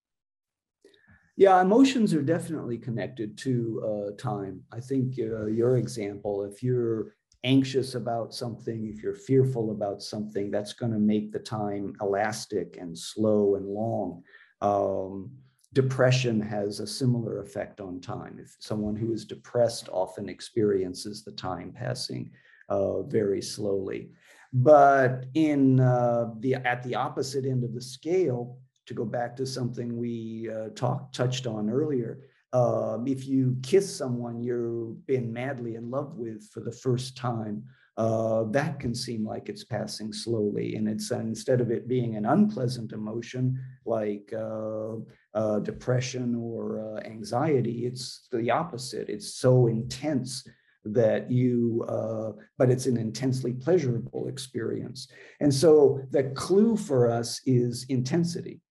Yeah, 1.38 1.62
emotions 1.62 2.14
are 2.14 2.22
definitely 2.22 2.78
connected 2.78 3.38
to 3.40 3.84
uh, 3.86 4.22
time. 4.22 4.64
I 4.72 4.80
think 4.80 5.16
uh, 5.20 5.46
your 5.46 5.78
example, 5.78 6.44
if 6.44 6.64
you're 6.64 7.16
anxious 7.44 7.96
about 7.96 8.34
something, 8.34 8.88
if 8.88 9.02
you're 9.02 9.16
fearful 9.16 9.72
about 9.72 10.02
something, 10.02 10.52
that's 10.52 10.74
going 10.74 10.92
to 10.92 11.00
make 11.00 11.32
the 11.32 11.40
time 11.40 11.96
elastic 12.02 12.78
and 12.80 12.98
slow 12.98 13.56
and 13.56 13.66
long. 13.66 14.24
Um, 14.62 15.32
depression 15.74 16.42
has 16.42 16.80
a 16.80 16.88
similar 16.88 17.42
effect 17.42 17.80
on 17.80 18.02
time. 18.02 18.40
If 18.42 18.56
someone 18.60 18.96
who 18.96 19.14
is 19.14 19.26
depressed 19.26 19.90
often 19.90 20.28
experiences 20.28 21.24
the 21.24 21.32
time 21.32 21.72
passing 21.72 22.32
uh, 22.70 23.04
very 23.04 23.42
slowly. 23.42 24.12
But 24.52 25.26
in 25.36 25.80
uh, 25.80 26.34
the 26.40 26.56
at 26.56 26.82
the 26.84 26.96
opposite 26.96 27.46
end 27.46 27.64
of 27.64 27.74
the 27.74 27.82
scale, 27.82 28.58
to 28.88 28.94
go 28.96 29.06
back 29.06 29.36
to 29.36 29.46
something 29.46 29.96
we 29.96 30.50
uh, 30.50 30.70
talked 30.70 31.14
touched 31.14 31.46
on 31.46 31.70
earlier, 31.70 32.22
um, 32.54 33.08
if 33.08 33.28
you 33.28 33.58
kiss 33.62 33.94
someone 33.96 34.42
you've 34.42 35.06
been 35.06 35.32
madly 35.32 35.76
in 35.76 35.90
love 35.90 36.16
with 36.16 36.50
for 36.52 36.62
the 36.62 36.72
first 36.72 37.16
time, 37.16 37.64
uh, 37.98 38.44
that 38.52 38.80
can 38.80 38.96
seem 38.96 39.26
like 39.26 39.50
it's 39.50 39.66
passing 39.66 40.14
slowly. 40.14 40.76
And 40.76 40.88
it's 40.88 41.12
uh, 41.12 41.20
instead 41.20 41.60
of 41.60 41.70
it 41.70 41.88
being 41.88 42.16
an 42.16 42.26
unpleasant 42.26 42.94
emotion 42.94 43.60
like 43.86 44.34
uh, 44.34 44.96
uh 45.34 45.60
depression 45.60 46.34
or 46.34 46.80
uh, 46.80 47.02
anxiety, 47.06 47.86
it's 47.86 48.28
the 48.32 48.50
opposite. 48.50 49.10
It's 49.10 49.36
so 49.36 49.68
intense 49.68 50.48
that 50.86 51.30
you, 51.30 51.86
uh, 51.90 52.32
but 52.58 52.70
it's 52.70 52.86
an 52.86 52.98
intensely 52.98 53.54
pleasurable 53.54 54.28
experience. 54.28 55.10
And 55.42 55.54
so 55.54 56.02
the 56.12 56.24
clue 56.36 56.78
for 56.78 57.12
us 57.12 57.42
is 57.46 57.86
intensity 57.90 58.62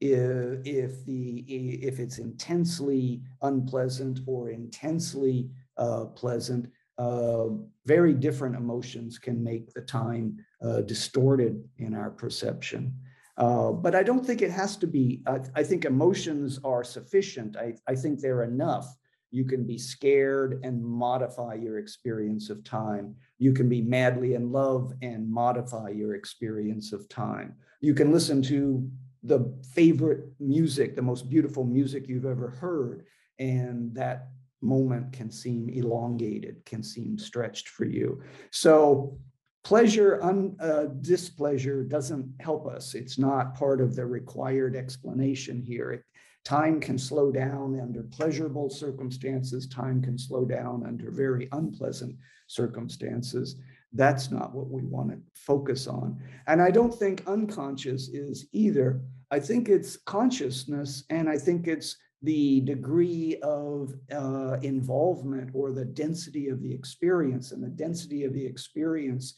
if, 0.00 0.60
if 0.66 1.04
the 1.04 1.44
if 1.48 1.98
it's 1.98 2.18
intensely 2.18 3.22
unpleasant 3.42 4.20
or 4.26 4.50
intensely 4.50 5.50
uh, 5.76 6.06
pleasant, 6.06 6.70
uh, 6.98 7.46
very 7.84 8.14
different 8.14 8.56
emotions 8.56 9.18
can 9.18 9.42
make 9.42 9.72
the 9.72 9.80
time 9.80 10.38
uh, 10.62 10.80
distorted 10.82 11.62
in 11.78 11.94
our 11.94 12.10
perception. 12.10 12.94
Uh, 13.36 13.70
but 13.70 13.94
I 13.94 14.02
don't 14.02 14.24
think 14.24 14.40
it 14.40 14.50
has 14.50 14.76
to 14.78 14.86
be. 14.86 15.22
I, 15.26 15.40
I 15.54 15.62
think 15.62 15.84
emotions 15.84 16.58
are 16.64 16.82
sufficient. 16.82 17.56
I, 17.56 17.74
I 17.86 17.94
think 17.94 18.20
they're 18.20 18.44
enough. 18.44 18.86
You 19.30 19.44
can 19.44 19.66
be 19.66 19.76
scared 19.76 20.60
and 20.62 20.82
modify 20.82 21.54
your 21.54 21.78
experience 21.78 22.48
of 22.48 22.64
time. 22.64 23.14
You 23.38 23.52
can 23.52 23.68
be 23.68 23.82
madly 23.82 24.34
in 24.34 24.50
love 24.52 24.94
and 25.02 25.30
modify 25.30 25.90
your 25.90 26.14
experience 26.14 26.92
of 26.92 27.06
time. 27.10 27.56
You 27.82 27.92
can 27.92 28.10
listen 28.10 28.40
to 28.42 28.90
the 29.26 29.52
favorite 29.74 30.24
music, 30.38 30.94
the 30.94 31.02
most 31.02 31.28
beautiful 31.28 31.64
music 31.64 32.08
you've 32.08 32.26
ever 32.26 32.50
heard. 32.50 33.04
And 33.38 33.94
that 33.94 34.28
moment 34.62 35.12
can 35.12 35.30
seem 35.30 35.68
elongated, 35.68 36.64
can 36.64 36.82
seem 36.82 37.18
stretched 37.18 37.68
for 37.68 37.84
you. 37.84 38.22
So 38.50 39.18
pleasure, 39.64 40.22
un, 40.22 40.56
uh, 40.60 40.86
displeasure 41.00 41.82
doesn't 41.82 42.32
help 42.40 42.66
us. 42.66 42.94
It's 42.94 43.18
not 43.18 43.54
part 43.54 43.80
of 43.80 43.96
the 43.96 44.06
required 44.06 44.76
explanation 44.76 45.60
here. 45.60 45.90
It, 45.92 46.02
time 46.44 46.80
can 46.80 46.98
slow 46.98 47.32
down 47.32 47.78
under 47.80 48.04
pleasurable 48.04 48.70
circumstances. 48.70 49.66
Time 49.66 50.00
can 50.00 50.16
slow 50.16 50.44
down 50.44 50.86
under 50.86 51.10
very 51.10 51.48
unpleasant 51.52 52.16
circumstances. 52.46 53.56
That's 53.92 54.30
not 54.30 54.54
what 54.54 54.70
we 54.70 54.82
want 54.84 55.10
to 55.10 55.18
focus 55.34 55.86
on. 55.86 56.20
And 56.46 56.62
I 56.62 56.70
don't 56.70 56.94
think 56.94 57.22
unconscious 57.26 58.08
is 58.08 58.46
either. 58.52 59.02
I 59.30 59.40
think 59.40 59.68
it's 59.68 59.96
consciousness, 59.96 61.04
and 61.10 61.28
I 61.28 61.38
think 61.38 61.66
it's 61.66 61.96
the 62.22 62.60
degree 62.62 63.36
of 63.42 63.94
uh, 64.12 64.56
involvement 64.62 65.50
or 65.52 65.72
the 65.72 65.84
density 65.84 66.48
of 66.48 66.62
the 66.62 66.72
experience 66.72 67.52
and 67.52 67.62
the 67.62 67.68
density 67.68 68.24
of 68.24 68.32
the 68.32 68.44
experience, 68.44 69.34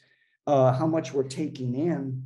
uh, 0.47 0.73
how 0.73 0.87
much 0.87 1.13
we're 1.13 1.23
taking 1.23 1.75
in 1.75 2.23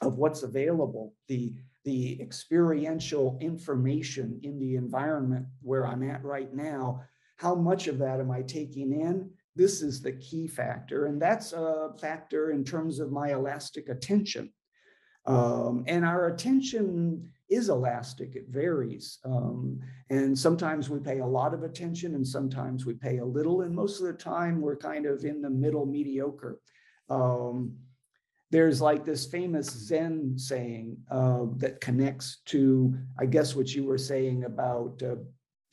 of 0.00 0.18
what's 0.18 0.42
available, 0.42 1.14
the 1.28 1.54
the 1.84 2.18
experiential 2.22 3.36
information 3.42 4.40
in 4.42 4.58
the 4.58 4.76
environment 4.76 5.44
where 5.60 5.86
I'm 5.86 6.02
at 6.08 6.24
right 6.24 6.52
now. 6.54 7.02
How 7.36 7.54
much 7.54 7.88
of 7.88 7.98
that 7.98 8.20
am 8.20 8.30
I 8.30 8.40
taking 8.40 8.98
in? 8.98 9.30
This 9.54 9.82
is 9.82 10.00
the 10.00 10.12
key 10.12 10.46
factor, 10.46 11.06
and 11.06 11.20
that's 11.20 11.52
a 11.52 11.90
factor 12.00 12.52
in 12.52 12.64
terms 12.64 13.00
of 13.00 13.12
my 13.12 13.32
elastic 13.32 13.90
attention. 13.90 14.50
Um, 15.26 15.84
and 15.86 16.04
our 16.04 16.28
attention 16.28 17.30
is 17.48 17.68
elastic, 17.68 18.36
it 18.36 18.46
varies. 18.48 19.18
Um, 19.24 19.80
and 20.10 20.38
sometimes 20.38 20.90
we 20.90 20.98
pay 20.98 21.20
a 21.20 21.26
lot 21.26 21.54
of 21.54 21.62
attention 21.62 22.14
and 22.14 22.26
sometimes 22.26 22.84
we 22.84 22.94
pay 22.94 23.18
a 23.18 23.24
little. 23.24 23.62
And 23.62 23.74
most 23.74 24.00
of 24.00 24.06
the 24.06 24.12
time 24.12 24.60
we're 24.60 24.76
kind 24.76 25.06
of 25.06 25.24
in 25.24 25.40
the 25.40 25.50
middle 25.50 25.86
mediocre. 25.86 26.60
Um, 27.08 27.76
there's 28.50 28.80
like 28.80 29.04
this 29.04 29.26
famous 29.26 29.66
Zen 29.68 30.38
saying 30.38 30.96
uh, 31.10 31.46
that 31.56 31.80
connects 31.80 32.38
to, 32.46 32.96
I 33.18 33.26
guess, 33.26 33.56
what 33.56 33.74
you 33.74 33.84
were 33.84 33.98
saying 33.98 34.44
about, 34.44 35.02
uh, 35.02 35.16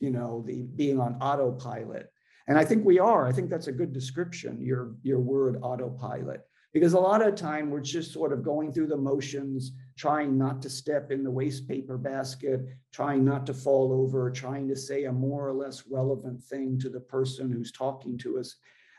you 0.00 0.10
know, 0.10 0.42
the 0.46 0.62
being 0.62 0.98
on 0.98 1.14
autopilot. 1.20 2.10
And 2.48 2.58
I 2.58 2.64
think 2.64 2.84
we 2.84 2.98
are. 2.98 3.26
I 3.26 3.32
think 3.32 3.50
that's 3.50 3.68
a 3.68 3.72
good 3.72 3.92
description. 3.92 4.60
Your 4.60 4.96
your 5.02 5.20
word 5.20 5.58
autopilot 5.62 6.40
because 6.72 6.94
a 6.94 7.00
lot 7.00 7.26
of 7.26 7.34
time 7.34 7.70
we're 7.70 7.80
just 7.80 8.12
sort 8.12 8.32
of 8.32 8.42
going 8.42 8.72
through 8.72 8.86
the 8.86 8.96
motions 8.96 9.72
trying 9.96 10.38
not 10.38 10.62
to 10.62 10.70
step 10.70 11.10
in 11.10 11.22
the 11.22 11.30
waste 11.30 11.68
paper 11.68 11.98
basket 11.98 12.66
trying 12.92 13.24
not 13.24 13.46
to 13.46 13.54
fall 13.54 13.92
over 13.92 14.30
trying 14.30 14.68
to 14.68 14.76
say 14.76 15.04
a 15.04 15.12
more 15.12 15.46
or 15.46 15.52
less 15.52 15.84
relevant 15.90 16.42
thing 16.42 16.78
to 16.78 16.88
the 16.88 17.00
person 17.00 17.50
who's 17.50 17.72
talking 17.72 18.16
to 18.18 18.38
us. 18.38 18.56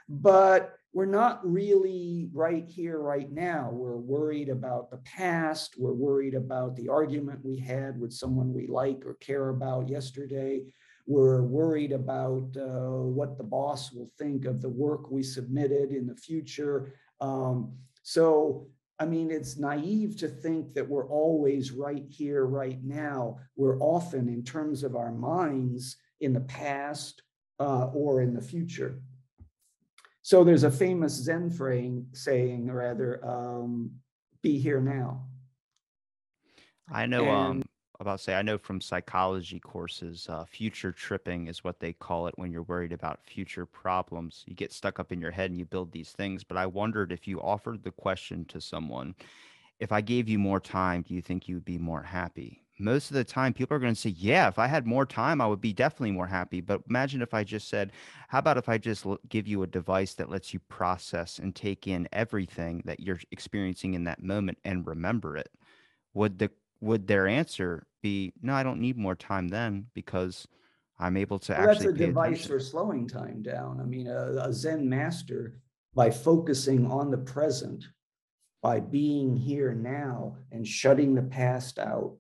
But 0.10 0.74
we're 0.94 1.06
not 1.06 1.40
really 1.50 2.30
right 2.34 2.68
here 2.68 3.00
right 3.00 3.32
now. 3.32 3.70
We're 3.72 3.98
worried 3.98 4.50
about 4.50 4.92
the 4.92 4.98
past. 4.98 5.76
We're 5.78 5.94
worried 5.94 6.36
about 6.36 6.76
the 6.76 6.90
argument 6.90 7.44
we 7.44 7.58
had 7.58 8.00
with 8.00 8.14
someone 8.14 8.54
we 8.54 8.68
like 8.68 9.04
or 9.06 9.16
care 9.16 9.50
about 9.50 9.90
yesterday. 9.90 10.62
We're 11.08 11.42
worried 11.42 11.94
about 11.94 12.56
uh, 12.56 13.02
what 13.02 13.38
the 13.38 13.44
boss 13.44 13.92
will 13.92 14.12
think 14.18 14.46
of 14.46 14.62
the 14.62 14.70
work 14.70 15.10
we 15.10 15.24
submitted 15.24 15.92
in 15.92 16.06
the 16.06 16.16
future 16.16 16.94
um, 17.24 17.72
so, 18.04 18.68
I 19.00 19.06
mean, 19.06 19.32
it's 19.32 19.58
naive 19.58 20.18
to 20.18 20.28
think 20.28 20.74
that 20.74 20.88
we're 20.88 21.08
always 21.08 21.72
right 21.72 22.06
here, 22.10 22.46
right 22.46 22.84
now. 22.84 23.38
We're 23.56 23.80
often, 23.80 24.28
in 24.28 24.44
terms 24.44 24.84
of 24.84 24.96
our 24.96 25.12
minds, 25.12 25.96
in 26.20 26.34
the 26.34 26.42
past 26.42 27.22
uh, 27.60 27.86
or 27.94 28.22
in 28.22 28.34
the 28.34 28.42
future. 28.42 29.02
So 30.22 30.44
there's 30.44 30.64
a 30.64 30.72
famous 30.72 31.14
Zen 31.14 31.50
frame 31.50 32.08
saying, 32.14 32.70
rather, 32.70 33.26
um, 33.26 33.92
be 34.42 34.60
here 34.60 34.82
now. 34.82 35.26
I 36.92 37.06
know 37.06 37.30
um, 37.30 37.52
um, 37.52 37.63
about 38.04 38.20
say, 38.20 38.36
I 38.36 38.44
know 38.44 38.58
from 38.60 38.80
psychology 38.80 39.60
courses, 39.60 40.28
uh, 40.30 40.46
future 40.46 40.92
tripping 40.92 41.48
is 41.48 41.64
what 41.64 41.80
they 41.80 41.94
call 41.94 42.28
it 42.28 42.36
when 42.38 42.52
you're 42.52 42.64
worried 42.64 42.94
about 42.94 43.24
future 43.24 43.66
problems. 43.66 44.44
You 44.46 44.56
get 44.56 44.72
stuck 44.72 45.00
up 45.00 45.12
in 45.12 45.20
your 45.20 45.32
head 45.32 45.50
and 45.50 45.58
you 45.58 45.66
build 45.66 45.92
these 45.92 46.12
things. 46.12 46.44
But 46.44 46.58
I 46.58 46.68
wondered 46.68 47.12
if 47.12 47.28
you 47.28 47.42
offered 47.42 47.84
the 47.84 47.92
question 47.92 48.46
to 48.46 48.62
someone, 48.62 49.16
if 49.80 49.92
I 49.92 50.02
gave 50.02 50.30
you 50.30 50.38
more 50.38 50.60
time, 50.60 51.02
do 51.02 51.14
you 51.14 51.22
think 51.22 51.48
you 51.48 51.56
would 51.56 51.66
be 51.66 51.80
more 51.80 52.04
happy? 52.04 52.62
Most 52.80 53.12
of 53.12 53.16
the 53.16 53.24
time, 53.24 53.54
people 53.54 53.76
are 53.76 53.80
going 53.80 53.94
to 53.94 54.00
say, 54.00 54.10
Yeah, 54.10 54.48
if 54.48 54.60
I 54.60 54.68
had 54.68 54.86
more 54.86 55.06
time, 55.06 55.42
I 55.42 55.48
would 55.48 55.62
be 55.62 55.74
definitely 55.74 56.12
more 56.12 56.28
happy. 56.28 56.62
But 56.62 56.82
imagine 56.90 57.22
if 57.22 57.34
I 57.34 57.44
just 57.44 57.70
said, 57.70 57.92
How 58.28 58.40
about 58.40 58.58
if 58.58 58.70
I 58.70 58.78
just 58.78 59.06
give 59.30 59.48
you 59.48 59.64
a 59.64 59.68
device 59.68 60.14
that 60.16 60.30
lets 60.30 60.54
you 60.54 60.60
process 60.70 61.40
and 61.40 61.56
take 61.56 61.88
in 61.88 62.08
everything 62.12 62.82
that 62.86 63.00
you're 63.00 63.20
experiencing 63.32 63.94
in 63.94 64.04
that 64.06 64.24
moment 64.24 64.58
and 64.64 64.86
remember 64.86 65.38
it? 65.38 65.50
Would 66.14 66.40
the 66.40 66.52
would 66.84 67.08
their 67.08 67.28
answer 67.28 67.88
be, 68.04 68.34
no, 68.44 68.54
I 68.54 68.62
don't 68.62 68.80
need 68.80 68.98
more 68.98 69.16
time 69.16 69.48
then 69.48 69.88
because 69.96 70.48
I'm 71.00 71.18
able 71.18 71.40
to 71.40 71.54
well, 71.54 71.70
actually. 71.70 71.88
That's 71.88 72.00
a 72.02 72.06
device 72.06 72.28
attention. 72.28 72.52
for 72.52 72.60
slowing 72.60 73.08
time 73.08 73.42
down. 73.42 73.80
I 73.82 73.86
mean, 73.86 74.08
a, 74.08 74.36
a 74.44 74.54
Zen 74.54 74.88
master, 74.88 75.60
by 75.96 76.12
focusing 76.12 76.86
on 76.86 77.10
the 77.10 77.18
present, 77.18 77.86
by 78.62 78.80
being 78.80 79.36
here 79.36 79.74
now 79.74 80.38
and 80.52 80.68
shutting 80.68 81.16
the 81.16 81.24
past 81.24 81.80
out 81.80 82.16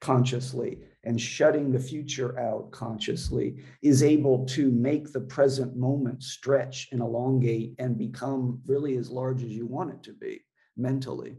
consciously 0.00 0.78
and 1.04 1.20
shutting 1.20 1.72
the 1.72 1.78
future 1.78 2.38
out 2.38 2.70
consciously, 2.70 3.56
is 3.82 4.02
able 4.02 4.44
to 4.46 4.70
make 4.70 5.12
the 5.12 5.20
present 5.20 5.76
moment 5.76 6.22
stretch 6.22 6.88
and 6.92 7.00
elongate 7.00 7.74
and 7.78 7.96
become 7.96 8.60
really 8.66 8.96
as 8.96 9.10
large 9.10 9.42
as 9.42 9.50
you 9.50 9.66
want 9.66 9.90
it 9.90 10.02
to 10.02 10.12
be 10.12 10.40
mentally 10.76 11.36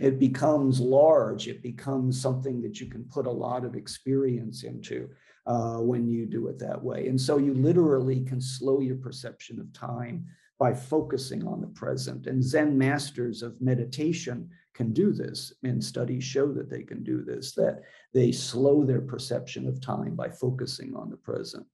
it 0.00 0.18
becomes 0.18 0.80
large. 0.80 1.48
It 1.48 1.62
becomes 1.62 2.20
something 2.20 2.60
that 2.62 2.80
you 2.80 2.86
can 2.86 3.04
put 3.04 3.26
a 3.26 3.30
lot 3.30 3.64
of 3.64 3.74
experience 3.74 4.62
into 4.62 5.08
uh, 5.46 5.78
when 5.78 6.06
you 6.08 6.26
do 6.26 6.48
it 6.48 6.58
that 6.58 6.82
way. 6.82 7.08
And 7.08 7.20
so 7.20 7.38
you 7.38 7.54
literally 7.54 8.20
can 8.24 8.40
slow 8.40 8.80
your 8.80 8.96
perception 8.96 9.58
of 9.60 9.72
time 9.72 10.26
by 10.58 10.74
focusing 10.74 11.46
on 11.46 11.60
the 11.60 11.68
present. 11.68 12.26
And 12.26 12.42
Zen 12.42 12.76
masters 12.76 13.42
of 13.42 13.60
meditation 13.60 14.50
can 14.74 14.92
do 14.92 15.12
this. 15.12 15.52
And 15.62 15.82
studies 15.82 16.24
show 16.24 16.52
that 16.52 16.70
they 16.70 16.82
can 16.82 17.02
do 17.02 17.22
this, 17.22 17.52
that 17.52 17.82
they 18.12 18.32
slow 18.32 18.84
their 18.84 19.00
perception 19.00 19.66
of 19.66 19.80
time 19.80 20.14
by 20.14 20.28
focusing 20.28 20.94
on 20.94 21.10
the 21.10 21.16
present. 21.16 21.66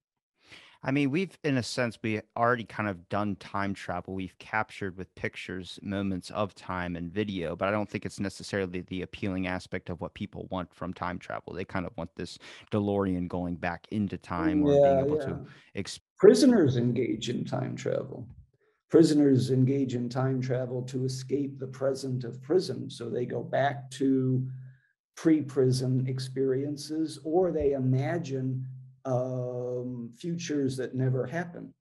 I 0.84 0.90
mean, 0.90 1.10
we've, 1.10 1.38
in 1.44 1.58
a 1.58 1.62
sense, 1.62 1.96
we 2.02 2.20
already 2.36 2.64
kind 2.64 2.88
of 2.88 3.08
done 3.08 3.36
time 3.36 3.72
travel. 3.72 4.14
We've 4.14 4.36
captured 4.38 4.96
with 4.96 5.14
pictures 5.14 5.78
moments 5.80 6.30
of 6.30 6.56
time 6.56 6.96
and 6.96 7.12
video, 7.12 7.54
but 7.54 7.68
I 7.68 7.70
don't 7.70 7.88
think 7.88 8.04
it's 8.04 8.18
necessarily 8.18 8.80
the 8.80 9.02
appealing 9.02 9.46
aspect 9.46 9.90
of 9.90 10.00
what 10.00 10.12
people 10.14 10.48
want 10.50 10.74
from 10.74 10.92
time 10.92 11.20
travel. 11.20 11.52
They 11.52 11.64
kind 11.64 11.86
of 11.86 11.92
want 11.96 12.10
this 12.16 12.36
DeLorean 12.72 13.28
going 13.28 13.54
back 13.54 13.86
into 13.92 14.18
time 14.18 14.64
or 14.64 14.72
being 14.72 15.06
able 15.06 15.18
yeah. 15.18 15.26
to. 15.26 15.46
Exp- 15.76 16.00
Prisoners 16.18 16.76
engage 16.76 17.28
in 17.28 17.44
time 17.44 17.76
travel. 17.76 18.26
Prisoners 18.90 19.52
engage 19.52 19.94
in 19.94 20.08
time 20.08 20.40
travel 20.40 20.82
to 20.82 21.04
escape 21.04 21.60
the 21.60 21.66
present 21.68 22.24
of 22.24 22.42
prison. 22.42 22.90
So 22.90 23.08
they 23.08 23.24
go 23.24 23.42
back 23.42 23.88
to 23.92 24.48
pre 25.16 25.42
prison 25.42 26.06
experiences 26.08 27.20
or 27.22 27.52
they 27.52 27.72
imagine 27.72 28.66
um, 29.04 30.10
futures 30.16 30.76
that 30.76 30.94
never 30.94 31.26
happen. 31.26 31.72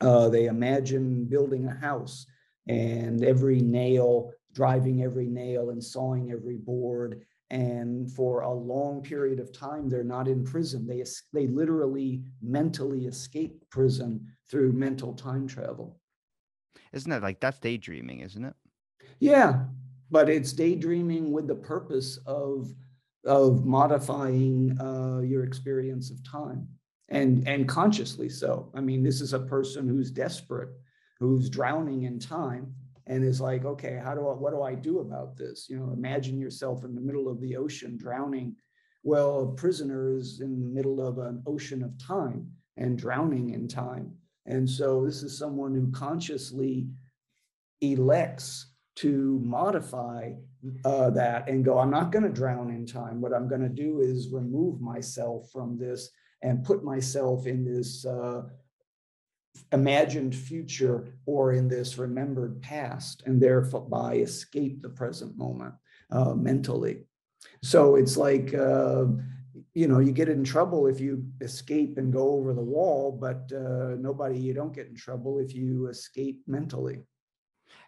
Uh, 0.00 0.28
they 0.28 0.46
imagine 0.46 1.24
building 1.24 1.66
a 1.66 1.74
house 1.74 2.26
and 2.68 3.24
every 3.24 3.60
nail, 3.60 4.30
driving 4.52 5.02
every 5.02 5.26
nail 5.26 5.70
and 5.70 5.82
sawing 5.82 6.30
every 6.30 6.56
board. 6.56 7.22
And 7.50 8.10
for 8.10 8.40
a 8.40 8.52
long 8.52 9.02
period 9.02 9.38
of 9.38 9.52
time, 9.52 9.88
they're 9.88 10.02
not 10.02 10.28
in 10.28 10.44
prison. 10.44 10.86
They, 10.86 11.04
they 11.32 11.46
literally 11.46 12.22
mentally 12.42 13.06
escape 13.06 13.64
prison 13.70 14.26
through 14.50 14.72
mental 14.72 15.14
time 15.14 15.46
travel. 15.46 16.00
Isn't 16.92 17.10
that 17.10 17.22
like 17.22 17.40
that's 17.40 17.58
daydreaming, 17.58 18.20
isn't 18.20 18.44
it? 18.44 18.54
Yeah, 19.20 19.64
but 20.10 20.28
it's 20.28 20.52
daydreaming 20.52 21.32
with 21.32 21.46
the 21.46 21.54
purpose 21.54 22.18
of 22.26 22.72
of 23.26 23.66
modifying 23.66 24.78
uh, 24.80 25.20
your 25.20 25.44
experience 25.44 26.10
of 26.10 26.22
time. 26.24 26.68
And 27.08 27.46
and 27.46 27.68
consciously 27.68 28.28
so. 28.28 28.70
I 28.74 28.80
mean 28.80 29.02
this 29.02 29.20
is 29.20 29.32
a 29.32 29.38
person 29.38 29.86
who's 29.86 30.10
desperate 30.10 30.70
who's 31.20 31.48
drowning 31.48 32.02
in 32.02 32.18
time 32.18 32.74
and 33.06 33.24
is 33.24 33.40
like 33.40 33.64
okay 33.64 34.00
how 34.02 34.14
do 34.14 34.26
i 34.26 34.32
what 34.32 34.52
do 34.52 34.62
i 34.62 34.74
do 34.74 34.98
about 34.98 35.36
this? 35.36 35.68
You 35.68 35.78
know 35.78 35.92
imagine 35.92 36.40
yourself 36.40 36.84
in 36.84 36.94
the 36.94 37.00
middle 37.00 37.28
of 37.28 37.40
the 37.40 37.56
ocean 37.56 37.96
drowning. 37.96 38.56
Well 39.04 39.40
a 39.40 39.54
prisoner 39.54 40.16
is 40.16 40.40
in 40.40 40.60
the 40.60 40.68
middle 40.68 41.06
of 41.06 41.18
an 41.18 41.42
ocean 41.46 41.84
of 41.84 41.96
time 41.98 42.50
and 42.76 42.98
drowning 42.98 43.50
in 43.50 43.68
time. 43.68 44.12
And 44.46 44.68
so 44.68 45.04
this 45.04 45.22
is 45.22 45.38
someone 45.38 45.74
who 45.74 45.90
consciously 45.92 46.88
elects 47.80 48.66
to 48.96 49.40
modify 49.44 50.32
uh, 50.84 51.10
that 51.10 51.48
and 51.48 51.64
go, 51.64 51.78
I'm 51.78 51.90
not 51.90 52.10
going 52.12 52.24
to 52.24 52.30
drown 52.30 52.70
in 52.70 52.86
time. 52.86 53.20
What 53.20 53.34
I'm 53.34 53.48
going 53.48 53.62
to 53.62 53.68
do 53.68 54.00
is 54.00 54.30
remove 54.32 54.80
myself 54.80 55.50
from 55.52 55.78
this 55.78 56.10
and 56.42 56.64
put 56.64 56.84
myself 56.84 57.46
in 57.46 57.64
this 57.64 58.04
uh, 58.04 58.42
imagined 59.72 60.34
future 60.34 61.08
or 61.24 61.52
in 61.52 61.68
this 61.68 61.98
remembered 61.98 62.60
past, 62.62 63.22
and 63.26 63.40
thereby 63.40 64.16
escape 64.16 64.82
the 64.82 64.88
present 64.88 65.36
moment 65.36 65.74
uh, 66.10 66.34
mentally. 66.34 67.04
So 67.62 67.96
it's 67.96 68.16
like, 68.16 68.54
uh, 68.54 69.06
you 69.74 69.88
know, 69.88 69.98
you 69.98 70.12
get 70.12 70.28
in 70.28 70.44
trouble 70.44 70.86
if 70.86 71.00
you 71.00 71.24
escape 71.40 71.98
and 71.98 72.12
go 72.12 72.30
over 72.30 72.52
the 72.52 72.60
wall, 72.60 73.12
but 73.12 73.50
uh, 73.52 73.96
nobody, 73.98 74.38
you 74.38 74.54
don't 74.54 74.74
get 74.74 74.88
in 74.88 74.94
trouble 74.94 75.38
if 75.38 75.54
you 75.54 75.88
escape 75.88 76.42
mentally. 76.46 77.02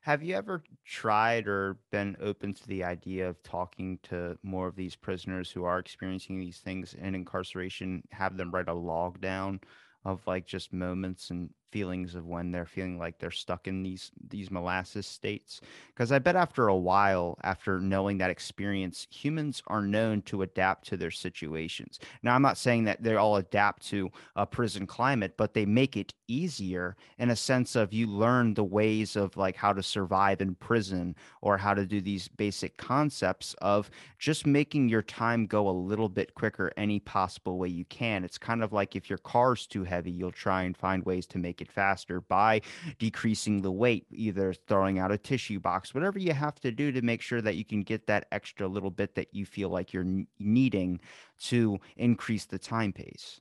Have 0.02 0.22
you 0.22 0.34
ever 0.34 0.62
tried 0.84 1.46
or 1.48 1.78
been 1.90 2.16
open 2.20 2.54
to 2.54 2.66
the 2.66 2.84
idea 2.84 3.28
of 3.28 3.42
talking 3.42 3.98
to 4.04 4.38
more 4.42 4.66
of 4.66 4.76
these 4.76 4.96
prisoners 4.96 5.50
who 5.50 5.64
are 5.64 5.78
experiencing 5.78 6.38
these 6.38 6.58
things 6.58 6.94
in 6.94 7.14
incarceration, 7.14 8.02
have 8.12 8.36
them 8.36 8.50
write 8.50 8.68
a 8.68 8.74
log 8.74 9.20
down 9.20 9.60
of 10.04 10.26
like 10.26 10.46
just 10.46 10.72
moments 10.72 11.30
and 11.30 11.50
feelings 11.70 12.14
of 12.14 12.26
when 12.26 12.50
they're 12.50 12.66
feeling 12.66 12.98
like 12.98 13.18
they're 13.18 13.30
stuck 13.30 13.66
in 13.66 13.82
these 13.82 14.10
these 14.28 14.50
molasses 14.50 15.06
states 15.06 15.60
because 15.94 16.12
i 16.12 16.18
bet 16.18 16.36
after 16.36 16.68
a 16.68 16.76
while 16.76 17.38
after 17.42 17.80
knowing 17.80 18.18
that 18.18 18.30
experience 18.30 19.06
humans 19.10 19.62
are 19.66 19.82
known 19.82 20.22
to 20.22 20.42
adapt 20.42 20.86
to 20.86 20.96
their 20.96 21.10
situations. 21.10 21.98
Now 22.22 22.34
i'm 22.34 22.42
not 22.42 22.58
saying 22.58 22.84
that 22.84 23.02
they 23.02 23.14
all 23.16 23.36
adapt 23.36 23.86
to 23.88 24.10
a 24.36 24.46
prison 24.46 24.86
climate 24.86 25.34
but 25.36 25.54
they 25.54 25.66
make 25.66 25.96
it 25.96 26.14
easier 26.28 26.96
in 27.18 27.30
a 27.30 27.36
sense 27.36 27.74
of 27.74 27.92
you 27.92 28.06
learn 28.06 28.54
the 28.54 28.64
ways 28.64 29.16
of 29.16 29.36
like 29.36 29.56
how 29.56 29.72
to 29.72 29.82
survive 29.82 30.40
in 30.40 30.54
prison 30.54 31.16
or 31.40 31.56
how 31.56 31.74
to 31.74 31.86
do 31.86 32.00
these 32.00 32.28
basic 32.28 32.76
concepts 32.76 33.54
of 33.60 33.90
just 34.18 34.46
making 34.46 34.88
your 34.88 35.02
time 35.02 35.46
go 35.46 35.68
a 35.68 35.70
little 35.70 36.08
bit 36.08 36.34
quicker 36.34 36.70
any 36.76 37.00
possible 37.00 37.58
way 37.58 37.68
you 37.68 37.84
can. 37.86 38.24
It's 38.24 38.38
kind 38.38 38.62
of 38.62 38.72
like 38.72 38.94
if 38.94 39.08
your 39.08 39.18
car's 39.18 39.66
too 39.66 39.84
heavy 39.84 40.10
you'll 40.10 40.30
try 40.30 40.62
and 40.62 40.76
find 40.76 41.04
ways 41.04 41.26
to 41.28 41.38
make 41.38 41.57
make 41.58 41.68
it 41.68 41.72
faster 41.72 42.20
by 42.20 42.60
decreasing 42.98 43.62
the 43.62 43.70
weight, 43.70 44.06
either 44.10 44.52
throwing 44.52 44.98
out 44.98 45.10
a 45.10 45.18
tissue 45.18 45.58
box, 45.58 45.94
whatever 45.94 46.18
you 46.18 46.32
have 46.32 46.60
to 46.60 46.70
do 46.70 46.92
to 46.92 47.02
make 47.02 47.22
sure 47.22 47.40
that 47.40 47.56
you 47.56 47.64
can 47.64 47.82
get 47.82 48.06
that 48.06 48.26
extra 48.32 48.66
little 48.66 48.90
bit 48.90 49.14
that 49.14 49.28
you 49.32 49.44
feel 49.44 49.68
like 49.68 49.92
you're 49.92 50.24
needing 50.38 51.00
to 51.38 51.78
increase 51.96 52.44
the 52.44 52.58
time 52.58 52.92
pace. 52.92 53.40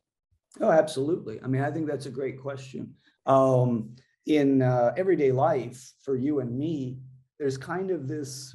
Oh, 0.59 0.72
absolutely. 0.72 1.39
I 1.43 1.47
mean, 1.47 1.61
I 1.61 1.72
think 1.72 1.88
that's 1.88 2.07
a 2.07 2.11
great 2.11 2.41
question. 2.41 2.93
Um, 3.26 3.95
in 4.26 4.61
uh, 4.61 4.93
everyday 4.97 5.32
life, 5.32 5.93
for 6.03 6.15
you 6.15 6.39
and 6.39 6.57
me, 6.57 6.97
there's 7.38 7.57
kind 7.57 7.91
of 7.91 8.07
this 8.07 8.53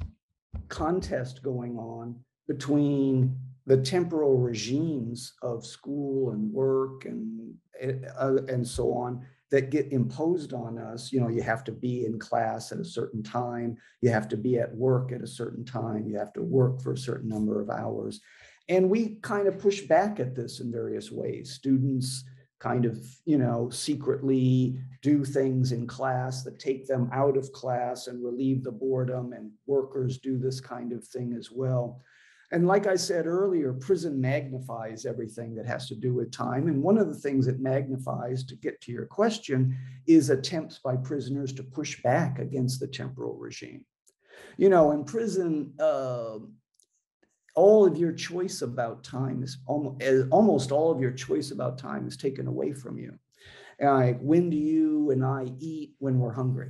contest 0.67 1.41
going 1.41 1.77
on 1.77 2.15
between 2.47 3.35
the 3.65 3.77
temporal 3.77 4.37
regimes 4.37 5.33
of 5.41 5.65
school 5.65 6.31
and 6.31 6.51
work 6.51 7.05
and 7.05 7.53
uh, 8.17 8.37
and 8.47 8.67
so 8.67 8.93
on 8.93 9.25
that 9.53 9.69
get 9.69 9.91
imposed 9.91 10.51
on 10.51 10.79
us. 10.79 11.13
You 11.13 11.21
know, 11.21 11.27
you 11.27 11.43
have 11.43 11.63
to 11.65 11.71
be 11.71 12.07
in 12.07 12.17
class 12.17 12.71
at 12.71 12.79
a 12.79 12.83
certain 12.83 13.21
time, 13.21 13.77
you 14.01 14.09
have 14.09 14.27
to 14.29 14.35
be 14.35 14.57
at 14.57 14.75
work 14.75 15.11
at 15.11 15.21
a 15.21 15.27
certain 15.27 15.63
time, 15.63 16.07
you 16.07 16.17
have 16.17 16.33
to 16.33 16.41
work 16.41 16.81
for 16.81 16.93
a 16.93 16.97
certain 16.97 17.29
number 17.29 17.61
of 17.61 17.69
hours. 17.69 18.19
And 18.67 18.89
we 18.89 19.19
kind 19.21 19.47
of 19.47 19.59
push 19.59 19.81
back 19.81 20.19
at 20.19 20.33
this 20.33 20.59
in 20.59 20.71
various 20.71 21.11
ways. 21.11 21.53
Students 21.53 22.23
kind 22.59 22.83
of, 22.83 22.97
you 23.25 23.37
know, 23.37 23.69
secretly 23.69 24.79
do 25.03 25.23
things 25.23 25.71
in 25.71 25.85
class 25.85 26.41
that 26.41 26.57
take 26.57 26.87
them 26.87 27.07
out 27.13 27.37
of 27.37 27.51
class 27.51 28.07
and 28.07 28.23
relieve 28.23 28.63
the 28.63 28.71
boredom, 28.71 29.33
and 29.33 29.51
workers 29.67 30.17
do 30.17 30.39
this 30.39 30.59
kind 30.59 30.91
of 30.91 31.05
thing 31.05 31.35
as 31.37 31.51
well. 31.51 32.01
And 32.53 32.67
like 32.67 32.85
I 32.85 32.95
said 32.95 33.25
earlier, 33.25 33.73
prison 33.73 34.21
magnifies 34.21 35.07
everything 35.07 35.55
that 35.55 35.65
has 35.65 35.87
to 35.87 35.95
do 35.95 36.13
with 36.13 36.31
time. 36.31 36.67
And 36.67 36.83
one 36.83 36.99
of 36.99 37.07
the 37.07 37.15
things 37.15 37.47
it 37.47 37.59
magnifies, 37.59 38.43
to 38.43 38.55
get 38.55 38.79
to 38.81 38.91
your 38.91 39.07
question, 39.07 39.75
is 40.05 40.29
attempts 40.29 40.77
by 40.77 40.95
prisoners 40.97 41.51
to 41.53 41.63
push 41.63 42.03
back 42.03 42.37
against 42.37 42.79
the 42.79 42.85
temporal 42.85 43.35
regime. 43.37 43.83
You 44.57 44.69
know, 44.69 44.91
in 44.91 45.03
prison, 45.03 45.73
uh, 45.79 46.37
all 47.55 47.87
of 47.87 47.97
your 47.97 48.11
choice 48.11 48.61
about 48.61 49.03
time 49.03 49.41
is 49.41 49.57
almost, 49.65 50.03
eh, 50.03 50.21
almost 50.29 50.71
all 50.71 50.91
of 50.91 51.01
your 51.01 51.11
choice 51.11 51.49
about 51.49 51.79
time 51.79 52.07
is 52.07 52.17
taken 52.17 52.45
away 52.45 52.71
from 52.71 52.99
you. 52.99 53.17
Like, 53.81 54.19
when 54.19 54.51
do 54.51 54.57
you 54.57 55.09
and 55.09 55.25
I 55.25 55.51
eat 55.57 55.95
when 55.97 56.19
we're 56.19 56.33
hungry? 56.33 56.69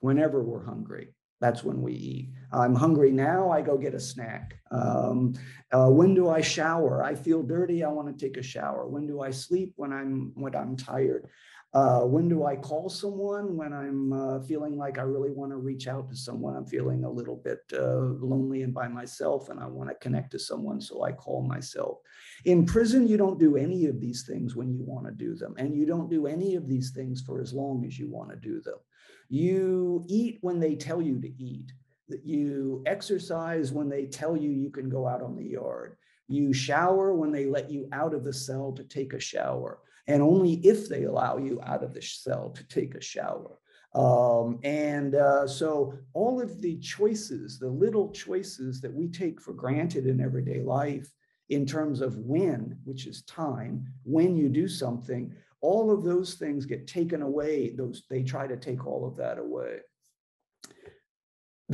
Whenever 0.00 0.42
we're 0.42 0.64
hungry. 0.64 1.14
That's 1.40 1.62
when 1.62 1.82
we 1.82 1.92
eat. 1.92 2.32
I'm 2.54 2.74
hungry 2.74 3.10
now, 3.10 3.50
I 3.50 3.60
go 3.60 3.76
get 3.76 3.94
a 3.94 4.00
snack. 4.00 4.58
Um, 4.70 5.34
uh, 5.72 5.88
when 5.90 6.14
do 6.14 6.28
I 6.28 6.40
shower? 6.40 7.02
I 7.02 7.14
feel 7.14 7.42
dirty, 7.42 7.82
I 7.82 7.88
want 7.88 8.16
to 8.16 8.26
take 8.26 8.36
a 8.36 8.42
shower. 8.42 8.86
When 8.86 9.06
do 9.06 9.20
I 9.20 9.30
sleep? 9.30 9.72
When 9.76 9.92
I'm 9.92 10.32
when 10.34 10.54
I'm 10.54 10.76
tired. 10.76 11.28
Uh, 11.74 12.02
when 12.02 12.28
do 12.28 12.44
I 12.44 12.54
call 12.54 12.88
someone? 12.88 13.56
When 13.56 13.72
I'm 13.72 14.12
uh, 14.12 14.40
feeling 14.42 14.78
like 14.78 14.96
I 14.96 15.02
really 15.02 15.32
want 15.32 15.50
to 15.50 15.56
reach 15.56 15.88
out 15.88 16.08
to 16.08 16.16
someone. 16.16 16.54
I'm 16.54 16.66
feeling 16.66 17.02
a 17.02 17.10
little 17.10 17.34
bit 17.34 17.58
uh, 17.72 18.14
lonely 18.24 18.62
and 18.62 18.72
by 18.72 18.86
myself, 18.86 19.48
and 19.48 19.58
I 19.58 19.66
want 19.66 19.90
to 19.90 19.96
connect 19.96 20.30
to 20.32 20.38
someone, 20.38 20.80
so 20.80 21.02
I 21.02 21.10
call 21.10 21.42
myself. 21.42 21.98
In 22.44 22.64
prison, 22.64 23.08
you 23.08 23.16
don't 23.16 23.40
do 23.40 23.56
any 23.56 23.86
of 23.86 24.00
these 24.00 24.24
things 24.24 24.54
when 24.54 24.72
you 24.72 24.84
want 24.84 25.06
to 25.06 25.12
do 25.12 25.34
them, 25.34 25.54
and 25.58 25.74
you 25.74 25.84
don't 25.84 26.08
do 26.08 26.28
any 26.28 26.54
of 26.54 26.68
these 26.68 26.92
things 26.92 27.20
for 27.22 27.40
as 27.40 27.52
long 27.52 27.84
as 27.84 27.98
you 27.98 28.08
want 28.08 28.30
to 28.30 28.36
do 28.36 28.60
them. 28.60 28.78
You 29.28 30.04
eat 30.08 30.38
when 30.42 30.60
they 30.60 30.76
tell 30.76 31.02
you 31.02 31.20
to 31.20 31.42
eat. 31.42 31.72
That 32.08 32.24
you 32.24 32.82
exercise 32.86 33.72
when 33.72 33.88
they 33.88 34.06
tell 34.06 34.36
you 34.36 34.50
you 34.50 34.70
can 34.70 34.88
go 34.88 35.06
out 35.06 35.22
on 35.22 35.36
the 35.36 35.44
yard. 35.44 35.96
You 36.28 36.52
shower 36.52 37.14
when 37.14 37.32
they 37.32 37.46
let 37.46 37.70
you 37.70 37.88
out 37.92 38.14
of 38.14 38.24
the 38.24 38.32
cell 38.32 38.72
to 38.72 38.84
take 38.84 39.12
a 39.12 39.20
shower, 39.20 39.78
and 40.06 40.22
only 40.22 40.54
if 40.66 40.88
they 40.88 41.04
allow 41.04 41.38
you 41.38 41.60
out 41.62 41.82
of 41.82 41.94
the 41.94 42.02
cell 42.02 42.50
to 42.50 42.64
take 42.68 42.94
a 42.94 43.00
shower. 43.00 43.58
Um, 43.94 44.58
and 44.64 45.14
uh, 45.14 45.46
so, 45.46 45.94
all 46.14 46.42
of 46.42 46.60
the 46.60 46.76
choices, 46.78 47.58
the 47.58 47.68
little 47.68 48.10
choices 48.10 48.80
that 48.80 48.92
we 48.92 49.08
take 49.08 49.40
for 49.40 49.52
granted 49.52 50.06
in 50.06 50.20
everyday 50.20 50.60
life, 50.60 51.08
in 51.50 51.66
terms 51.66 52.00
of 52.00 52.16
when, 52.16 52.76
which 52.84 53.06
is 53.06 53.22
time, 53.22 53.86
when 54.04 54.36
you 54.36 54.48
do 54.48 54.66
something, 54.66 55.32
all 55.64 55.90
of 55.90 56.04
those 56.04 56.34
things 56.34 56.66
get 56.66 56.86
taken 56.86 57.22
away 57.22 57.70
those 57.70 58.02
they 58.10 58.22
try 58.22 58.46
to 58.46 58.56
take 58.56 58.86
all 58.86 59.06
of 59.06 59.16
that 59.16 59.38
away 59.38 59.78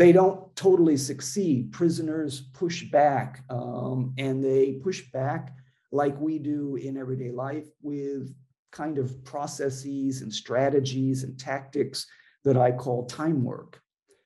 they 0.01 0.12
don't 0.12 0.55
totally 0.57 0.96
succeed 0.96 1.70
prisoners 1.72 2.40
push 2.55 2.84
back 2.84 3.44
um, 3.51 4.14
and 4.16 4.42
they 4.42 4.72
push 4.82 5.03
back 5.12 5.55
like 5.92 6.18
we 6.18 6.38
do 6.38 6.76
in 6.76 6.96
everyday 6.96 7.30
life 7.30 7.66
with 7.82 8.34
kind 8.72 8.98
of 8.98 9.22
processes 9.24 10.22
and 10.22 10.32
strategies 10.32 11.22
and 11.22 11.38
tactics 11.38 12.07
that 12.44 12.57
i 12.57 12.70
call 12.72 13.05
time 13.07 13.44
work 13.44 13.82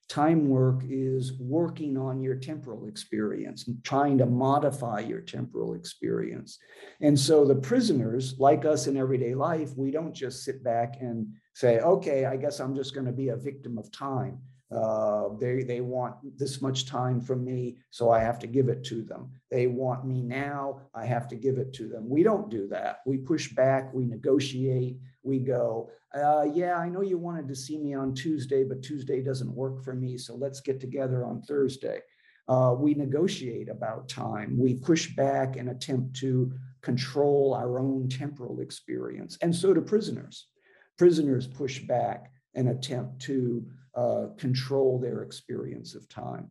Time 0.08 0.48
work 0.48 0.82
is 0.88 1.32
working 1.40 1.96
on 1.96 2.20
your 2.20 2.36
temporal 2.36 2.86
experience 2.86 3.66
and 3.66 3.82
trying 3.82 4.18
to 4.18 4.26
modify 4.26 5.00
your 5.00 5.22
temporal 5.22 5.74
experience. 5.74 6.58
And 7.00 7.18
so 7.18 7.46
the 7.46 7.54
prisoners, 7.54 8.34
like 8.38 8.66
us 8.66 8.86
in 8.86 8.98
everyday 8.98 9.34
life, 9.34 9.70
we 9.76 9.90
don't 9.90 10.14
just 10.14 10.44
sit 10.44 10.62
back 10.62 10.98
and 11.00 11.26
say, 11.54 11.80
okay, 11.80 12.26
I 12.26 12.36
guess 12.36 12.60
I'm 12.60 12.74
just 12.74 12.92
going 12.92 13.06
to 13.06 13.12
be 13.12 13.30
a 13.30 13.36
victim 13.36 13.78
of 13.78 13.90
time. 13.92 14.38
Uh, 14.70 15.28
they, 15.38 15.62
they 15.62 15.80
want 15.80 16.16
this 16.38 16.60
much 16.60 16.86
time 16.86 17.20
from 17.20 17.44
me, 17.44 17.76
so 17.90 18.10
I 18.10 18.20
have 18.20 18.38
to 18.40 18.46
give 18.46 18.68
it 18.68 18.82
to 18.84 19.02
them. 19.02 19.30
They 19.50 19.66
want 19.66 20.06
me 20.06 20.22
now, 20.22 20.80
I 20.94 21.06
have 21.06 21.28
to 21.28 21.36
give 21.36 21.58
it 21.58 21.72
to 21.74 21.88
them. 21.88 22.08
We 22.08 22.22
don't 22.22 22.50
do 22.50 22.66
that. 22.68 23.00
We 23.06 23.18
push 23.18 23.52
back, 23.52 23.92
we 23.92 24.04
negotiate, 24.04 24.98
we 25.22 25.38
go, 25.38 25.90
uh, 26.14 26.46
yeah, 26.52 26.76
I 26.76 26.88
know 26.88 27.02
you 27.02 27.18
wanted 27.18 27.48
to 27.48 27.56
see 27.56 27.78
me 27.78 27.94
on 27.94 28.14
Tuesday, 28.14 28.64
but 28.64 28.82
Tuesday 28.82 29.22
doesn't 29.22 29.54
work 29.54 29.82
for 29.82 29.94
me, 29.94 30.16
so 30.16 30.34
let's 30.34 30.60
get 30.60 30.80
together 30.80 31.24
on 31.24 31.42
Thursday. 31.42 32.00
Uh, 32.46 32.74
we 32.78 32.94
negotiate 32.94 33.68
about 33.68 34.08
time. 34.08 34.58
We 34.58 34.74
push 34.74 35.14
back 35.16 35.56
and 35.56 35.70
attempt 35.70 36.16
to 36.16 36.52
control 36.82 37.54
our 37.54 37.80
own 37.80 38.08
temporal 38.08 38.60
experience. 38.60 39.38
And 39.40 39.54
so 39.54 39.72
do 39.72 39.80
prisoners. 39.80 40.46
Prisoners 40.98 41.46
push 41.46 41.80
back 41.80 42.30
and 42.54 42.68
attempt 42.68 43.22
to 43.22 43.66
uh, 43.96 44.26
control 44.36 44.98
their 44.98 45.22
experience 45.22 45.94
of 45.94 46.08
time. 46.08 46.50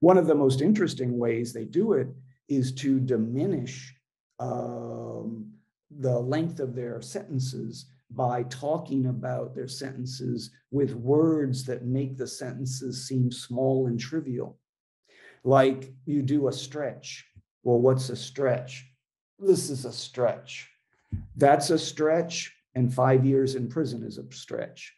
One 0.00 0.18
of 0.18 0.26
the 0.26 0.34
most 0.34 0.60
interesting 0.60 1.18
ways 1.18 1.52
they 1.52 1.64
do 1.64 1.94
it 1.94 2.08
is 2.48 2.72
to 2.74 3.00
diminish 3.00 3.94
um, 4.38 5.52
the 5.90 6.18
length 6.18 6.60
of 6.60 6.74
their 6.74 7.00
sentences 7.00 7.86
by 8.10 8.44
talking 8.44 9.06
about 9.06 9.54
their 9.54 9.68
sentences 9.68 10.50
with 10.70 10.94
words 10.94 11.64
that 11.64 11.84
make 11.84 12.16
the 12.16 12.26
sentences 12.26 13.08
seem 13.08 13.32
small 13.32 13.86
and 13.86 13.98
trivial. 13.98 14.58
Like 15.42 15.92
you 16.04 16.22
do 16.22 16.48
a 16.48 16.52
stretch. 16.52 17.24
Well, 17.62 17.80
what's 17.80 18.10
a 18.10 18.16
stretch? 18.16 18.86
This 19.38 19.70
is 19.70 19.84
a 19.84 19.92
stretch. 19.92 20.68
That's 21.36 21.70
a 21.70 21.78
stretch, 21.78 22.54
and 22.74 22.92
five 22.92 23.24
years 23.24 23.54
in 23.54 23.68
prison 23.68 24.02
is 24.02 24.18
a 24.18 24.32
stretch. 24.32 24.94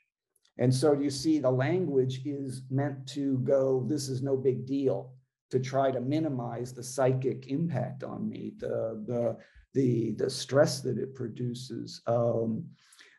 And 0.58 0.74
so 0.74 0.92
you 0.92 1.10
see, 1.10 1.38
the 1.38 1.50
language 1.50 2.22
is 2.24 2.62
meant 2.70 3.06
to 3.08 3.38
go, 3.38 3.84
this 3.88 4.08
is 4.08 4.22
no 4.22 4.36
big 4.36 4.66
deal, 4.66 5.12
to 5.50 5.58
try 5.58 5.90
to 5.90 6.00
minimize 6.00 6.72
the 6.72 6.82
psychic 6.82 7.46
impact 7.46 8.02
on 8.02 8.28
me, 8.28 8.52
the, 8.58 9.02
the, 9.06 9.36
the, 9.74 10.12
the 10.12 10.28
stress 10.28 10.80
that 10.80 10.98
it 10.98 11.14
produces. 11.14 12.02
Um, 12.06 12.64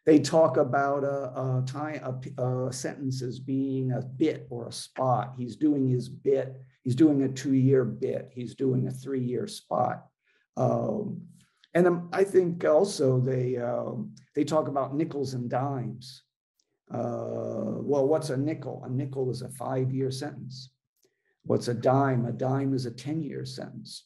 they 0.06 0.20
talk 0.20 0.58
about 0.58 1.04
a, 1.04 1.32
a, 1.40 1.64
time, 1.66 2.02
a, 2.38 2.44
a 2.44 2.74
sentence 2.74 3.22
as 3.22 3.40
being 3.40 3.92
a 3.92 4.02
bit 4.02 4.48
or 4.50 4.68
a 4.68 4.72
spot. 4.72 5.34
He's 5.38 5.56
doing 5.56 5.88
his 5.88 6.10
bit. 6.10 6.62
He's 6.84 6.96
doing 6.96 7.24
a 7.24 7.30
two-year 7.30 7.86
bit. 7.86 8.32
He's 8.34 8.56
doing 8.56 8.88
a 8.88 8.92
three-year 8.92 9.48
spot. 9.48 10.06
Um, 10.58 11.22
and 11.74 11.88
um, 11.88 12.10
I 12.12 12.24
think 12.24 12.66
also 12.66 13.20
they 13.20 13.58
um, 13.58 14.16
they 14.36 14.44
talk 14.44 14.68
about 14.68 14.96
nickels 14.96 15.36
and 15.36 15.50
dimes. 15.50 16.24
Uh, 16.92 17.78
well, 17.82 18.08
what's 18.08 18.30
a 18.30 18.38
nickel? 18.38 18.84
A 18.86 18.90
nickel 18.90 19.30
is 19.30 19.42
a 19.42 19.50
five 19.50 19.92
year 19.94 20.12
sentence. 20.12 20.72
What's 21.44 21.68
a 21.68 21.74
dime? 21.74 22.26
A 22.26 22.32
dime 22.32 22.74
is 22.74 22.86
a 22.86 22.92
10 22.92 23.22
year 23.22 23.46
sentence. 23.46 24.06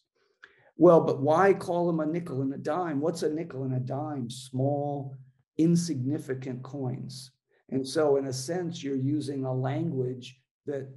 Well, 0.78 1.02
but 1.02 1.22
why 1.22 1.54
call 1.54 1.88
them 1.88 2.00
a 2.00 2.06
nickel 2.06 2.42
and 2.42 2.54
a 2.54 2.58
dime? 2.58 3.00
What's 3.00 3.24
a 3.24 3.34
nickel 3.34 3.64
and 3.64 3.76
a 3.76 3.80
dime? 3.80 4.30
Small, 4.30 5.16
insignificant 5.58 6.64
coins. 6.64 7.32
And 7.70 7.88
so, 7.88 8.18
in 8.18 8.28
a 8.28 8.34
sense, 8.34 8.84
you're 8.84 8.96
using 8.96 9.46
a 9.46 9.54
language 9.54 10.40
that 10.66 10.90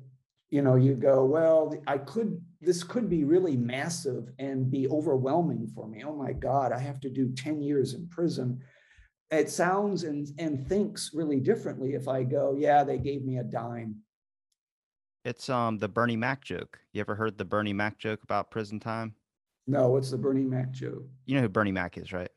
you 0.51 0.63
know 0.63 0.77
you 0.77 0.95
go 0.95 1.25
well 1.25 1.75
i 1.87 1.99
could 1.99 2.41
this 2.61 2.85
could 2.85 3.11
be 3.11 3.25
really 3.25 3.57
massive 3.57 4.29
and 4.39 4.71
be 4.71 4.89
overwhelming 4.89 5.67
for 5.75 5.89
me 5.89 6.05
oh 6.07 6.15
my 6.15 6.33
god 6.33 6.71
i 6.73 6.79
have 6.79 7.01
to 7.01 7.11
do 7.11 7.33
10 7.33 7.61
years 7.61 7.95
in 7.95 8.09
prison 8.09 8.61
it 9.31 9.51
sounds 9.51 10.05
and 10.05 10.29
and 10.39 10.67
thinks 10.69 11.11
really 11.13 11.41
differently 11.41 11.95
if 11.95 12.09
i 12.09 12.23
go 12.23 12.55
yeah 12.57 12.85
they 12.85 12.99
gave 12.99 13.25
me 13.25 13.39
a 13.39 13.45
dime 13.45 13.97
it's 15.25 15.49
um 15.49 15.79
the 15.79 15.89
bernie 15.89 16.17
mac 16.17 16.45
joke 16.45 16.79
you 16.93 17.01
ever 17.01 17.15
heard 17.15 17.37
the 17.37 17.45
bernie 17.45 17.73
mac 17.73 17.99
joke 17.99 18.23
about 18.23 18.51
prison 18.51 18.79
time 18.79 19.15
no 19.67 19.89
what's 19.89 20.11
the 20.11 20.19
bernie 20.19 20.45
mac 20.45 20.71
joke 20.71 21.03
you 21.25 21.35
know 21.35 21.43
who 21.43 21.49
bernie 21.49 21.73
mac 21.73 21.99
is 21.99 22.13
right 22.13 22.31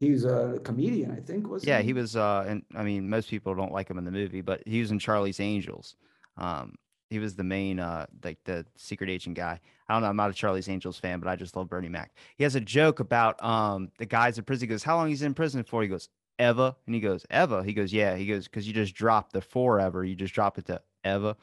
He's 0.00 0.24
a 0.24 0.60
comedian, 0.62 1.10
I 1.10 1.20
think. 1.20 1.48
Was 1.48 1.64
yeah, 1.64 1.80
he? 1.80 1.86
he 1.86 1.92
was. 1.92 2.14
Uh, 2.14 2.44
and 2.46 2.62
I 2.74 2.84
mean, 2.84 3.10
most 3.10 3.28
people 3.28 3.54
don't 3.54 3.72
like 3.72 3.90
him 3.90 3.98
in 3.98 4.04
the 4.04 4.12
movie, 4.12 4.42
but 4.42 4.62
he 4.64 4.80
was 4.80 4.92
in 4.92 4.98
Charlie's 4.98 5.40
Angels. 5.40 5.96
Um, 6.36 6.76
he 7.10 7.18
was 7.18 7.34
the 7.34 7.42
main, 7.42 7.80
uh, 7.80 8.06
like 8.22 8.38
the 8.44 8.64
secret 8.76 9.10
agent 9.10 9.36
guy. 9.36 9.58
I 9.88 9.92
don't 9.92 10.02
know. 10.02 10.08
I'm 10.08 10.16
not 10.16 10.30
a 10.30 10.34
Charlie's 10.34 10.68
Angels 10.68 10.98
fan, 10.98 11.18
but 11.18 11.28
I 11.28 11.34
just 11.34 11.56
love 11.56 11.68
Bernie 11.68 11.88
Mac. 11.88 12.12
He 12.36 12.44
has 12.44 12.54
a 12.54 12.60
joke 12.60 13.00
about 13.00 13.42
um 13.42 13.90
the 13.98 14.06
guys 14.06 14.38
in 14.38 14.44
prison. 14.44 14.68
He 14.68 14.70
goes, 14.70 14.84
"How 14.84 14.96
long 14.96 15.08
he's 15.08 15.22
in 15.22 15.34
prison 15.34 15.64
for?" 15.64 15.82
He 15.82 15.88
goes, 15.88 16.08
"Ever," 16.38 16.76
and 16.86 16.94
he 16.94 17.00
goes, 17.00 17.26
"Ever." 17.30 17.62
He 17.62 17.72
goes, 17.72 17.92
"Yeah." 17.92 18.16
He 18.16 18.26
goes, 18.26 18.46
"Because 18.46 18.66
you 18.66 18.74
just 18.74 18.94
dropped 18.94 19.32
the 19.32 19.40
forever. 19.40 20.04
You 20.04 20.14
just 20.14 20.34
drop 20.34 20.58
it 20.58 20.66
to 20.66 20.80
ever." 21.04 21.36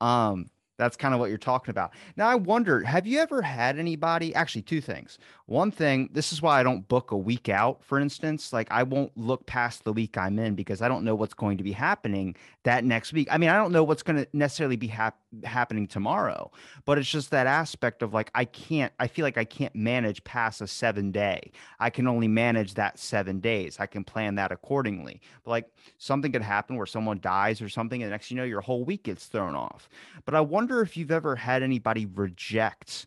Um, 0.00 0.50
that's 0.78 0.96
kind 0.96 1.12
of 1.12 1.20
what 1.20 1.28
you're 1.28 1.38
talking 1.38 1.70
about. 1.70 1.92
Now, 2.16 2.28
I 2.28 2.36
wonder, 2.36 2.82
have 2.82 3.06
you 3.06 3.18
ever 3.18 3.42
had 3.42 3.78
anybody? 3.78 4.34
Actually, 4.34 4.62
two 4.62 4.80
things. 4.80 5.18
One 5.46 5.70
thing, 5.70 6.08
this 6.12 6.32
is 6.32 6.40
why 6.40 6.60
I 6.60 6.62
don't 6.62 6.86
book 6.86 7.10
a 7.10 7.16
week 7.16 7.48
out, 7.48 7.82
for 7.82 7.98
instance. 7.98 8.52
Like, 8.52 8.68
I 8.70 8.84
won't 8.84 9.16
look 9.16 9.44
past 9.46 9.84
the 9.84 9.92
week 9.92 10.16
I'm 10.16 10.38
in 10.38 10.54
because 10.54 10.80
I 10.80 10.88
don't 10.88 11.04
know 11.04 11.16
what's 11.16 11.34
going 11.34 11.58
to 11.58 11.64
be 11.64 11.72
happening 11.72 12.36
that 12.62 12.84
next 12.84 13.12
week. 13.12 13.28
I 13.30 13.38
mean, 13.38 13.48
I 13.48 13.56
don't 13.56 13.72
know 13.72 13.82
what's 13.82 14.02
going 14.02 14.16
to 14.16 14.28
necessarily 14.32 14.76
be 14.76 14.86
hap- 14.86 15.18
happening 15.42 15.88
tomorrow, 15.88 16.52
but 16.84 16.96
it's 16.96 17.08
just 17.08 17.30
that 17.30 17.46
aspect 17.46 18.02
of 18.02 18.14
like, 18.14 18.30
I 18.34 18.44
can't, 18.44 18.92
I 19.00 19.08
feel 19.08 19.24
like 19.24 19.38
I 19.38 19.44
can't 19.44 19.74
manage 19.74 20.22
past 20.22 20.60
a 20.60 20.66
seven 20.68 21.10
day. 21.10 21.50
I 21.80 21.90
can 21.90 22.06
only 22.06 22.28
manage 22.28 22.74
that 22.74 22.98
seven 22.98 23.40
days. 23.40 23.78
I 23.80 23.86
can 23.86 24.04
plan 24.04 24.36
that 24.36 24.52
accordingly. 24.52 25.20
But 25.44 25.50
like, 25.50 25.70
something 25.96 26.30
could 26.30 26.42
happen 26.42 26.76
where 26.76 26.86
someone 26.86 27.18
dies 27.20 27.60
or 27.60 27.68
something, 27.68 28.02
and 28.02 28.12
next 28.12 28.30
you 28.30 28.36
know, 28.36 28.44
your 28.44 28.60
whole 28.60 28.84
week 28.84 29.04
gets 29.04 29.26
thrown 29.26 29.56
off. 29.56 29.88
But 30.24 30.34
I 30.34 30.40
wonder 30.40 30.67
if 30.82 30.96
you've 30.96 31.10
ever 31.10 31.36
had 31.36 31.62
anybody 31.62 32.06
reject 32.06 33.06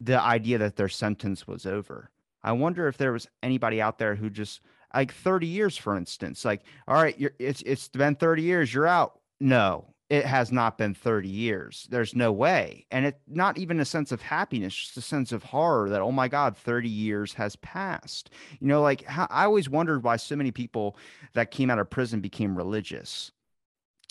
the 0.00 0.20
idea 0.20 0.58
that 0.58 0.76
their 0.76 0.88
sentence 0.88 1.46
was 1.46 1.66
over. 1.66 2.10
I 2.42 2.52
wonder 2.52 2.86
if 2.86 2.96
there 2.96 3.12
was 3.12 3.26
anybody 3.42 3.80
out 3.80 3.98
there 3.98 4.14
who 4.14 4.30
just 4.30 4.60
like 4.94 5.12
30 5.12 5.46
years, 5.46 5.76
for 5.76 5.96
instance, 5.96 6.44
like, 6.44 6.62
all 6.86 6.94
right, 6.94 7.18
you're, 7.18 7.32
it's 7.38 7.62
it's 7.62 7.88
been 7.88 8.14
30 8.14 8.42
years, 8.42 8.72
you're 8.72 8.86
out. 8.86 9.20
No, 9.40 9.94
it 10.08 10.24
has 10.24 10.52
not 10.52 10.78
been 10.78 10.94
30 10.94 11.28
years. 11.28 11.86
There's 11.90 12.14
no 12.14 12.32
way. 12.32 12.86
And 12.90 13.06
it 13.06 13.20
not 13.26 13.58
even 13.58 13.80
a 13.80 13.84
sense 13.84 14.12
of 14.12 14.22
happiness, 14.22 14.74
just 14.74 14.96
a 14.96 15.00
sense 15.00 15.32
of 15.32 15.42
horror 15.42 15.90
that, 15.90 16.00
oh 16.00 16.12
my 16.12 16.28
God, 16.28 16.56
30 16.56 16.88
years 16.88 17.34
has 17.34 17.56
passed. 17.56 18.30
You 18.60 18.68
know, 18.68 18.80
like 18.80 19.04
I 19.08 19.44
always 19.44 19.68
wondered 19.68 20.04
why 20.04 20.16
so 20.16 20.36
many 20.36 20.52
people 20.52 20.96
that 21.34 21.50
came 21.50 21.70
out 21.70 21.78
of 21.78 21.90
prison 21.90 22.20
became 22.20 22.56
religious 22.56 23.32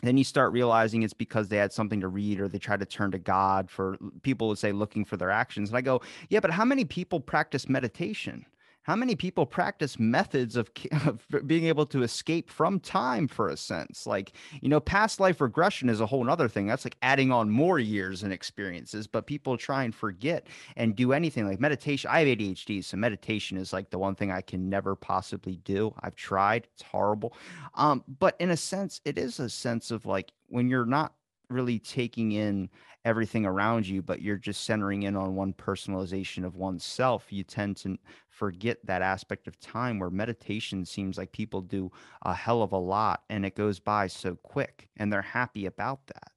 then 0.04 0.18
you 0.18 0.24
start 0.24 0.52
realizing 0.52 1.04
it's 1.04 1.14
because 1.14 1.48
they 1.48 1.58
had 1.58 1.72
something 1.72 2.02
to 2.02 2.08
read 2.08 2.40
or 2.40 2.48
they 2.48 2.60
try 2.60 2.78
to 2.78 2.86
turn 2.86 3.12
to 3.12 3.20
God 3.20 3.70
for 3.70 3.98
people 4.24 4.48
would 4.50 4.58
say 4.58 4.72
looking 4.72 5.06
for 5.06 5.18
their 5.18 5.32
actions. 5.32 5.70
And 5.70 5.78
I 5.78 5.82
go, 5.82 6.02
yeah, 6.30 6.40
but 6.42 6.52
how 6.52 6.66
many 6.66 6.86
people 6.86 7.20
practice 7.20 7.70
meditation? 7.70 8.46
How 8.86 8.96
many 8.96 9.16
people 9.16 9.48
practice 9.48 9.98
methods 9.98 10.56
of, 10.56 10.70
of, 11.08 11.26
being 11.48 11.66
able 11.66 11.88
to 11.88 12.04
escape 12.04 12.52
from 12.52 12.80
time 12.80 13.28
for 13.28 13.50
a 13.50 13.58
sense? 13.58 14.06
Like 14.06 14.34
you 14.62 14.70
know 14.70 14.80
past 14.80 15.20
life 15.20 15.42
regression 15.42 15.90
is 15.90 16.00
a 16.00 16.06
whole 16.06 16.30
other 16.30 16.48
thing. 16.48 16.68
That's 16.68 16.86
like 16.86 16.98
adding 17.02 17.32
on 17.32 17.50
more 17.50 17.80
years 17.80 18.22
and 18.22 18.32
experiences 18.32 19.08
but 19.08 19.26
people 19.26 19.58
try 19.58 19.84
and 19.84 19.94
forget 19.94 20.48
and 20.76 20.96
do 20.96 21.14
anything. 21.14 21.48
Like 21.48 21.60
meditation 21.60 22.10
i 22.12 22.20
have 22.20 22.38
adhd 22.38 22.84
so 22.84 22.98
meditation 22.98 23.58
is 23.58 23.74
like 23.74 23.90
the 23.90 23.98
one 23.98 24.16
thing 24.16 24.32
i 24.32 24.42
can 24.42 24.70
never 24.70 24.96
possibly 24.96 25.58
do. 25.58 25.94
I've 26.02 26.16
tried. 26.16 26.68
It's 26.74 26.84
horrible. 26.84 27.34
Um, 27.74 28.04
but 28.20 28.36
in 28.40 28.52
a 28.52 28.58
sense 28.58 29.02
it 29.04 29.18
is 29.18 29.40
a 29.40 29.50
sense 29.50 29.90
of 29.90 30.06
like 30.06 30.32
when 30.48 30.70
you're 30.70 30.86
not 30.86 31.14
really 31.50 31.80
taking 31.80 32.32
in 32.32 32.70
everything 33.06 33.46
around 33.46 33.88
you, 33.88 34.02
but 34.02 34.22
you're 34.22 34.36
just 34.36 34.64
centering 34.64 35.04
in 35.04 35.16
on 35.16 35.36
one 35.36 35.54
personalization 35.54 36.44
of 36.44 36.56
oneself, 36.56 37.28
you 37.30 37.44
tend 37.44 37.78
to 37.78 37.98
forget 38.28 38.78
that 38.84 39.02
aspect 39.02 39.48
of 39.48 39.60
time 39.60 40.00
where 40.00 40.10
meditation 40.10 40.84
seems 40.84 41.18
like 41.18 41.32
people 41.32 41.62
do 41.62 41.92
a 42.24 42.34
hell 42.34 42.62
of 42.64 42.74
a 42.74 42.78
lot 42.78 43.24
and 43.30 43.46
it 43.46 43.56
goes 43.56 43.80
by 43.80 44.08
so 44.08 44.36
quick 44.36 44.90
and 44.98 45.14
they're 45.14 45.22
happy 45.22 45.68
about 45.68 46.06
that. 46.08 46.32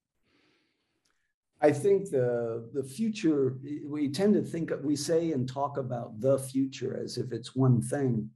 I 1.60 1.72
think 1.72 2.10
the 2.10 2.70
the 2.72 2.84
future 2.84 3.58
we 3.84 4.08
tend 4.08 4.34
to 4.34 4.42
think 4.42 4.70
we 4.84 4.94
say 4.94 5.32
and 5.32 5.48
talk 5.48 5.76
about 5.76 6.20
the 6.20 6.38
future 6.38 7.00
as 7.02 7.18
if 7.18 7.32
it's 7.32 7.56
one 7.56 7.82
thing, 7.82 8.30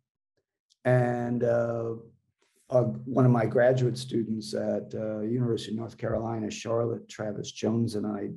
and 0.84 1.44
uh, 1.44 1.94
uh, 2.72 2.84
one 3.04 3.26
of 3.26 3.30
my 3.30 3.44
graduate 3.44 3.98
students 3.98 4.54
at 4.54 4.94
uh, 4.94 5.20
University 5.20 5.72
of 5.72 5.78
North 5.78 5.98
Carolina, 5.98 6.50
Charlotte 6.50 7.06
Travis 7.06 7.52
Jones, 7.52 7.96
and 7.96 8.06
I 8.06 8.30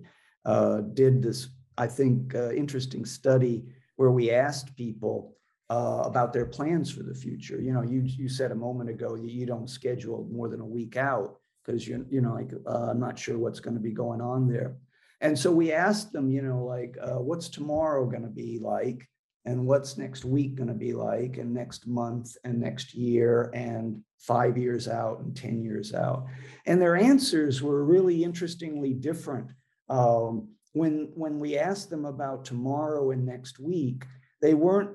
uh, 0.44 0.82
did 0.94 1.24
this, 1.24 1.48
I 1.78 1.88
think, 1.88 2.36
uh, 2.36 2.52
interesting 2.52 3.06
study 3.06 3.64
where 3.96 4.12
we 4.12 4.32
asked 4.32 4.76
people 4.76 5.38
uh, 5.70 6.04
about 6.04 6.34
their 6.34 6.46
plans 6.46 6.92
for 6.92 7.04
the 7.04 7.16
future. 7.16 7.62
You 7.62 7.72
know, 7.72 7.82
you 7.82 8.02
you 8.02 8.28
said 8.28 8.52
a 8.52 8.56
moment 8.56 8.90
ago 8.90 9.16
you, 9.16 9.30
you 9.30 9.46
don't 9.46 9.70
schedule 9.70 10.28
more 10.30 10.50
than 10.50 10.60
a 10.60 10.66
week 10.66 10.98
out 10.98 11.38
because 11.64 11.88
you're 11.88 12.06
you 12.10 12.20
know 12.20 12.34
like 12.34 12.52
uh, 12.68 12.90
I'm 12.92 13.00
not 13.00 13.18
sure 13.18 13.38
what's 13.38 13.62
going 13.62 13.76
to 13.76 13.80
be 13.80 13.94
going 13.94 14.20
on 14.20 14.50
there. 14.50 14.76
And 15.22 15.40
so 15.40 15.50
we 15.50 15.72
asked 15.72 16.12
them, 16.12 16.30
you 16.30 16.42
know, 16.42 16.66
like 16.66 16.98
what's 17.02 17.48
tomorrow 17.48 18.06
going 18.06 18.24
to 18.24 18.28
be 18.28 18.60
like? 18.60 19.08
And 19.46 19.66
what's 19.66 19.98
next 19.98 20.26
week 20.26 20.56
going 20.56 20.68
to 20.68 20.74
be 20.74 20.94
like 20.94 21.38
and 21.38 21.54
next 21.54 21.88
month 21.88 22.36
and 22.44 22.60
next 22.60 22.94
year 22.94 23.52
and 23.54 24.02
five 24.20 24.58
years 24.58 24.88
out 24.88 25.20
and 25.20 25.36
10 25.36 25.64
years 25.64 25.94
out. 25.94 26.26
And 26.66 26.82
their 26.82 26.96
answers 26.96 27.62
were 27.62 27.86
really 27.86 28.24
interestingly 28.24 28.94
different. 28.94 29.52
Um, 29.88 30.50
when 30.76 31.10
when 31.16 31.40
we 31.40 31.58
asked 31.58 31.90
them 31.90 32.06
about 32.06 32.44
tomorrow 32.44 33.12
and 33.12 33.26
next 33.26 33.60
week 33.60 34.04
they 34.42 34.54
weren't 34.54 34.92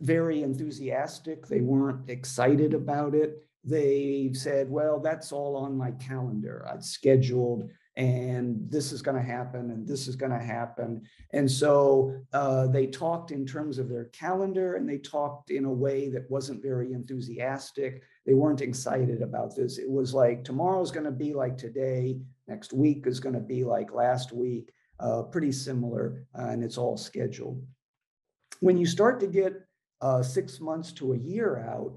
very 0.00 0.42
enthusiastic 0.42 1.46
they 1.46 1.60
weren't 1.60 2.10
excited 2.10 2.74
about 2.74 3.14
it. 3.14 3.36
They 3.64 4.30
said 4.34 4.68
well 4.70 5.00
that's 5.00 5.32
all 5.32 5.56
on 5.56 5.78
my 5.78 5.92
calendar. 5.92 6.66
I've 6.70 6.84
scheduled 6.84 7.70
and 7.96 8.68
this 8.68 8.90
is 8.90 9.02
going 9.02 9.16
to 9.16 9.22
happen 9.22 9.70
and 9.70 9.86
this 9.86 10.08
is 10.08 10.16
going 10.16 10.32
to 10.32 10.38
happen. 10.38 11.02
And 11.32 11.48
so 11.48 12.16
uh, 12.32 12.66
they 12.66 12.86
talked 12.86 13.30
in 13.30 13.46
terms 13.46 13.78
of 13.78 13.88
their 13.88 14.06
calendar 14.06 14.74
and 14.74 14.88
they 14.88 14.98
talked 14.98 15.50
in 15.50 15.64
a 15.64 15.72
way 15.72 16.08
that 16.08 16.28
wasn't 16.28 16.62
very 16.62 16.92
enthusiastic. 16.92 18.02
They 18.26 18.34
weren't 18.34 18.62
excited 18.62 19.22
about 19.22 19.54
this. 19.54 19.78
It 19.78 19.88
was 19.88 20.12
like 20.12 20.42
tomorrow's 20.42 20.90
going 20.90 21.06
to 21.06 21.12
be 21.12 21.34
like 21.34 21.56
today 21.56 22.18
next 22.48 22.72
week 22.72 23.06
is 23.06 23.20
going 23.20 23.34
to 23.34 23.40
be 23.40 23.62
like 23.62 23.92
last 23.92 24.32
week 24.32 24.72
uh, 24.98 25.22
pretty 25.22 25.52
similar 25.52 26.26
uh, 26.36 26.46
and 26.46 26.64
it's 26.64 26.78
all 26.78 26.96
scheduled. 26.96 27.64
When 28.60 28.76
you 28.76 28.86
start 28.86 29.20
to 29.20 29.26
get 29.28 29.52
uh, 30.00 30.22
six 30.22 30.60
months 30.60 30.92
to 30.92 31.12
a 31.12 31.18
year 31.18 31.58
out 31.58 31.94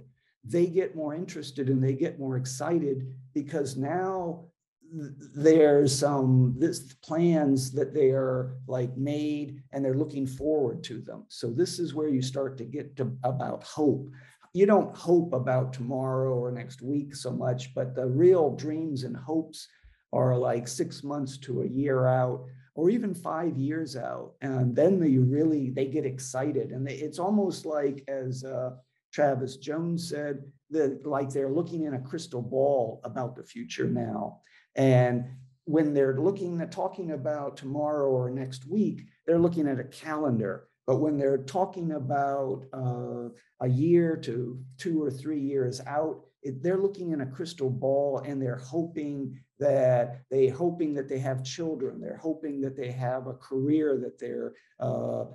they 0.50 0.66
get 0.68 0.95
more 0.95 1.14
interested 1.14 1.68
and 1.70 1.84
they 1.84 1.93
get 1.93 2.20
more 2.20 2.38
excited 2.38 3.14
because 3.34 3.76
now 3.76 4.45
there's 4.91 5.97
some 5.97 6.55
this 6.57 6.93
plans 6.93 7.71
that 7.71 7.93
they 7.93 8.11
are 8.11 8.55
like 8.67 8.95
made 8.97 9.61
and 9.71 9.83
they're 9.83 9.93
looking 9.93 10.25
forward 10.25 10.83
to 10.85 11.01
them. 11.01 11.25
So 11.29 11.49
this 11.49 11.79
is 11.79 11.93
where 11.93 12.09
you 12.09 12.21
start 12.21 12.57
to 12.57 12.65
get 12.65 12.95
to 12.97 13.11
about 13.23 13.63
hope. 13.63 14.09
You 14.53 14.65
don't 14.65 14.95
hope 14.95 15.33
about 15.33 15.73
tomorrow 15.73 16.33
or 16.33 16.51
next 16.51 16.81
week 16.81 17.15
so 17.15 17.31
much 17.31 17.75
but 17.75 17.95
the 17.95 18.07
real 18.07 18.55
dreams 18.55 19.03
and 19.03 19.15
hopes 19.15 19.67
are 20.13 20.38
like 20.38 20.67
six 20.67 21.03
months 21.03 21.38
to 21.39 21.61
a 21.61 21.67
year 21.67 22.07
out 22.07 22.45
or 22.75 22.89
even 22.89 23.13
five 23.13 23.57
years 23.57 23.95
out 23.95 24.33
and 24.41 24.75
then 24.75 24.99
they 24.99 25.17
really 25.17 25.69
they 25.69 25.85
get 25.85 26.05
excited 26.05 26.71
and 26.71 26.88
they, 26.88 26.93
it's 26.93 27.19
almost 27.19 27.65
like 27.65 28.03
as 28.07 28.43
uh, 28.43 28.71
travis 29.11 29.57
jones 29.57 30.09
said 30.09 30.39
that 30.69 31.05
like 31.05 31.29
they're 31.29 31.51
looking 31.51 31.83
in 31.83 31.95
a 31.95 32.01
crystal 32.01 32.41
ball 32.41 33.01
about 33.03 33.35
the 33.35 33.43
future 33.43 33.88
now 33.88 34.39
and 34.78 35.25
when 35.65 35.93
they're 35.93 36.17
looking 36.17 36.61
at 36.61 36.71
talking 36.71 37.11
about 37.11 37.57
tomorrow 37.57 38.09
or 38.09 38.30
next 38.30 38.65
week, 38.65 39.07
they're 39.25 39.39
looking 39.39 39.67
at 39.67 39.80
a 39.80 39.84
calendar. 39.84 40.69
But 40.86 40.97
when 40.97 41.17
they're 41.17 41.39
talking 41.39 41.91
about 41.91 42.63
uh, 42.71 43.30
a 43.59 43.67
year 43.67 44.15
to 44.17 44.57
two 44.78 45.03
or 45.03 45.11
three 45.11 45.41
years 45.41 45.82
out, 45.86 46.21
it, 46.41 46.63
they're 46.63 46.78
looking 46.78 47.11
in 47.11 47.19
a 47.19 47.25
crystal 47.25 47.69
ball 47.69 48.19
and 48.19 48.41
they're 48.41 48.55
hoping 48.63 49.38
that 49.59 50.21
they 50.32 50.47
hoping 50.47 50.93
that 50.93 51.09
they 51.09 51.19
have 51.19 51.43
children. 51.43 51.99
They're 51.99 52.15
hoping 52.15 52.61
that 52.61 52.78
they 52.78 52.91
have 52.91 53.28
a 53.28 53.34
career 53.34 53.97
that 53.97 54.17
they're 54.17 54.53
uh, 54.80 55.25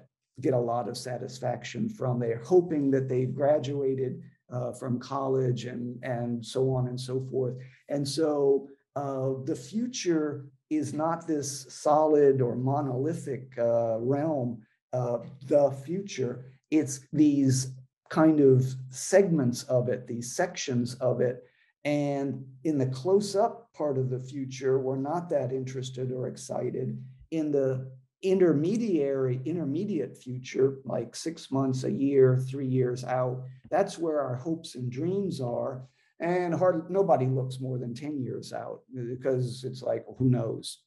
get 0.41 0.55
a 0.55 0.59
lot 0.59 0.89
of 0.89 0.97
satisfaction 0.97 1.91
from. 1.91 2.19
They're 2.19 2.43
hoping 2.43 2.91
that 2.93 3.09
they've 3.09 3.35
graduated 3.35 4.23
uh, 4.51 4.73
from 4.73 4.99
college 4.99 5.65
and, 5.65 6.03
and 6.03 6.45
so 6.45 6.73
on 6.73 6.89
and 6.89 7.01
so 7.01 7.21
forth. 7.31 7.57
And 7.89 8.07
so 8.07 8.69
uh, 8.97 9.31
the 9.45 9.57
future 9.57 10.47
is 10.71 10.93
not 10.95 11.27
this 11.27 11.67
solid 11.69 12.41
or 12.41 12.57
monolithic 12.57 13.53
uh, 13.59 13.99
realm. 13.99 14.63
the 14.93 15.71
future, 15.85 16.45
it's 16.71 17.01
these 17.13 17.73
kind 18.13 18.41
of 18.41 18.65
segments 18.91 19.63
of 19.65 19.89
it, 19.89 20.07
these 20.07 20.37
sections 20.37 20.95
of 20.97 21.21
it. 21.21 21.45
And 21.85 22.45
in 22.65 22.79
the 22.79 22.87
close 22.87 23.35
up 23.35 23.73
part 23.75 23.99
of 23.99 24.11
the 24.11 24.21
future, 24.21 24.79
we're 24.79 24.97
not 24.97 25.29
that 25.31 25.51
interested 25.51 26.13
or 26.13 26.29
excited. 26.29 27.03
In 27.31 27.51
the 27.51 27.91
intermediary, 28.23 29.41
intermediate 29.45 30.17
future, 30.17 30.79
like 30.85 31.17
six 31.17 31.51
months, 31.51 31.85
a 31.85 31.91
year, 31.91 32.39
three 32.39 32.67
years 32.67 33.03
out, 33.03 33.43
that's 33.71 33.99
where 33.99 34.21
our 34.21 34.37
hopes 34.37 34.75
and 34.75 34.93
dreams 34.93 35.41
are. 35.41 35.83
And 36.23 36.55
hard, 36.55 36.89
nobody 36.89 37.27
looks 37.27 37.61
more 37.61 37.79
than 37.79 37.95
10 37.95 38.23
years 38.23 38.53
out 38.53 38.83
because 38.95 39.65
it's 39.65 39.83
like, 39.83 40.05
who 40.19 40.31
knows? 40.31 40.79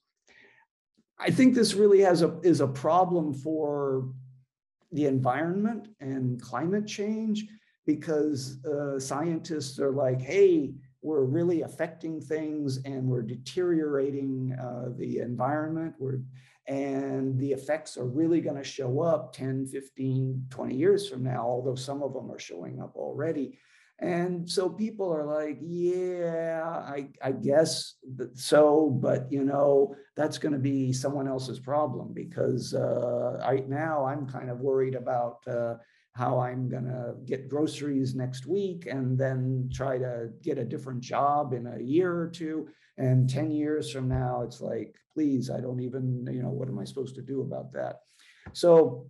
I 1.20 1.30
think 1.30 1.54
this 1.54 1.74
really 1.74 2.00
has 2.02 2.22
a 2.22 2.40
is 2.42 2.62
a 2.62 2.68
problem 2.68 3.34
for 3.34 4.10
the 4.92 5.06
environment 5.06 5.90
and 6.00 6.42
climate 6.42 6.88
change 6.88 7.46
because 7.86 8.64
uh, 8.66 8.98
scientists 8.98 9.78
are 9.80 9.92
like, 9.92 10.22
hey, 10.22 10.74
we're 11.02 11.24
really 11.24 11.62
affecting 11.62 12.20
things 12.22 12.78
and 12.86 13.06
we're 13.06 13.22
deteriorating 13.22 14.58
uh, 14.60 14.90
the 14.98 15.20
environment. 15.20 15.94
We're, 16.00 16.20
and 16.68 17.38
the 17.38 17.52
effects 17.52 17.98
are 17.98 18.08
really 18.08 18.42
going 18.42 18.56
to 18.56 18.64
show 18.64 19.02
up 19.02 19.34
10, 19.34 19.68
15, 19.68 20.48
20 20.50 20.76
years 20.76 21.08
from 21.08 21.24
now, 21.24 21.44
although 21.44 21.76
some 21.76 22.02
of 22.02 22.14
them 22.14 22.32
are 22.32 22.40
showing 22.40 22.82
up 22.82 22.96
already. 22.96 23.60
And 24.00 24.50
so 24.50 24.70
people 24.70 25.14
are 25.14 25.26
like, 25.26 25.58
yeah, 25.62 26.64
I, 26.66 27.10
I 27.22 27.32
guess 27.32 27.96
so, 28.34 28.90
but 29.02 29.32
you 29.32 29.44
know, 29.46 29.96
that's 30.18 30.38
going 30.38 30.52
to 30.52 30.60
be 30.60 30.92
someone 30.92 31.28
else's 31.28 31.60
problem 31.60 32.12
because 32.14 32.74
uh, 32.74 33.38
right 33.40 33.68
now 33.70 34.06
I'm 34.06 34.28
kind 34.28 34.50
of 34.50 34.60
worried 34.60 34.96
about 34.96 35.48
uh, 35.48 35.76
how 36.12 36.40
I'm 36.40 36.68
going 36.68 36.86
to 36.86 37.16
get 37.26 37.50
groceries 37.50 38.16
next 38.16 38.46
week 38.46 38.86
and 38.86 39.18
then 39.18 39.70
try 39.74 39.98
to 39.98 40.30
get 40.42 40.58
a 40.58 40.66
different 40.66 41.02
job 41.02 41.54
in 41.54 41.68
a 41.68 41.82
year 41.82 42.14
or 42.14 42.30
two. 42.30 42.68
And 42.98 43.30
10 43.30 43.52
years 43.52 43.92
from 43.92 44.08
now, 44.08 44.42
it's 44.42 44.62
like, 44.62 44.96
please, 45.14 45.50
I 45.50 45.60
don't 45.60 45.82
even, 45.82 46.26
you 46.32 46.42
know, 46.42 46.50
what 46.50 46.70
am 46.70 46.80
I 46.80 46.86
supposed 46.86 47.16
to 47.16 47.22
do 47.22 47.42
about 47.42 47.74
that? 47.74 48.00
So, 48.54 49.08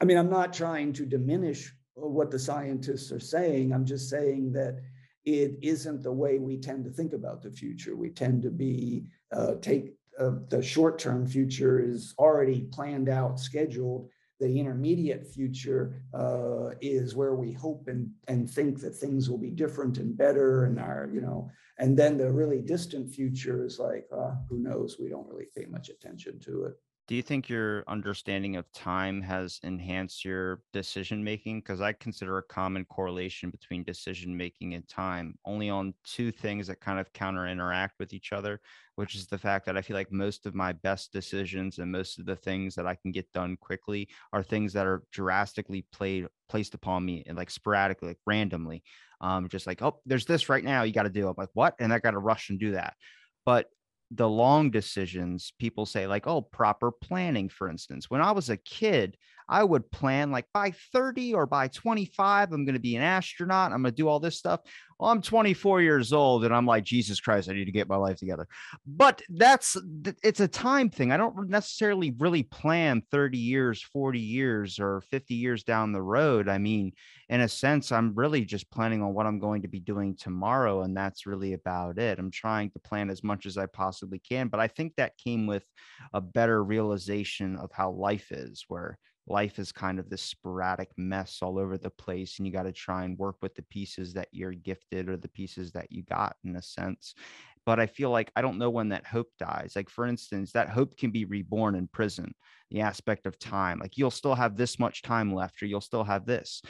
I 0.00 0.04
mean, 0.04 0.18
I'm 0.18 0.30
not 0.30 0.52
trying 0.52 0.92
to 0.94 1.06
diminish 1.06 1.72
what 1.96 2.30
the 2.30 2.38
scientists 2.38 3.10
are 3.10 3.20
saying. 3.20 3.72
I'm 3.72 3.86
just 3.86 4.08
saying 4.08 4.52
that 4.52 4.80
it 5.24 5.58
isn't 5.62 6.02
the 6.02 6.12
way 6.12 6.38
we 6.38 6.58
tend 6.58 6.84
to 6.84 6.90
think 6.90 7.12
about 7.12 7.42
the 7.42 7.50
future. 7.50 7.96
We 7.96 8.10
tend 8.10 8.42
to 8.42 8.50
be 8.50 9.06
uh, 9.32 9.54
take 9.60 9.94
uh, 10.18 10.32
the 10.48 10.62
short 10.62 10.98
term 10.98 11.26
future 11.26 11.80
is 11.80 12.14
already 12.18 12.62
planned 12.72 13.08
out, 13.08 13.40
scheduled. 13.40 14.08
The 14.38 14.60
intermediate 14.60 15.26
future 15.26 16.02
uh, 16.12 16.76
is 16.82 17.16
where 17.16 17.34
we 17.34 17.52
hope 17.52 17.88
and, 17.88 18.10
and 18.28 18.48
think 18.48 18.80
that 18.80 18.94
things 18.94 19.30
will 19.30 19.38
be 19.38 19.50
different 19.50 19.96
and 19.96 20.16
better, 20.16 20.66
and 20.66 20.78
our 20.78 21.10
you 21.12 21.22
know, 21.22 21.50
and 21.78 21.96
then 21.96 22.18
the 22.18 22.30
really 22.30 22.60
distant 22.60 23.10
future 23.10 23.64
is 23.64 23.78
like 23.78 24.06
uh, 24.14 24.34
who 24.48 24.58
knows? 24.58 24.98
We 25.00 25.08
don't 25.08 25.26
really 25.26 25.48
pay 25.56 25.64
much 25.64 25.88
attention 25.88 26.38
to 26.40 26.64
it. 26.66 26.74
Do 27.08 27.14
you 27.14 27.22
think 27.22 27.48
your 27.48 27.84
understanding 27.86 28.56
of 28.56 28.70
time 28.72 29.22
has 29.22 29.60
enhanced 29.62 30.24
your 30.24 30.62
decision 30.72 31.22
making? 31.22 31.60
Because 31.60 31.80
I 31.80 31.92
consider 31.92 32.38
a 32.38 32.42
common 32.42 32.84
correlation 32.84 33.50
between 33.50 33.84
decision 33.84 34.36
making 34.36 34.74
and 34.74 34.86
time 34.88 35.38
only 35.44 35.70
on 35.70 35.94
two 36.02 36.32
things 36.32 36.66
that 36.66 36.80
kind 36.80 36.98
of 36.98 37.12
counter 37.12 37.46
interact 37.46 38.00
with 38.00 38.12
each 38.12 38.32
other, 38.32 38.60
which 38.96 39.14
is 39.14 39.28
the 39.28 39.38
fact 39.38 39.66
that 39.66 39.76
I 39.76 39.82
feel 39.82 39.96
like 39.96 40.10
most 40.10 40.46
of 40.46 40.56
my 40.56 40.72
best 40.72 41.12
decisions 41.12 41.78
and 41.78 41.92
most 41.92 42.18
of 42.18 42.26
the 42.26 42.34
things 42.34 42.74
that 42.74 42.88
I 42.88 42.96
can 42.96 43.12
get 43.12 43.32
done 43.32 43.56
quickly 43.56 44.08
are 44.32 44.42
things 44.42 44.72
that 44.72 44.86
are 44.86 45.04
drastically 45.12 45.86
played 45.92 46.26
placed 46.48 46.74
upon 46.74 47.04
me 47.04 47.22
and 47.28 47.36
like 47.36 47.50
sporadically, 47.50 48.08
like 48.08 48.18
randomly. 48.26 48.82
Um, 49.20 49.48
just 49.48 49.68
like, 49.68 49.80
oh, 49.80 50.00
there's 50.06 50.26
this 50.26 50.48
right 50.48 50.64
now, 50.64 50.82
you 50.82 50.92
got 50.92 51.04
to 51.04 51.10
do. 51.10 51.28
I'm 51.28 51.34
like, 51.38 51.50
what? 51.54 51.76
And 51.78 51.92
I 51.92 52.00
got 52.00 52.10
to 52.10 52.18
rush 52.18 52.50
and 52.50 52.58
do 52.58 52.72
that. 52.72 52.94
But 53.44 53.70
the 54.10 54.28
long 54.28 54.70
decisions, 54.70 55.52
people 55.58 55.86
say, 55.86 56.06
like, 56.06 56.26
oh, 56.26 56.40
proper 56.40 56.90
planning, 56.90 57.48
for 57.48 57.68
instance. 57.68 58.08
When 58.10 58.20
I 58.20 58.32
was 58.32 58.50
a 58.50 58.56
kid, 58.56 59.16
I 59.48 59.62
would 59.62 59.90
plan 59.90 60.30
like 60.30 60.46
by 60.52 60.72
30 60.92 61.34
or 61.34 61.46
by 61.46 61.68
25, 61.68 62.52
I'm 62.52 62.64
going 62.64 62.74
to 62.74 62.80
be 62.80 62.96
an 62.96 63.02
astronaut. 63.02 63.72
I'm 63.72 63.82
going 63.82 63.92
to 63.92 63.96
do 63.96 64.08
all 64.08 64.20
this 64.20 64.36
stuff. 64.36 64.60
Well, 64.98 65.10
I'm 65.10 65.20
24 65.20 65.82
years 65.82 66.12
old 66.12 66.44
and 66.44 66.54
I'm 66.54 66.66
like, 66.66 66.84
Jesus 66.84 67.20
Christ, 67.20 67.50
I 67.50 67.52
need 67.52 67.66
to 67.66 67.72
get 67.72 67.88
my 67.88 67.96
life 67.96 68.16
together. 68.16 68.48
But 68.86 69.22
that's 69.28 69.76
it's 70.22 70.40
a 70.40 70.48
time 70.48 70.88
thing. 70.88 71.12
I 71.12 71.18
don't 71.18 71.50
necessarily 71.50 72.14
really 72.18 72.44
plan 72.44 73.02
30 73.10 73.36
years, 73.36 73.82
40 73.82 74.18
years, 74.18 74.78
or 74.80 75.02
50 75.10 75.34
years 75.34 75.64
down 75.64 75.92
the 75.92 76.02
road. 76.02 76.48
I 76.48 76.58
mean, 76.58 76.92
in 77.28 77.42
a 77.42 77.48
sense, 77.48 77.92
I'm 77.92 78.14
really 78.14 78.44
just 78.44 78.70
planning 78.70 79.02
on 79.02 79.12
what 79.12 79.26
I'm 79.26 79.38
going 79.38 79.62
to 79.62 79.68
be 79.68 79.80
doing 79.80 80.16
tomorrow. 80.16 80.82
And 80.82 80.96
that's 80.96 81.26
really 81.26 81.52
about 81.52 81.98
it. 81.98 82.18
I'm 82.18 82.30
trying 82.30 82.70
to 82.70 82.78
plan 82.78 83.10
as 83.10 83.22
much 83.22 83.44
as 83.44 83.58
I 83.58 83.66
possibly 83.66 84.18
can. 84.18 84.48
But 84.48 84.60
I 84.60 84.68
think 84.68 84.94
that 84.96 85.18
came 85.18 85.46
with 85.46 85.68
a 86.14 86.20
better 86.22 86.64
realization 86.64 87.56
of 87.56 87.70
how 87.70 87.90
life 87.90 88.32
is, 88.32 88.64
where 88.68 88.98
life 89.26 89.58
is 89.58 89.72
kind 89.72 89.98
of 89.98 90.08
this 90.08 90.22
sporadic 90.22 90.90
mess 90.96 91.38
all 91.42 91.58
over 91.58 91.76
the 91.76 91.90
place 91.90 92.38
and 92.38 92.46
you 92.46 92.52
got 92.52 92.62
to 92.62 92.72
try 92.72 93.04
and 93.04 93.18
work 93.18 93.36
with 93.42 93.54
the 93.54 93.62
pieces 93.62 94.12
that 94.14 94.28
you're 94.30 94.52
gifted 94.52 95.08
or 95.08 95.16
the 95.16 95.28
pieces 95.28 95.72
that 95.72 95.90
you 95.90 96.02
got 96.04 96.36
in 96.44 96.56
a 96.56 96.62
sense. 96.62 97.14
But 97.64 97.80
i 97.80 97.86
feel 97.86 98.10
like 98.10 98.30
i 98.36 98.42
don't 98.42 98.58
know 98.58 98.70
when 98.70 98.90
that 98.90 99.06
hope 99.06 99.28
dies. 99.38 99.72
Like 99.74 99.90
for 99.90 100.06
instance 100.06 100.52
that 100.52 100.68
hope 100.68 100.96
can 100.96 101.10
be 101.10 101.24
reborn 101.24 101.74
in 101.74 101.88
prison 101.88 102.32
the 102.70 102.80
aspect 102.80 103.26
of 103.26 103.38
time. 103.38 103.80
Like 103.80 103.96
you'll 103.96 104.10
still 104.10 104.34
have 104.34 104.56
this 104.56 104.78
much 104.78 105.02
time 105.02 105.34
left 105.34 105.62
or 105.62 105.66
you'll 105.66 105.80
still 105.80 106.04
have 106.04 106.26
this. 106.26 106.62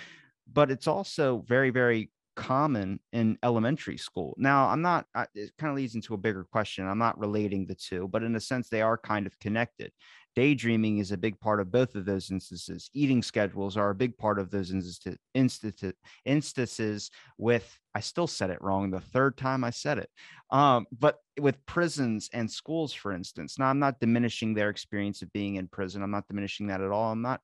But 0.50 0.70
it's 0.70 0.86
also 0.86 1.44
very 1.46 1.70
very 1.70 2.10
common 2.36 3.00
in 3.12 3.38
elementary 3.42 3.96
school. 3.96 4.34
Now, 4.36 4.68
I'm 4.68 4.82
not, 4.82 5.06
it 5.34 5.52
kind 5.58 5.70
of 5.70 5.76
leads 5.76 5.94
into 5.94 6.12
a 6.12 6.18
bigger 6.18 6.44
question. 6.44 6.86
I'm 6.86 6.98
not 6.98 7.18
relating 7.18 7.66
the 7.66 7.74
two, 7.74 8.08
but 8.08 8.22
in 8.22 8.36
a 8.36 8.40
sense, 8.40 8.68
they 8.68 8.82
are 8.82 8.98
kind 8.98 9.26
of 9.26 9.38
connected 9.40 9.90
daydreaming 10.36 10.98
is 10.98 11.10
a 11.10 11.16
big 11.16 11.40
part 11.40 11.60
of 11.60 11.72
both 11.72 11.94
of 11.94 12.04
those 12.04 12.30
instances. 12.30 12.90
Eating 12.92 13.22
schedules 13.22 13.76
are 13.76 13.90
a 13.90 13.94
big 13.94 14.16
part 14.16 14.38
of 14.38 14.50
those 14.50 14.70
instances 16.24 17.10
with 17.38 17.78
i 17.94 18.00
still 18.00 18.26
said 18.26 18.50
it 18.50 18.60
wrong 18.60 18.90
the 18.90 19.00
third 19.00 19.36
time 19.36 19.64
i 19.64 19.70
said 19.70 19.98
it 19.98 20.10
um, 20.50 20.86
but 20.96 21.18
with 21.40 21.64
prisons 21.66 22.28
and 22.32 22.50
schools 22.50 22.92
for 22.92 23.12
instance. 23.12 23.58
Now 23.58 23.66
i'm 23.66 23.78
not 23.78 23.98
diminishing 23.98 24.54
their 24.54 24.70
experience 24.70 25.22
of 25.22 25.32
being 25.32 25.56
in 25.56 25.68
prison. 25.68 26.02
I'm 26.02 26.10
not 26.10 26.28
diminishing 26.28 26.66
that 26.68 26.80
at 26.80 26.90
all. 26.90 27.10
I'm 27.10 27.22
not 27.22 27.40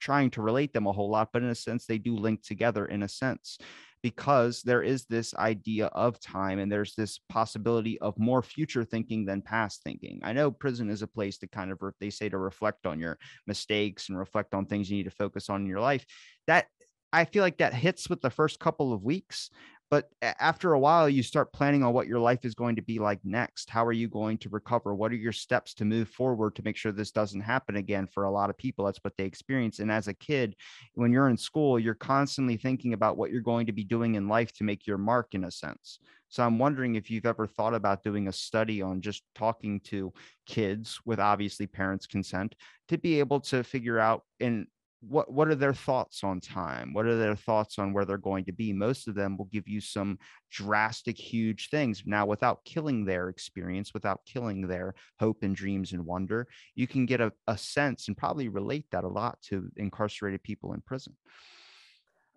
trying 0.00 0.30
to 0.30 0.42
relate 0.42 0.72
them 0.72 0.86
a 0.86 0.92
whole 0.92 1.10
lot 1.10 1.28
but 1.32 1.42
in 1.42 1.48
a 1.48 1.54
sense 1.54 1.86
they 1.86 1.98
do 1.98 2.16
link 2.16 2.42
together 2.42 2.86
in 2.86 3.04
a 3.04 3.08
sense 3.08 3.58
because 4.02 4.62
there 4.62 4.82
is 4.82 5.04
this 5.04 5.34
idea 5.34 5.86
of 5.86 6.20
time 6.20 6.58
and 6.58 6.70
there's 6.70 6.94
this 6.94 7.18
possibility 7.28 7.98
of 8.00 8.18
more 8.18 8.42
future 8.42 8.84
thinking 8.84 9.24
than 9.24 9.42
past 9.42 9.82
thinking. 9.82 10.20
I 10.22 10.32
know 10.32 10.50
prison 10.50 10.90
is 10.90 11.02
a 11.02 11.06
place 11.06 11.38
to 11.38 11.46
kind 11.46 11.70
of, 11.70 11.78
they 12.00 12.10
say 12.10 12.28
to 12.28 12.38
reflect 12.38 12.86
on 12.86 12.98
your 12.98 13.18
mistakes 13.46 14.08
and 14.08 14.18
reflect 14.18 14.54
on 14.54 14.66
things 14.66 14.90
you 14.90 14.96
need 14.96 15.04
to 15.04 15.10
focus 15.10 15.50
on 15.50 15.62
in 15.62 15.66
your 15.66 15.80
life. 15.80 16.06
That 16.46 16.66
I 17.12 17.24
feel 17.24 17.42
like 17.42 17.58
that 17.58 17.74
hits 17.74 18.08
with 18.08 18.20
the 18.20 18.30
first 18.30 18.60
couple 18.60 18.92
of 18.92 19.02
weeks, 19.02 19.50
but 19.90 20.08
after 20.22 20.72
a 20.72 20.78
while 20.78 21.08
you 21.08 21.22
start 21.22 21.52
planning 21.52 21.82
on 21.82 21.92
what 21.92 22.06
your 22.06 22.20
life 22.20 22.44
is 22.44 22.54
going 22.54 22.76
to 22.76 22.82
be 22.82 22.98
like 22.98 23.18
next. 23.24 23.68
How 23.68 23.84
are 23.84 23.92
you 23.92 24.08
going 24.08 24.38
to 24.38 24.48
recover? 24.48 24.94
What 24.94 25.10
are 25.10 25.16
your 25.16 25.32
steps 25.32 25.74
to 25.74 25.84
move 25.84 26.08
forward 26.08 26.54
to 26.54 26.62
make 26.62 26.76
sure 26.76 26.92
this 26.92 27.10
doesn't 27.10 27.40
happen 27.40 27.76
again 27.76 28.06
for 28.06 28.24
a 28.24 28.30
lot 28.30 28.50
of 28.50 28.56
people? 28.56 28.84
That's 28.84 29.02
what 29.02 29.16
they 29.16 29.24
experience 29.24 29.80
and 29.80 29.90
as 29.90 30.08
a 30.08 30.14
kid 30.14 30.54
when 30.94 31.12
you're 31.12 31.28
in 31.28 31.36
school 31.36 31.78
you're 31.78 31.94
constantly 31.94 32.56
thinking 32.56 32.92
about 32.92 33.16
what 33.16 33.30
you're 33.30 33.40
going 33.40 33.66
to 33.66 33.72
be 33.72 33.84
doing 33.84 34.14
in 34.14 34.28
life 34.28 34.52
to 34.52 34.64
make 34.64 34.86
your 34.86 34.98
mark 34.98 35.34
in 35.34 35.44
a 35.44 35.50
sense. 35.50 35.98
So 36.28 36.44
i'm 36.44 36.58
wondering 36.58 36.94
if 36.94 37.10
you've 37.10 37.26
ever 37.26 37.46
thought 37.46 37.74
about 37.74 38.04
doing 38.04 38.28
a 38.28 38.32
study 38.32 38.80
on 38.82 39.00
just 39.00 39.24
talking 39.34 39.80
to 39.80 40.12
kids 40.46 41.00
with 41.04 41.18
obviously 41.18 41.66
parents 41.66 42.06
consent 42.06 42.54
to 42.88 42.98
be 42.98 43.18
able 43.18 43.40
to 43.40 43.64
figure 43.64 43.98
out 43.98 44.22
and 44.38 44.66
what 45.00 45.32
what 45.32 45.48
are 45.48 45.54
their 45.54 45.74
thoughts 45.74 46.22
on 46.22 46.40
time? 46.40 46.92
What 46.92 47.06
are 47.06 47.16
their 47.16 47.36
thoughts 47.36 47.78
on 47.78 47.92
where 47.92 48.04
they're 48.04 48.18
going 48.18 48.44
to 48.46 48.52
be? 48.52 48.72
Most 48.72 49.08
of 49.08 49.14
them 49.14 49.36
will 49.36 49.46
give 49.46 49.66
you 49.66 49.80
some 49.80 50.18
drastic 50.50 51.18
huge 51.18 51.68
things. 51.70 52.02
Now 52.04 52.26
without 52.26 52.64
killing 52.64 53.04
their 53.04 53.28
experience 53.28 53.94
without 53.94 54.20
killing 54.26 54.66
their 54.66 54.94
hope 55.18 55.38
and 55.42 55.56
dreams 55.56 55.92
and 55.92 56.04
wonder 56.04 56.46
you 56.74 56.86
can 56.86 57.06
get 57.06 57.20
a, 57.20 57.32
a 57.46 57.56
sense 57.56 58.08
and 58.08 58.16
probably 58.16 58.48
relate 58.48 58.86
that 58.92 59.04
a 59.04 59.08
lot 59.08 59.38
to 59.42 59.70
incarcerated 59.76 60.42
people 60.42 60.72
in 60.74 60.80
prison. 60.82 61.16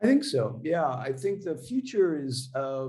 I 0.01 0.05
think 0.05 0.23
so. 0.23 0.59
Yeah 0.63 0.87
i 0.87 1.11
think 1.11 1.43
the 1.43 1.57
future 1.57 2.21
is 2.23 2.49
uh, 2.55 2.87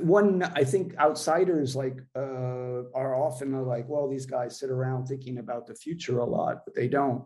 one 0.00 0.42
i 0.54 0.64
think 0.64 0.96
outsiders 0.98 1.74
like 1.74 1.98
uh, 2.16 2.82
are 2.94 3.14
often 3.14 3.52
like 3.66 3.88
well 3.88 4.08
these 4.08 4.26
guys 4.26 4.58
sit 4.58 4.70
around 4.70 5.06
thinking 5.06 5.38
about 5.38 5.66
the 5.66 5.74
future 5.74 6.18
a 6.18 6.24
lot 6.24 6.62
but 6.64 6.74
they 6.74 6.88
don't 6.88 7.24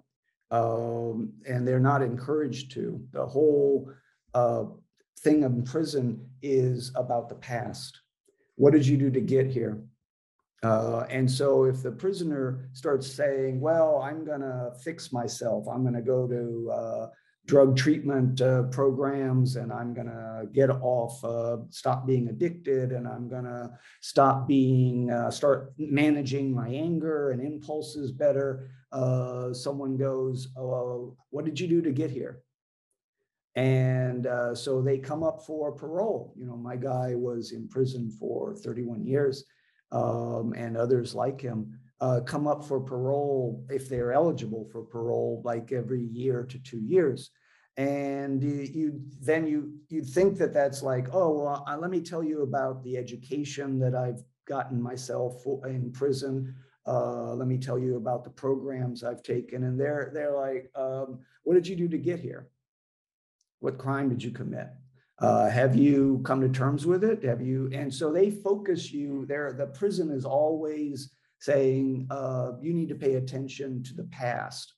um, 0.51 1.32
and 1.47 1.66
they're 1.66 1.80
not 1.80 2.03
encouraged 2.03 2.72
to. 2.72 3.01
The 3.12 3.26
whole 3.26 3.90
uh, 4.34 4.64
thing 5.20 5.42
in 5.42 5.62
prison 5.64 6.28
is 6.42 6.92
about 6.95 7.28
the 7.28 7.34
past. 7.36 8.01
What 8.57 8.72
did 8.72 8.86
you 8.86 8.97
do 8.97 9.11
to 9.11 9.20
get 9.20 9.47
here? 9.47 9.82
Uh, 10.62 11.05
and 11.11 11.30
so 11.30 11.64
if 11.64 11.82
the 11.82 11.92
prisoner 11.92 12.70
starts 12.72 13.11
saying, 13.11 13.61
well, 13.61 14.01
I'm 14.01 14.24
going 14.24 14.40
to 14.40 14.72
fix 14.82 15.12
myself, 15.12 15.66
I'm 15.68 15.82
going 15.82 15.95
to 15.95 16.03
go 16.03 16.26
to 16.26 16.70
uh, 16.72 17.07
drug 17.47 17.76
treatment 17.76 18.40
uh, 18.40 18.62
programs 18.64 19.57
and 19.57 19.70
I'm 19.70 19.92
going 19.92 20.07
to 20.07 20.47
get 20.53 20.70
off, 20.70 21.22
uh, 21.22 21.59
stop 21.68 22.07
being 22.07 22.28
addicted, 22.28 22.92
and 22.92 23.07
I'm 23.07 23.28
going 23.28 23.45
to 23.45 23.70
stop 24.01 24.49
being, 24.49 25.11
uh, 25.11 25.30
start 25.30 25.74
managing 25.76 26.55
my 26.55 26.68
anger 26.68 27.30
and 27.30 27.42
impulses 27.42 28.12
better. 28.12 28.70
Uh, 28.95 29.53
someone 29.53 29.97
goes, 29.97 30.49
oh, 30.57 31.16
what 31.30 31.45
did 31.45 31.59
you 31.59 31.66
do 31.66 31.82
to 31.82 31.90
get 31.90 32.11
here? 32.11 32.40
And 33.57 34.26
uh, 34.26 34.55
so 34.55 34.80
they 34.80 34.99
come 34.99 35.24
up 35.24 35.45
for 35.45 35.72
parole. 35.72 36.32
You 36.36 36.47
know, 36.47 36.57
my 36.57 36.76
guy 36.76 37.14
was 37.14 37.53
in 37.53 37.68
prison 37.68 38.11
for 38.18 38.55
31 38.55 39.05
years, 39.05 39.45
um, 39.92 40.55
and 40.57 40.76
others 40.76 41.14
like 41.14 41.40
him 41.40 41.76
uh, 42.01 42.20
come 42.20 42.47
up 42.47 42.64
for 42.64 42.80
parole 42.80 43.64
if 43.68 43.88
they're 43.88 44.12
eligible 44.12 44.68
for 44.70 44.82
parole, 44.82 45.42
like 45.45 45.72
every 45.72 46.03
year 46.03 46.45
to 46.45 46.59
two 46.59 46.80
years. 46.80 47.30
And 47.76 48.42
you, 48.42 48.68
you 48.72 49.01
then 49.20 49.49
you 49.49 49.74
you 49.88 50.03
think 50.03 50.38
that 50.38 50.55
that's 50.55 50.82
like, 50.82 51.09
oh 51.12 51.30
well, 51.30 51.64
uh, 51.66 51.76
let 51.76 51.90
me 51.90 52.01
tell 52.01 52.22
you 52.22 52.42
about 52.42 52.84
the 52.84 52.97
education 52.97 53.80
that 53.80 53.95
I've 53.97 54.22
gotten 54.47 54.80
myself 54.80 55.42
in 55.66 55.90
prison. 55.90 56.55
Uh, 56.87 57.35
let 57.35 57.49
me 57.49 57.59
tell 57.59 57.78
you 57.78 57.97
about 57.97 58.24
the 58.24 58.30
programs 58.30 59.03
I've 59.03 59.22
taken. 59.22 59.64
And 59.64 59.80
they're 59.80 60.11
they're 60.12 60.35
like, 60.35 60.70
um, 60.74 61.20
what 61.43 61.55
did 61.55 61.66
you 61.66 61.76
do 61.76 61.89
to 61.89 61.99
get 61.99 62.20
here? 62.20 62.49
What 63.61 63.78
crime 63.78 64.09
did 64.09 64.22
you 64.22 64.30
commit? 64.30 64.68
Uh, 65.18 65.49
have 65.49 65.76
you 65.76 66.20
come 66.24 66.41
to 66.41 66.49
terms 66.49 66.87
with 66.87 67.05
it? 67.05 67.22
Have 67.22 67.41
you? 67.41 67.70
And 67.72 67.93
so 67.93 68.12
they 68.12 68.30
focus 68.30 68.93
you 68.93 69.24
there. 69.26 69.53
The 69.53 69.66
prison 69.66 70.11
is 70.11 70.24
always 70.24 71.14
saying 71.39 72.07
uh, 72.11 72.53
you 72.61 72.74
need 72.74 72.89
to 72.89 72.95
pay 72.95 73.14
attention 73.14 73.82
to 73.85 73.95
the 73.95 74.05
past, 74.05 74.74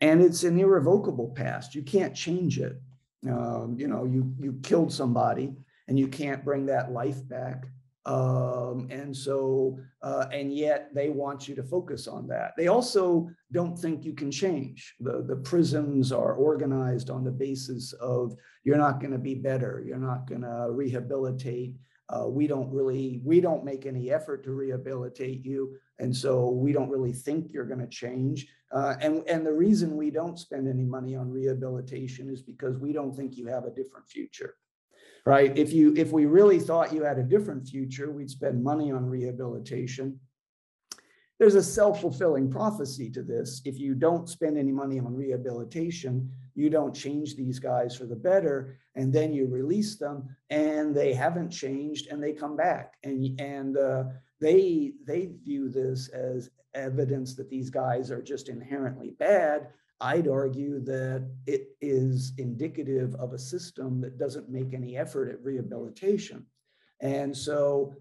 and 0.00 0.22
it's 0.22 0.42
an 0.42 0.58
irrevocable 0.58 1.28
past. 1.36 1.74
You 1.74 1.82
can't 1.82 2.14
change 2.14 2.58
it. 2.58 2.80
Um, 3.28 3.76
you 3.78 3.86
know, 3.86 4.04
you 4.04 4.34
you 4.40 4.58
killed 4.62 4.92
somebody, 4.92 5.54
and 5.86 5.98
you 5.98 6.08
can't 6.08 6.44
bring 6.44 6.66
that 6.66 6.92
life 6.92 7.26
back. 7.28 7.66
Um, 8.06 8.86
and 8.90 9.16
so, 9.16 9.78
uh, 10.02 10.26
and 10.30 10.52
yet 10.52 10.90
they 10.94 11.08
want 11.08 11.48
you 11.48 11.54
to 11.54 11.62
focus 11.62 12.06
on 12.06 12.26
that. 12.28 12.52
They 12.56 12.68
also 12.68 13.30
don't 13.50 13.78
think 13.78 14.04
you 14.04 14.12
can 14.12 14.30
change. 14.30 14.94
The, 15.00 15.22
the 15.22 15.36
prisons 15.36 16.12
are 16.12 16.34
organized 16.34 17.08
on 17.08 17.24
the 17.24 17.30
basis 17.30 17.92
of 17.94 18.34
you're 18.62 18.76
not 18.76 19.00
going 19.00 19.12
to 19.12 19.18
be 19.18 19.34
better, 19.34 19.82
you're 19.86 19.96
not 19.96 20.26
going 20.26 20.42
to 20.42 20.66
rehabilitate. 20.70 21.76
Uh, 22.10 22.28
we 22.28 22.46
don't 22.46 22.70
really, 22.70 23.22
we 23.24 23.40
don't 23.40 23.64
make 23.64 23.86
any 23.86 24.10
effort 24.10 24.44
to 24.44 24.52
rehabilitate 24.52 25.42
you. 25.42 25.74
And 25.98 26.14
so 26.14 26.50
we 26.50 26.72
don't 26.72 26.90
really 26.90 27.14
think 27.14 27.52
you're 27.52 27.64
going 27.64 27.80
to 27.80 27.86
change. 27.86 28.46
Uh, 28.70 28.96
and, 29.00 29.26
and 29.26 29.46
the 29.46 29.52
reason 29.52 29.96
we 29.96 30.10
don't 30.10 30.38
spend 30.38 30.68
any 30.68 30.84
money 30.84 31.16
on 31.16 31.30
rehabilitation 31.30 32.28
is 32.28 32.42
because 32.42 32.76
we 32.76 32.92
don't 32.92 33.16
think 33.16 33.38
you 33.38 33.46
have 33.46 33.64
a 33.64 33.70
different 33.70 34.06
future 34.06 34.56
right? 35.26 35.56
If 35.56 35.72
you 35.72 35.94
if 35.96 36.12
we 36.12 36.26
really 36.26 36.58
thought 36.58 36.92
you 36.92 37.02
had 37.02 37.18
a 37.18 37.22
different 37.22 37.66
future, 37.66 38.10
we'd 38.10 38.30
spend 38.30 38.62
money 38.62 38.92
on 38.92 39.06
rehabilitation. 39.06 40.20
There's 41.38 41.56
a 41.56 41.62
self-fulfilling 41.62 42.50
prophecy 42.50 43.10
to 43.10 43.22
this. 43.22 43.60
If 43.64 43.78
you 43.78 43.94
don't 43.94 44.28
spend 44.28 44.56
any 44.56 44.70
money 44.70 45.00
on 45.00 45.16
rehabilitation, 45.16 46.30
you 46.54 46.70
don't 46.70 46.94
change 46.94 47.34
these 47.34 47.58
guys 47.58 47.96
for 47.96 48.04
the 48.04 48.14
better, 48.14 48.78
and 48.94 49.12
then 49.12 49.32
you 49.32 49.48
release 49.48 49.96
them, 49.96 50.28
and 50.50 50.94
they 50.94 51.12
haven't 51.12 51.50
changed, 51.50 52.06
and 52.06 52.22
they 52.22 52.32
come 52.32 52.56
back, 52.56 52.94
and 53.02 53.40
and 53.40 53.76
uh, 53.76 54.04
they 54.40 54.92
they 55.06 55.32
view 55.42 55.68
this 55.68 56.08
as 56.08 56.50
evidence 56.74 57.34
that 57.34 57.50
these 57.50 57.70
guys 57.70 58.10
are 58.10 58.22
just 58.22 58.48
inherently 58.48 59.10
bad 59.18 59.68
I'd 60.00 60.28
argue 60.28 60.80
that 60.80 61.30
it 61.46 61.68
is 61.80 62.32
indicative 62.38 63.14
of 63.16 63.32
a 63.32 63.38
system 63.38 64.00
that 64.00 64.18
doesn't 64.18 64.50
make 64.50 64.74
any 64.74 64.96
effort 64.96 65.30
at 65.30 65.42
rehabilitation. 65.42 66.46
And 67.00 67.36
so, 67.36 67.94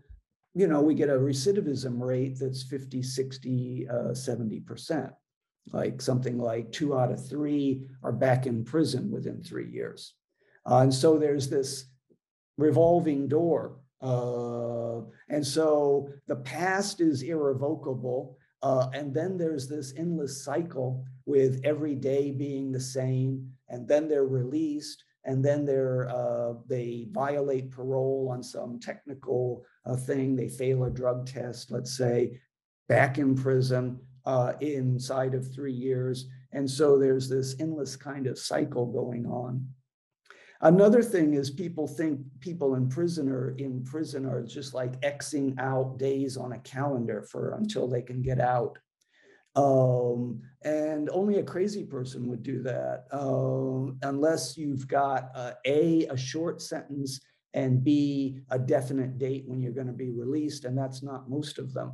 you 0.53 0.67
know, 0.67 0.81
we 0.81 0.95
get 0.95 1.09
a 1.09 1.13
recidivism 1.13 1.99
rate 1.99 2.37
that's 2.39 2.63
50, 2.63 3.03
60, 3.03 3.87
uh, 3.89 3.93
70%. 4.13 5.11
Like 5.71 6.01
something 6.01 6.37
like 6.37 6.71
two 6.71 6.97
out 6.97 7.11
of 7.11 7.25
three 7.25 7.83
are 8.03 8.11
back 8.11 8.47
in 8.47 8.65
prison 8.65 9.09
within 9.09 9.41
three 9.41 9.69
years. 9.69 10.13
Uh, 10.69 10.79
and 10.79 10.93
so 10.93 11.17
there's 11.17 11.49
this 11.49 11.85
revolving 12.57 13.27
door. 13.27 13.77
Uh, 14.01 15.01
and 15.29 15.45
so 15.45 16.09
the 16.27 16.35
past 16.35 16.99
is 16.99 17.21
irrevocable. 17.21 18.37
Uh, 18.63 18.87
and 18.93 19.13
then 19.13 19.37
there's 19.37 19.67
this 19.67 19.93
endless 19.97 20.41
cycle 20.41 21.03
with 21.25 21.59
every 21.65 21.95
day 21.95 22.31
being 22.31 22.71
the 22.71 22.79
same, 22.79 23.51
and 23.67 23.85
then 23.85 24.07
they're 24.07 24.25
released, 24.25 25.03
and 25.25 25.43
then 25.43 25.65
they're 25.65 26.09
uh, 26.09 26.53
they 26.67 27.07
violate 27.11 27.71
parole 27.71 28.29
on 28.31 28.41
some 28.41 28.79
technical 28.79 29.65
uh, 29.85 29.97
thing. 29.97 30.35
They 30.35 30.47
fail 30.47 30.85
a 30.85 30.89
drug 30.89 31.27
test, 31.27 31.71
let's 31.71 31.95
say, 31.95 32.39
back 32.87 33.17
in 33.17 33.35
prison 33.35 33.99
uh, 34.25 34.53
inside 34.61 35.33
of 35.33 35.53
three 35.53 35.73
years, 35.73 36.27
and 36.53 36.69
so 36.69 36.97
there's 36.97 37.27
this 37.27 37.55
endless 37.59 37.97
kind 37.97 38.27
of 38.27 38.39
cycle 38.39 38.85
going 38.85 39.25
on. 39.25 39.67
Another 40.63 41.03
thing 41.03 41.33
is 41.33 41.49
people 41.49 41.87
think 41.87 42.21
people 42.39 42.75
in 42.75 42.87
prison 42.87 43.27
are 43.29 43.53
in 43.57 43.83
prison 43.83 44.25
are 44.25 44.41
just 44.41 44.73
like 44.73 44.99
Xing 45.01 45.59
out 45.59 45.97
days 45.99 46.37
on 46.37 46.53
a 46.53 46.59
calendar 46.59 47.21
for 47.21 47.55
until 47.55 47.85
they 47.85 48.01
can 48.01 48.21
get 48.21 48.39
out. 48.39 48.77
Um, 49.57 50.41
and 50.63 51.09
only 51.09 51.39
a 51.39 51.43
crazy 51.43 51.83
person 51.83 52.29
would 52.29 52.43
do 52.43 52.63
that 52.63 53.05
um, 53.11 53.99
unless 54.03 54.57
you've 54.57 54.87
got 54.87 55.29
uh, 55.35 55.51
A, 55.65 56.07
a 56.07 56.17
short 56.17 56.61
sentence, 56.61 57.19
and 57.53 57.83
B, 57.83 58.39
a 58.49 58.57
definite 58.57 59.17
date 59.17 59.43
when 59.45 59.61
you're 59.61 59.73
going 59.73 59.87
to 59.87 59.93
be 59.93 60.11
released. 60.11 60.63
And 60.63 60.77
that's 60.77 61.03
not 61.03 61.29
most 61.29 61.59
of 61.59 61.73
them. 61.73 61.93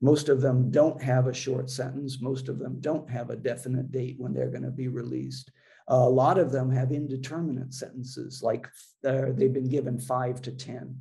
Most 0.00 0.28
of 0.28 0.40
them 0.40 0.70
don't 0.70 1.00
have 1.00 1.28
a 1.28 1.34
short 1.34 1.70
sentence. 1.70 2.20
Most 2.20 2.48
of 2.48 2.58
them 2.58 2.80
don't 2.80 3.08
have 3.08 3.30
a 3.30 3.36
definite 3.36 3.90
date 3.90 4.16
when 4.18 4.34
they're 4.34 4.50
going 4.50 4.64
to 4.64 4.70
be 4.70 4.88
released. 4.88 5.50
A 5.88 6.08
lot 6.08 6.38
of 6.38 6.52
them 6.52 6.70
have 6.70 6.92
indeterminate 6.92 7.72
sentences, 7.72 8.42
like 8.42 8.66
uh, 9.06 9.26
they've 9.32 9.52
been 9.52 9.68
given 9.68 9.98
five 9.98 10.40
to 10.42 10.52
10. 10.52 10.96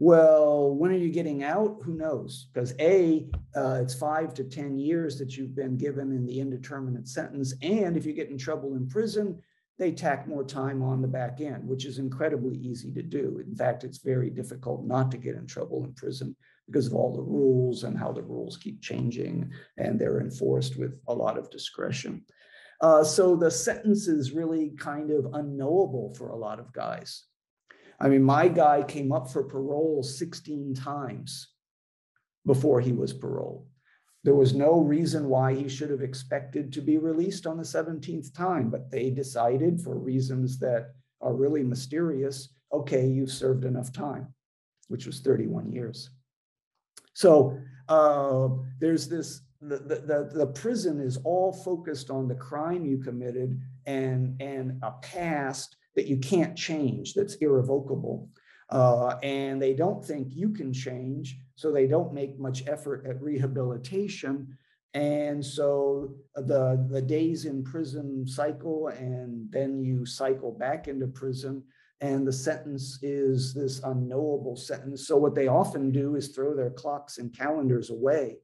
Well, 0.00 0.70
when 0.76 0.92
are 0.92 0.96
you 0.96 1.10
getting 1.10 1.42
out? 1.42 1.78
Who 1.82 1.94
knows? 1.94 2.48
Because 2.52 2.72
A, 2.78 3.28
uh, 3.56 3.80
it's 3.82 3.94
five 3.94 4.32
to 4.34 4.44
10 4.44 4.78
years 4.78 5.18
that 5.18 5.36
you've 5.36 5.56
been 5.56 5.76
given 5.76 6.12
in 6.12 6.24
the 6.24 6.38
indeterminate 6.38 7.08
sentence. 7.08 7.52
And 7.62 7.96
if 7.96 8.06
you 8.06 8.12
get 8.12 8.30
in 8.30 8.38
trouble 8.38 8.76
in 8.76 8.88
prison, 8.88 9.42
they 9.76 9.90
tack 9.90 10.28
more 10.28 10.44
time 10.44 10.82
on 10.82 11.02
the 11.02 11.08
back 11.08 11.40
end, 11.40 11.66
which 11.66 11.84
is 11.84 11.98
incredibly 11.98 12.56
easy 12.58 12.92
to 12.92 13.02
do. 13.02 13.42
In 13.44 13.54
fact, 13.56 13.82
it's 13.82 13.98
very 13.98 14.30
difficult 14.30 14.84
not 14.84 15.10
to 15.10 15.16
get 15.16 15.34
in 15.34 15.46
trouble 15.46 15.84
in 15.84 15.92
prison 15.94 16.36
because 16.66 16.86
of 16.86 16.94
all 16.94 17.14
the 17.14 17.22
rules 17.22 17.84
and 17.84 17.98
how 17.98 18.12
the 18.12 18.22
rules 18.22 18.56
keep 18.56 18.80
changing 18.82 19.50
and 19.78 19.98
they're 19.98 20.20
enforced 20.20 20.76
with 20.76 21.00
a 21.08 21.14
lot 21.14 21.38
of 21.38 21.50
discretion. 21.50 22.24
Uh, 22.80 23.02
so 23.02 23.34
the 23.34 23.50
sentence 23.50 24.06
is 24.06 24.32
really 24.32 24.70
kind 24.78 25.10
of 25.10 25.34
unknowable 25.34 26.14
for 26.14 26.28
a 26.28 26.36
lot 26.36 26.60
of 26.60 26.72
guys. 26.72 27.24
I 28.00 28.08
mean, 28.08 28.22
my 28.22 28.46
guy 28.46 28.84
came 28.84 29.10
up 29.10 29.30
for 29.30 29.42
parole 29.42 30.02
16 30.02 30.74
times 30.74 31.48
before 32.46 32.80
he 32.80 32.92
was 32.92 33.12
paroled. 33.12 33.66
There 34.22 34.34
was 34.34 34.54
no 34.54 34.80
reason 34.80 35.28
why 35.28 35.54
he 35.54 35.68
should 35.68 35.90
have 35.90 36.02
expected 36.02 36.72
to 36.72 36.80
be 36.80 36.98
released 36.98 37.46
on 37.46 37.56
the 37.56 37.62
17th 37.62 38.34
time, 38.34 38.70
but 38.70 38.90
they 38.90 39.10
decided 39.10 39.80
for 39.80 39.98
reasons 39.98 40.58
that 40.60 40.92
are 41.20 41.34
really 41.34 41.62
mysterious 41.62 42.50
okay, 42.72 43.06
you've 43.06 43.32
served 43.32 43.64
enough 43.64 43.92
time, 43.92 44.28
which 44.88 45.06
was 45.06 45.20
31 45.20 45.72
years. 45.72 46.10
So 47.14 47.58
uh, 47.88 48.48
there's 48.80 49.08
this 49.08 49.40
the, 49.60 49.76
the, 49.78 50.30
the 50.32 50.46
prison 50.46 51.00
is 51.00 51.18
all 51.24 51.52
focused 51.52 52.10
on 52.10 52.28
the 52.28 52.34
crime 52.34 52.84
you 52.84 52.98
committed 52.98 53.60
and, 53.86 54.40
and 54.40 54.78
a 54.82 54.92
past 55.02 55.76
that 55.96 56.06
you 56.06 56.16
can't 56.18 56.56
change, 56.56 57.14
that's 57.14 57.34
irrevocable. 57.36 58.28
Uh, 58.70 59.16
and 59.22 59.60
they 59.60 59.74
don't 59.74 60.04
think 60.04 60.28
you 60.30 60.50
can 60.50 60.72
change, 60.72 61.38
so 61.54 61.72
they 61.72 61.86
don't 61.86 62.14
make 62.14 62.38
much 62.38 62.62
effort 62.68 63.04
at 63.08 63.20
rehabilitation. 63.20 64.56
And 64.94 65.44
so 65.44 66.14
the, 66.34 66.86
the 66.90 67.02
days 67.02 67.46
in 67.46 67.64
prison 67.64 68.26
cycle, 68.26 68.88
and 68.88 69.50
then 69.50 69.82
you 69.82 70.06
cycle 70.06 70.52
back 70.52 70.86
into 70.86 71.08
prison, 71.08 71.64
and 72.00 72.26
the 72.26 72.32
sentence 72.32 73.00
is 73.02 73.52
this 73.54 73.80
unknowable 73.82 74.54
sentence. 74.54 75.08
So, 75.08 75.16
what 75.16 75.34
they 75.34 75.48
often 75.48 75.90
do 75.90 76.14
is 76.14 76.28
throw 76.28 76.54
their 76.54 76.70
clocks 76.70 77.18
and 77.18 77.36
calendars 77.36 77.90
away 77.90 78.36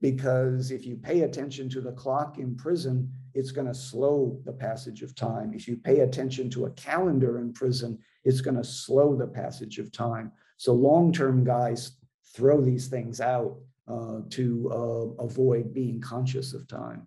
because 0.00 0.70
if 0.70 0.86
you 0.86 0.96
pay 0.96 1.22
attention 1.22 1.68
to 1.70 1.80
the 1.80 1.92
clock 1.92 2.38
in 2.38 2.56
prison, 2.56 3.12
it's 3.34 3.50
going 3.50 3.66
to 3.66 3.74
slow 3.74 4.40
the 4.44 4.52
passage 4.52 5.02
of 5.02 5.14
time. 5.14 5.52
If 5.54 5.68
you 5.68 5.76
pay 5.76 6.00
attention 6.00 6.50
to 6.50 6.66
a 6.66 6.70
calendar 6.70 7.38
in 7.38 7.52
prison, 7.52 7.98
it's 8.24 8.40
going 8.40 8.56
to 8.56 8.64
slow 8.64 9.14
the 9.14 9.26
passage 9.26 9.78
of 9.78 9.92
time. 9.92 10.32
So 10.56 10.72
long 10.72 11.12
term 11.12 11.44
guys 11.44 11.92
throw 12.34 12.60
these 12.60 12.88
things 12.88 13.20
out 13.20 13.56
uh, 13.88 14.20
to 14.30 14.70
uh, 14.72 15.22
avoid 15.22 15.74
being 15.74 16.00
conscious 16.00 16.54
of 16.54 16.66
time. 16.66 17.06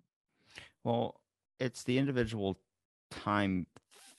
Well, 0.84 1.20
it's 1.58 1.82
the 1.82 1.98
individual 1.98 2.58
time 3.10 3.66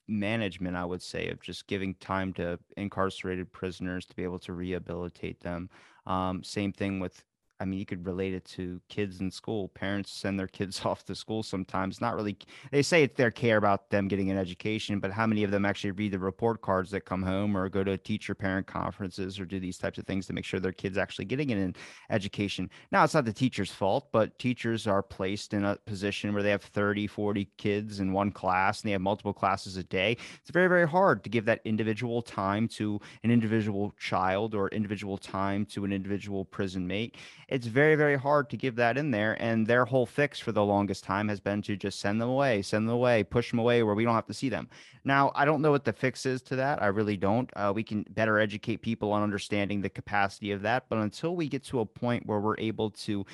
management, 0.08 0.76
I 0.76 0.86
would 0.86 1.02
say, 1.02 1.30
of 1.30 1.42
just 1.42 1.68
giving 1.68 1.96
time 1.96 2.34
to 2.34 2.60
incarcerated 2.78 3.52
prisoners 3.52 4.06
to 4.06 4.16
be 4.16 4.24
able 4.24 4.40
to 4.40 4.54
rehabilitate 4.54 5.40
them. 5.42 5.70
Um, 6.06 6.44
same 6.44 6.72
thing 6.72 7.00
with 7.00 7.24
I 7.60 7.66
mean, 7.66 7.80
you 7.80 7.86
could 7.86 8.06
relate 8.06 8.34
it 8.34 8.44
to 8.46 8.82
kids 8.90 9.22
in 9.22 9.32
school. 9.32 9.70
Parents 9.70 10.12
send 10.12 10.38
their 10.40 10.48
kids 10.48 10.82
off 10.86 11.06
to 11.06 11.16
school 11.16 11.44
sometimes. 11.44 12.02
Not 12.02 12.16
really, 12.16 12.38
they 12.72 12.82
say 12.82 13.04
it's 13.04 13.16
their 13.16 13.32
care 13.32 13.58
about 13.58 13.90
them 13.90 14.08
getting 14.08 14.30
an 14.32 14.38
education, 14.38 15.00
but 15.00 15.12
how 15.12 15.26
many 15.26 15.44
of 15.44 15.52
them 15.52 15.66
actually 15.66 15.92
read 15.92 16.12
the 16.12 16.20
report 16.20 16.62
cards 16.62 16.92
that 16.92 17.02
come 17.02 17.24
home 17.24 17.56
or 17.56 17.70
go 17.70 17.84
to 17.84 17.98
teacher 17.98 18.36
parent 18.36 18.68
conferences 18.68 19.40
or 19.40 19.46
do 19.46 19.60
these 19.60 19.78
types 19.78 19.98
of 19.98 20.06
things 20.06 20.28
to 20.28 20.34
make 20.34 20.46
sure 20.46 20.60
their 20.60 20.72
kids 20.72 20.98
actually 20.98 21.26
getting 21.26 21.52
an 21.52 21.76
education? 22.10 22.70
Now, 22.92 23.04
it's 23.04 23.14
not 23.14 23.26
the 23.26 23.34
teacher's 23.34 23.72
fault, 23.72 24.08
but 24.12 24.38
teachers 24.38 24.88
are 24.88 25.04
placed 25.04 25.54
in 25.54 25.64
a 25.64 25.78
position 25.86 26.34
where 26.34 26.44
they 26.44 26.52
have 26.52 26.64
30, 26.64 27.08
40 27.08 27.48
kids 27.58 28.00
in 28.00 28.12
one 28.12 28.32
class 28.32 28.82
and 28.82 28.90
they 28.90 28.94
have 28.94 29.02
multiple 29.02 29.34
classes 29.34 29.78
a 29.78 29.84
day. 29.84 30.18
It's 30.42 30.52
very, 30.52 30.68
very 30.68 30.88
hard 30.88 31.24
to 31.24 31.30
give 31.30 31.46
that 31.46 31.62
individual 31.66 32.22
time 32.22 32.68
to 32.70 33.00
an 33.24 33.32
individual 33.32 33.94
child 33.98 34.54
or 34.54 34.68
individual 34.70 35.18
time 35.18 35.66
to 35.68 35.86
an 35.86 35.94
individual 35.94 36.44
prison 36.46 36.86
mate 36.86 37.16
it's 37.48 37.68
very, 37.68 37.96
very 37.96 38.18
hard 38.18 38.50
to 38.50 38.58
give 38.58 38.76
that 38.76 38.98
in 38.98 39.12
there. 39.12 39.38
And 39.42 39.68
their 39.68 39.86
whole 39.86 40.06
fix 40.06 40.40
for 40.40 40.52
the 40.52 40.64
longest 40.64 41.04
time 41.04 41.28
has 41.30 41.40
been 41.40 41.62
to 41.64 41.76
just 41.76 42.00
send 42.00 42.20
them 42.20 42.30
away, 42.30 42.62
send 42.62 42.88
them 42.88 42.96
away, 42.96 43.24
push 43.24 43.52
them 43.52 43.60
away 43.60 43.84
where 43.84 43.96
we 43.96 44.04
don't 44.04 44.16
have 44.16 44.26
to 44.28 44.34
see 44.34 44.50
them. 44.50 44.68
Now, 45.04 45.32
I 45.36 45.46
don't 45.46 45.62
know 45.62 45.72
what 45.72 45.86
the 45.86 45.94
fix 45.94 46.26
is 46.26 46.42
to 46.44 46.56
that. 46.58 46.82
I 46.82 46.88
really 46.88 47.18
don't. 47.18 47.50
Uh, 47.56 47.72
we 47.76 47.84
can 47.84 48.06
better 48.10 48.40
educate 48.40 48.78
people 48.78 49.12
on 49.12 49.24
understanding 49.24 49.82
the 49.82 49.90
capacity 49.90 50.52
of 50.52 50.62
that. 50.64 50.86
But 50.90 51.00
until 51.00 51.36
we 51.36 51.48
get 51.48 51.64
to 51.66 51.82
a 51.82 51.86
point 51.86 52.26
where 52.26 52.40
we're 52.40 52.58
able 52.58 52.90
to 52.92 53.26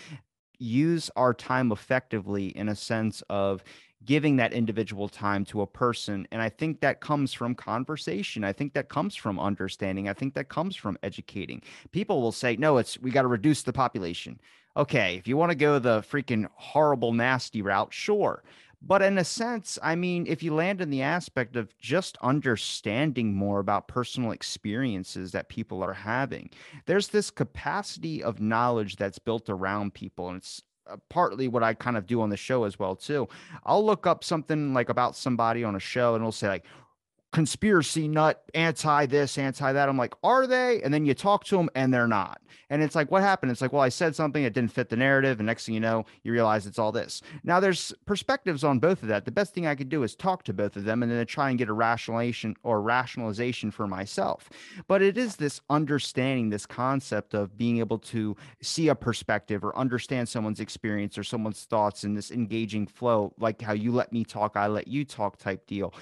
use 0.59 1.09
our 1.15 1.33
time 1.33 1.71
effectively 1.71 2.47
in 2.47 2.69
a 2.69 2.75
sense 2.75 3.23
of 3.29 3.63
giving 4.05 4.35
that 4.37 4.53
individual 4.53 5.07
time 5.07 5.45
to 5.45 5.61
a 5.61 5.67
person. 5.67 6.27
And 6.31 6.41
I 6.41 6.49
think 6.49 6.81
that 6.81 7.01
comes 7.01 7.33
from 7.33 7.55
conversation. 7.55 8.43
I 8.43 8.53
think 8.53 8.73
that 8.73 8.89
comes 8.89 9.15
from 9.15 9.39
understanding. 9.39 10.09
I 10.09 10.13
think 10.13 10.33
that 10.33 10.49
comes 10.49 10.75
from 10.75 10.97
educating. 11.03 11.61
People 11.91 12.21
will 12.21 12.31
say, 12.31 12.55
no, 12.55 12.77
it's 12.77 12.99
we 12.99 13.11
got 13.11 13.23
to 13.23 13.27
reduce 13.27 13.63
the 13.63 13.73
population. 13.73 14.39
Okay, 14.77 15.15
if 15.17 15.27
you 15.27 15.35
want 15.35 15.51
to 15.51 15.55
go 15.57 15.79
the 15.79 16.01
freaking 16.01 16.47
horrible, 16.53 17.13
nasty 17.13 17.61
route, 17.61 17.93
sure. 17.93 18.43
But 18.81 19.03
in 19.03 19.19
a 19.19 19.23
sense, 19.23 19.77
I 19.83 19.95
mean, 19.95 20.25
if 20.27 20.41
you 20.41 20.55
land 20.55 20.81
in 20.81 20.89
the 20.89 21.03
aspect 21.03 21.55
of 21.55 21.77
just 21.77 22.17
understanding 22.21 23.35
more 23.35 23.59
about 23.59 23.87
personal 23.87 24.31
experiences 24.31 25.31
that 25.33 25.49
people 25.49 25.83
are 25.83 25.93
having, 25.93 26.49
there's 26.87 27.09
this 27.09 27.29
capacity 27.29 28.23
of 28.23 28.41
knowledge 28.41 28.95
that's 28.95 29.19
built 29.19 29.49
around 29.49 29.93
people. 29.93 30.29
And 30.29 30.37
it's 30.37 30.63
Uh, 30.89 30.97
partly 31.09 31.47
what 31.47 31.61
I 31.61 31.75
kind 31.75 31.95
of 31.95 32.07
do 32.07 32.21
on 32.21 32.29
the 32.29 32.37
show 32.37 32.63
as 32.63 32.79
well 32.79 32.95
too. 32.95 33.27
I'll 33.65 33.85
look 33.85 34.07
up 34.07 34.23
something 34.23 34.73
like 34.73 34.89
about 34.89 35.15
somebody 35.15 35.63
on 35.63 35.75
a 35.75 35.79
show 35.79 36.15
and 36.15 36.23
it'll 36.23 36.31
say 36.31 36.47
like 36.47 36.65
conspiracy 37.31 38.07
nut, 38.07 38.43
anti 38.53 39.05
this, 39.05 39.37
anti 39.37 39.71
that. 39.71 39.89
I'm 39.89 39.97
like, 39.97 40.13
are 40.23 40.47
they? 40.47 40.81
And 40.81 40.93
then 40.93 41.05
you 41.05 41.13
talk 41.13 41.45
to 41.45 41.57
them 41.57 41.69
and 41.75 41.93
they're 41.93 42.07
not. 42.07 42.41
And 42.69 42.81
it's 42.81 42.95
like, 42.95 43.11
what 43.11 43.21
happened? 43.21 43.51
It's 43.51 43.61
like, 43.61 43.73
well, 43.73 43.81
I 43.81 43.89
said 43.89 44.15
something 44.15 44.43
that 44.43 44.53
didn't 44.53 44.71
fit 44.71 44.89
the 44.89 44.95
narrative. 44.95 45.39
And 45.39 45.47
next 45.47 45.65
thing 45.65 45.73
you 45.73 45.81
know, 45.81 46.05
you 46.23 46.31
realize 46.31 46.65
it's 46.65 46.79
all 46.79 46.91
this. 46.91 47.21
Now, 47.43 47.59
there's 47.59 47.93
perspectives 48.05 48.63
on 48.63 48.79
both 48.79 49.01
of 49.01 49.09
that. 49.09 49.25
The 49.25 49.31
best 49.31 49.53
thing 49.53 49.67
I 49.67 49.75
could 49.75 49.89
do 49.89 50.03
is 50.03 50.15
talk 50.15 50.43
to 50.43 50.53
both 50.53 50.75
of 50.75 50.85
them 50.85 51.03
and 51.03 51.11
then 51.11 51.25
try 51.25 51.49
and 51.49 51.57
get 51.57 51.69
a 51.69 51.73
rationalization 51.73 52.55
or 52.63 52.81
rationalization 52.81 53.71
for 53.71 53.87
myself. 53.87 54.49
But 54.87 55.01
it 55.01 55.17
is 55.17 55.35
this 55.35 55.59
understanding, 55.69 56.49
this 56.49 56.65
concept 56.65 57.33
of 57.33 57.57
being 57.57 57.79
able 57.79 57.99
to 57.99 58.37
see 58.61 58.87
a 58.87 58.95
perspective 58.95 59.63
or 59.63 59.77
understand 59.77 60.29
someone's 60.29 60.59
experience 60.61 61.17
or 61.17 61.23
someone's 61.23 61.63
thoughts 61.63 62.03
in 62.03 62.13
this 62.13 62.31
engaging 62.31 62.87
flow, 62.87 63.33
like 63.37 63.61
how 63.61 63.73
you 63.73 63.91
let 63.91 64.13
me 64.13 64.23
talk, 64.23 64.55
I 64.55 64.67
let 64.67 64.87
you 64.87 65.03
talk 65.05 65.37
type 65.37 65.65
deal 65.67 65.93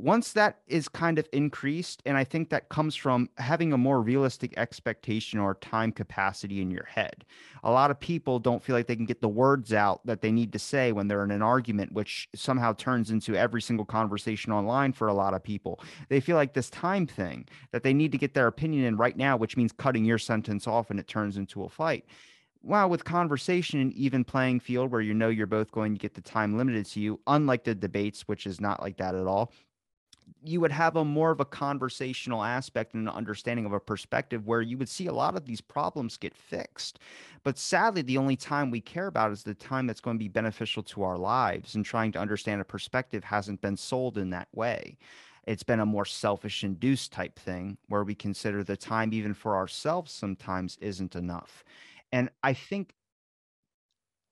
once 0.00 0.32
that 0.32 0.60
is 0.66 0.88
kind 0.88 1.18
of 1.18 1.28
increased, 1.32 2.02
and 2.06 2.16
I 2.16 2.24
think 2.24 2.48
that 2.48 2.70
comes 2.70 2.96
from 2.96 3.28
having 3.36 3.72
a 3.72 3.78
more 3.78 4.00
realistic 4.00 4.54
expectation 4.56 5.38
or 5.38 5.54
time 5.56 5.92
capacity 5.92 6.62
in 6.62 6.70
your 6.70 6.84
head. 6.84 7.24
A 7.62 7.70
lot 7.70 7.90
of 7.90 8.00
people 8.00 8.38
don't 8.38 8.62
feel 8.62 8.74
like 8.74 8.86
they 8.86 8.96
can 8.96 9.04
get 9.04 9.20
the 9.20 9.28
words 9.28 9.72
out 9.72 10.04
that 10.06 10.22
they 10.22 10.32
need 10.32 10.52
to 10.54 10.58
say 10.58 10.92
when 10.92 11.08
they're 11.08 11.24
in 11.24 11.30
an 11.30 11.42
argument, 11.42 11.92
which 11.92 12.28
somehow 12.34 12.72
turns 12.72 13.10
into 13.10 13.36
every 13.36 13.60
single 13.60 13.84
conversation 13.84 14.52
online 14.52 14.92
for 14.92 15.08
a 15.08 15.14
lot 15.14 15.34
of 15.34 15.42
people. 15.42 15.80
They 16.08 16.20
feel 16.20 16.36
like 16.36 16.54
this 16.54 16.70
time 16.70 17.06
thing 17.06 17.46
that 17.72 17.82
they 17.82 17.92
need 17.92 18.12
to 18.12 18.18
get 18.18 18.32
their 18.32 18.46
opinion 18.46 18.84
in 18.86 18.96
right 18.96 19.16
now, 19.16 19.36
which 19.36 19.56
means 19.56 19.72
cutting 19.72 20.06
your 20.06 20.18
sentence 20.18 20.66
off 20.66 20.90
and 20.90 20.98
it 20.98 21.08
turns 21.08 21.36
into 21.36 21.64
a 21.64 21.68
fight 21.68 22.04
well, 22.62 22.90
with 22.90 23.04
conversation 23.04 23.80
and 23.80 23.92
even 23.94 24.22
playing 24.22 24.60
field 24.60 24.90
where 24.90 25.00
you 25.00 25.14
know 25.14 25.30
you're 25.30 25.46
both 25.46 25.72
going 25.72 25.94
to 25.94 25.98
get 25.98 26.12
the 26.12 26.20
time 26.20 26.58
limited 26.58 26.84
to 26.86 27.00
you, 27.00 27.18
unlike 27.26 27.64
the 27.64 27.74
debates, 27.74 28.22
which 28.28 28.46
is 28.46 28.60
not 28.60 28.82
like 28.82 28.98
that 28.98 29.14
at 29.14 29.26
all, 29.26 29.50
you 30.42 30.60
would 30.60 30.72
have 30.72 30.96
a 30.96 31.04
more 31.04 31.30
of 31.30 31.40
a 31.40 31.44
conversational 31.44 32.42
aspect 32.42 32.94
and 32.94 33.08
an 33.08 33.14
understanding 33.14 33.66
of 33.66 33.72
a 33.72 33.80
perspective 33.80 34.46
where 34.46 34.62
you 34.62 34.78
would 34.78 34.88
see 34.88 35.06
a 35.06 35.12
lot 35.12 35.36
of 35.36 35.46
these 35.46 35.60
problems 35.60 36.16
get 36.16 36.34
fixed. 36.34 36.98
But 37.42 37.58
sadly, 37.58 38.02
the 38.02 38.18
only 38.18 38.36
time 38.36 38.70
we 38.70 38.80
care 38.80 39.06
about 39.06 39.32
is 39.32 39.42
the 39.42 39.54
time 39.54 39.86
that's 39.86 40.00
going 40.00 40.16
to 40.16 40.24
be 40.24 40.28
beneficial 40.28 40.82
to 40.84 41.02
our 41.02 41.18
lives, 41.18 41.74
and 41.74 41.84
trying 41.84 42.12
to 42.12 42.18
understand 42.18 42.60
a 42.60 42.64
perspective 42.64 43.24
hasn't 43.24 43.60
been 43.60 43.76
sold 43.76 44.18
in 44.18 44.30
that 44.30 44.48
way. 44.54 44.98
It's 45.46 45.62
been 45.62 45.80
a 45.80 45.86
more 45.86 46.04
selfish 46.04 46.64
induced 46.64 47.12
type 47.12 47.38
thing 47.38 47.78
where 47.88 48.04
we 48.04 48.14
consider 48.14 48.62
the 48.62 48.76
time, 48.76 49.12
even 49.12 49.34
for 49.34 49.56
ourselves, 49.56 50.12
sometimes 50.12 50.78
isn't 50.80 51.16
enough. 51.16 51.64
And 52.12 52.28
I 52.42 52.52
think 52.52 52.94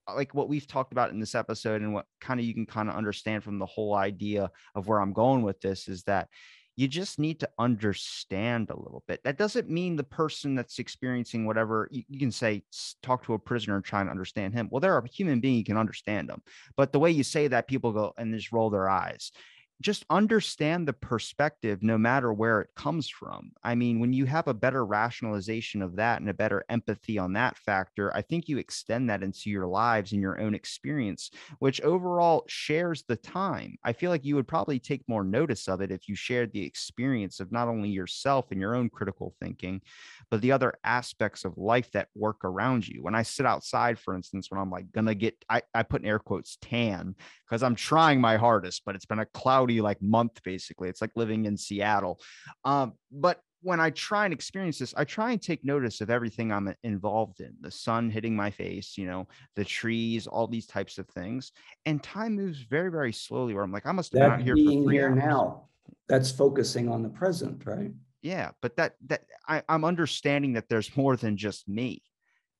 Uh, 0.09 0.15
like 0.15 0.33
what 0.33 0.49
we've 0.49 0.67
talked 0.67 0.91
about 0.91 1.11
in 1.11 1.19
this 1.19 1.35
episode 1.35 1.81
and 1.81 1.93
what 1.93 2.05
kind 2.19 2.39
of 2.39 2.45
you 2.45 2.53
can 2.53 2.65
kind 2.65 2.89
of 2.89 2.95
understand 2.95 3.43
from 3.43 3.59
the 3.59 3.65
whole 3.65 3.95
idea 3.95 4.49
of 4.75 4.87
where 4.87 4.99
I'm 4.99 5.13
going 5.13 5.43
with 5.43 5.59
this 5.61 5.87
is 5.87 6.03
that 6.03 6.27
you 6.75 6.87
just 6.87 7.19
need 7.19 7.41
to 7.41 7.49
understand 7.59 8.69
a 8.69 8.79
little 8.79 9.03
bit. 9.05 9.21
That 9.25 9.37
doesn't 9.37 9.69
mean 9.69 9.97
the 9.97 10.03
person 10.03 10.55
that's 10.55 10.79
experiencing 10.79 11.45
whatever 11.45 11.89
you, 11.91 12.03
you, 12.07 12.19
can 12.19 12.31
say, 12.31 12.63
talk 13.03 13.25
to 13.25 13.33
a 13.33 13.39
prisoner 13.39 13.75
and 13.75 13.83
try 13.83 13.99
and 13.99 14.09
understand 14.09 14.53
him. 14.53 14.69
Well, 14.71 14.79
they're 14.79 14.97
a 14.97 15.07
human 15.09 15.41
being, 15.41 15.57
you 15.57 15.65
can 15.65 15.75
understand 15.75 16.29
them. 16.29 16.41
But 16.77 16.93
the 16.93 16.99
way 16.99 17.11
you 17.11 17.23
say 17.23 17.49
that, 17.49 17.67
people 17.67 17.91
go 17.91 18.13
and 18.17 18.33
just 18.33 18.53
roll 18.53 18.69
their 18.69 18.87
eyes 18.87 19.33
just 19.81 20.05
understand 20.09 20.87
the 20.87 20.93
perspective 20.93 21.81
no 21.81 21.97
matter 21.97 22.33
where 22.33 22.59
it 22.61 22.69
comes 22.75 23.07
from. 23.07 23.51
I 23.63 23.75
mean, 23.75 23.99
when 23.99 24.11
you 24.11 24.25
have 24.25 24.47
a 24.47 24.53
better 24.53 24.85
rationalization 24.85 25.81
of 25.81 25.95
that 25.95 26.19
and 26.19 26.29
a 26.29 26.33
better 26.33 26.65
empathy 26.69 27.17
on 27.17 27.33
that 27.33 27.57
factor, 27.57 28.15
I 28.15 28.21
think 28.21 28.49
you 28.49 28.57
extend 28.57 29.09
that 29.09 29.23
into 29.23 29.49
your 29.49 29.67
lives 29.67 30.11
and 30.11 30.21
your 30.21 30.39
own 30.39 30.53
experience, 30.53 31.31
which 31.59 31.79
overall 31.81 32.43
shares 32.47 33.03
the 33.07 33.15
time. 33.15 33.77
I 33.83 33.93
feel 33.93 34.11
like 34.11 34.25
you 34.25 34.35
would 34.35 34.47
probably 34.47 34.79
take 34.79 35.07
more 35.07 35.23
notice 35.23 35.69
of 35.69 35.79
it 35.79 35.91
if 35.91 36.09
you 36.09 36.15
shared 36.15 36.51
the 36.51 36.65
experience 36.65 37.39
of 37.39 37.51
not 37.51 37.69
only 37.69 37.89
yourself 37.89 38.51
and 38.51 38.59
your 38.59 38.75
own 38.75 38.89
critical 38.89 39.33
thinking, 39.39 39.81
but 40.29 40.41
the 40.41 40.51
other 40.51 40.73
aspects 40.83 41.45
of 41.45 41.57
life 41.57 41.89
that 41.91 42.09
work 42.15 42.43
around 42.43 42.85
you. 42.85 43.01
When 43.01 43.15
I 43.15 43.23
sit 43.23 43.45
outside, 43.45 43.97
for 43.97 44.13
instance, 44.13 44.51
when 44.51 44.59
I'm 44.59 44.69
like 44.69 44.91
gonna 44.91 45.15
get, 45.15 45.35
I, 45.49 45.61
I 45.73 45.83
put 45.83 46.01
in 46.01 46.07
air 46.07 46.19
quotes 46.19 46.57
tan 46.61 47.15
because 47.47 47.63
I'm 47.63 47.75
trying 47.75 48.19
my 48.19 48.37
hardest, 48.37 48.83
but 48.85 48.95
it's 48.95 49.05
been 49.05 49.19
a 49.19 49.25
cloudy 49.69 49.81
like 49.81 50.01
month 50.01 50.41
basically. 50.43 50.89
It's 50.89 51.01
like 51.01 51.11
living 51.15 51.45
in 51.45 51.57
Seattle. 51.57 52.19
Um, 52.65 52.93
but 53.11 53.39
when 53.61 53.79
I 53.79 53.89
try 53.89 54.23
and 54.23 54.33
experience 54.33 54.79
this, 54.79 54.93
I 54.95 55.03
try 55.03 55.31
and 55.31 55.41
take 55.41 55.65
notice 55.65 55.99
of 55.99 56.09
everything 56.09 56.51
I'm 56.51 56.73
involved 56.83 57.41
in 57.41 57.53
the 57.59 57.71
sun 57.71 58.09
hitting 58.09 58.35
my 58.35 58.51
face, 58.51 58.97
you 58.97 59.05
know, 59.05 59.27
the 59.57 59.65
trees, 59.65 60.27
all 60.27 60.47
these 60.47 60.65
types 60.65 60.97
of 60.97 61.07
things. 61.09 61.51
And 61.85 62.01
time 62.01 62.35
moves 62.35 62.61
very, 62.61 62.89
very 62.89 63.11
slowly 63.11 63.53
where 63.53 63.63
I'm 63.63 63.71
like, 63.71 63.85
I 63.85 63.91
must 63.91 64.13
have 64.13 64.19
that 64.21 64.29
been 64.29 64.39
out 64.39 64.45
here 64.45 64.55
being 64.55 64.85
for 64.85 64.91
here 64.91 65.09
hours. 65.09 65.17
now. 65.17 65.63
That's 66.07 66.31
focusing 66.31 66.87
on 66.89 67.03
the 67.03 67.09
present, 67.09 67.65
right? 67.65 67.91
Yeah. 68.21 68.51
But 68.61 68.77
that, 68.77 68.93
that 69.07 69.23
I, 69.47 69.61
I'm 69.67 69.83
understanding 69.83 70.53
that 70.53 70.69
there's 70.69 70.95
more 70.95 71.17
than 71.17 71.35
just 71.35 71.67
me 71.67 72.01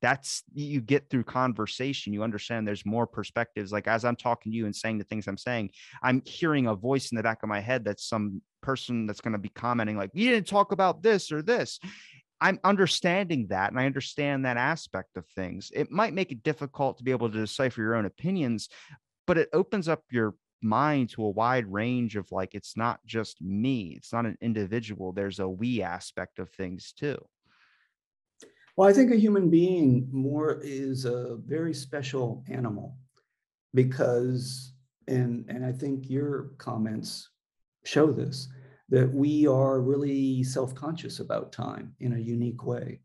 that's 0.01 0.43
you 0.53 0.81
get 0.81 1.09
through 1.09 1.23
conversation 1.23 2.13
you 2.13 2.23
understand 2.23 2.67
there's 2.67 2.85
more 2.85 3.07
perspectives 3.07 3.71
like 3.71 3.87
as 3.87 4.05
i'm 4.05 4.15
talking 4.15 4.51
to 4.51 4.57
you 4.57 4.65
and 4.65 4.75
saying 4.75 4.97
the 4.97 5.03
things 5.05 5.27
i'm 5.27 5.37
saying 5.37 5.69
i'm 6.01 6.21
hearing 6.25 6.67
a 6.67 6.75
voice 6.75 7.11
in 7.11 7.15
the 7.15 7.23
back 7.23 7.43
of 7.43 7.49
my 7.49 7.59
head 7.59 7.83
that's 7.83 8.07
some 8.07 8.41
person 8.61 9.05
that's 9.05 9.21
going 9.21 9.33
to 9.33 9.39
be 9.39 9.49
commenting 9.49 9.97
like 9.97 10.11
you 10.13 10.29
didn't 10.29 10.47
talk 10.47 10.71
about 10.71 11.01
this 11.01 11.31
or 11.31 11.41
this. 11.41 11.79
I'm 12.41 12.59
understanding 12.63 13.47
that 13.47 13.71
and 13.71 13.79
i 13.79 13.85
understand 13.85 14.45
that 14.45 14.57
aspect 14.57 15.17
of 15.17 15.25
things. 15.27 15.71
It 15.73 15.91
might 15.91 16.13
make 16.13 16.31
it 16.31 16.43
difficult 16.43 16.97
to 16.97 17.03
be 17.03 17.11
able 17.11 17.29
to 17.29 17.37
decipher 17.37 17.81
your 17.81 17.95
own 17.95 18.05
opinions 18.05 18.69
but 19.27 19.37
it 19.37 19.49
opens 19.53 19.87
up 19.87 20.03
your 20.09 20.33
mind 20.61 21.09
to 21.11 21.23
a 21.23 21.29
wide 21.29 21.71
range 21.71 22.15
of 22.15 22.31
like 22.31 22.55
it's 22.55 22.75
not 22.75 22.99
just 23.05 23.41
me 23.41 23.93
it's 23.95 24.11
not 24.11 24.25
an 24.25 24.37
individual 24.41 25.13
there's 25.13 25.39
a 25.39 25.47
we 25.47 25.81
aspect 25.81 26.39
of 26.39 26.49
things 26.49 26.93
too 26.97 27.17
well, 28.79 28.87
I 28.87 28.93
think 28.93 29.11
a 29.11 29.17
human 29.17 29.49
being 29.49 30.07
more 30.09 30.61
is 30.63 31.03
a 31.03 31.35
very 31.45 31.73
special 31.73 32.45
animal 32.47 32.95
because 33.73 34.71
and 35.05 35.43
and 35.49 35.65
I 35.65 35.73
think 35.73 36.09
your 36.09 36.51
comments 36.59 37.29
show 37.83 38.09
this 38.13 38.47
that 38.87 39.13
we 39.13 39.45
are 39.47 39.81
really 39.81 40.43
self-conscious 40.43 41.19
about 41.19 41.51
time 41.51 41.93
in 41.99 42.13
a 42.13 42.19
unique 42.19 42.63
way. 42.63 43.01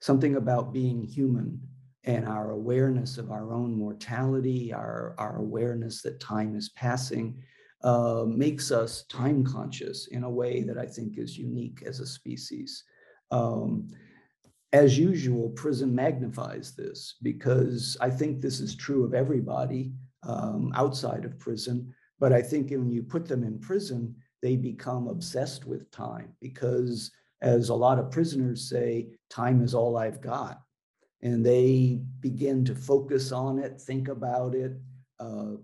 Something 0.00 0.36
about 0.36 0.72
being 0.72 1.04
human 1.04 1.60
and 2.04 2.26
our 2.26 2.52
awareness 2.52 3.18
of 3.18 3.30
our 3.30 3.52
own 3.52 3.76
mortality, 3.76 4.72
our, 4.72 5.14
our 5.18 5.36
awareness 5.36 6.00
that 6.00 6.18
time 6.18 6.56
is 6.56 6.70
passing, 6.70 7.42
uh, 7.84 8.24
makes 8.26 8.70
us 8.70 9.04
time 9.10 9.44
conscious 9.44 10.06
in 10.06 10.24
a 10.24 10.30
way 10.30 10.62
that 10.62 10.78
I 10.78 10.86
think 10.86 11.18
is 11.18 11.36
unique 11.36 11.82
as 11.84 12.00
a 12.00 12.06
species. 12.06 12.84
Um, 13.30 13.90
as 14.72 14.96
usual, 14.96 15.50
prison 15.50 15.94
magnifies 15.94 16.72
this 16.72 17.16
because 17.22 17.96
I 18.00 18.10
think 18.10 18.40
this 18.40 18.60
is 18.60 18.74
true 18.76 19.04
of 19.04 19.14
everybody 19.14 19.92
um, 20.22 20.72
outside 20.74 21.24
of 21.24 21.38
prison. 21.38 21.92
But 22.20 22.32
I 22.32 22.42
think 22.42 22.70
when 22.70 22.90
you 22.90 23.02
put 23.02 23.26
them 23.26 23.42
in 23.42 23.58
prison, 23.58 24.14
they 24.42 24.56
become 24.56 25.08
obsessed 25.08 25.66
with 25.66 25.90
time 25.90 26.32
because, 26.40 27.10
as 27.42 27.68
a 27.68 27.74
lot 27.74 27.98
of 27.98 28.10
prisoners 28.10 28.68
say, 28.68 29.08
time 29.28 29.62
is 29.62 29.74
all 29.74 29.96
I've 29.96 30.20
got. 30.20 30.60
And 31.22 31.44
they 31.44 32.00
begin 32.20 32.64
to 32.66 32.74
focus 32.74 33.32
on 33.32 33.58
it, 33.58 33.80
think 33.80 34.08
about 34.08 34.54
it, 34.54 34.72
uh, 35.18 35.56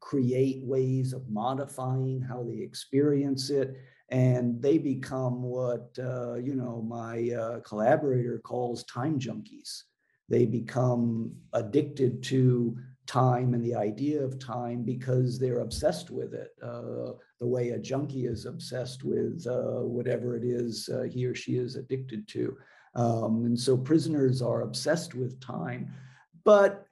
create 0.00 0.62
ways 0.64 1.12
of 1.12 1.28
modifying 1.28 2.20
how 2.20 2.42
they 2.42 2.58
experience 2.58 3.50
it 3.50 3.76
and 4.12 4.60
they 4.60 4.76
become 4.76 5.42
what 5.42 5.98
uh, 5.98 6.34
you 6.34 6.54
know 6.54 6.84
my 6.86 7.30
uh, 7.30 7.60
collaborator 7.60 8.38
calls 8.44 8.84
time 8.84 9.18
junkies. 9.18 9.84
They 10.28 10.44
become 10.44 11.34
addicted 11.54 12.22
to 12.24 12.76
time 13.06 13.54
and 13.54 13.64
the 13.64 13.74
idea 13.74 14.22
of 14.22 14.38
time 14.38 14.84
because 14.84 15.38
they're 15.38 15.60
obsessed 15.60 16.10
with 16.10 16.34
it 16.34 16.50
uh, 16.62 17.12
the 17.40 17.46
way 17.46 17.70
a 17.70 17.78
junkie 17.78 18.26
is 18.26 18.46
obsessed 18.46 19.02
with 19.02 19.44
uh, 19.48 19.82
whatever 19.82 20.36
it 20.36 20.44
is 20.44 20.88
uh, 20.92 21.02
he 21.02 21.26
or 21.26 21.34
she 21.34 21.56
is 21.56 21.74
addicted 21.74 22.28
to. 22.28 22.56
Um, 22.94 23.46
and 23.46 23.58
so 23.58 23.76
prisoners 23.76 24.40
are 24.42 24.60
obsessed 24.60 25.14
with 25.14 25.40
time 25.40 25.90
but 26.44 26.86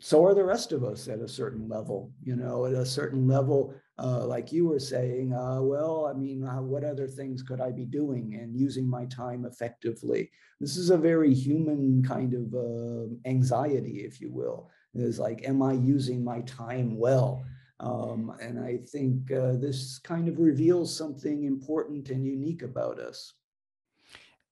so 0.00 0.24
are 0.24 0.34
the 0.34 0.44
rest 0.44 0.72
of 0.72 0.84
us 0.84 1.08
at 1.08 1.18
a 1.18 1.28
certain 1.28 1.68
level 1.68 2.12
you 2.22 2.36
know 2.36 2.66
at 2.66 2.72
a 2.72 2.86
certain 2.86 3.26
level 3.26 3.74
uh, 4.02 4.24
like 4.26 4.50
you 4.50 4.66
were 4.66 4.80
saying, 4.80 5.32
uh, 5.34 5.60
well, 5.60 6.06
I 6.06 6.14
mean, 6.18 6.44
uh, 6.44 6.62
what 6.62 6.84
other 6.84 7.06
things 7.06 7.42
could 7.42 7.60
I 7.60 7.70
be 7.70 7.84
doing 7.84 8.38
and 8.40 8.56
using 8.56 8.88
my 8.88 9.04
time 9.06 9.44
effectively? 9.44 10.30
This 10.58 10.76
is 10.76 10.90
a 10.90 10.96
very 10.96 11.34
human 11.34 12.02
kind 12.02 12.32
of 12.34 12.54
uh, 12.54 13.14
anxiety, 13.28 14.04
if 14.04 14.20
you 14.20 14.32
will. 14.32 14.70
Is 14.94 15.18
like, 15.18 15.46
am 15.46 15.62
I 15.62 15.74
using 15.74 16.24
my 16.24 16.40
time 16.42 16.98
well? 16.98 17.44
Um, 17.78 18.32
and 18.40 18.58
I 18.58 18.78
think 18.78 19.30
uh, 19.32 19.52
this 19.52 19.98
kind 19.98 20.28
of 20.28 20.38
reveals 20.38 20.96
something 20.96 21.44
important 21.44 22.10
and 22.10 22.24
unique 22.24 22.62
about 22.62 22.98
us. 22.98 23.34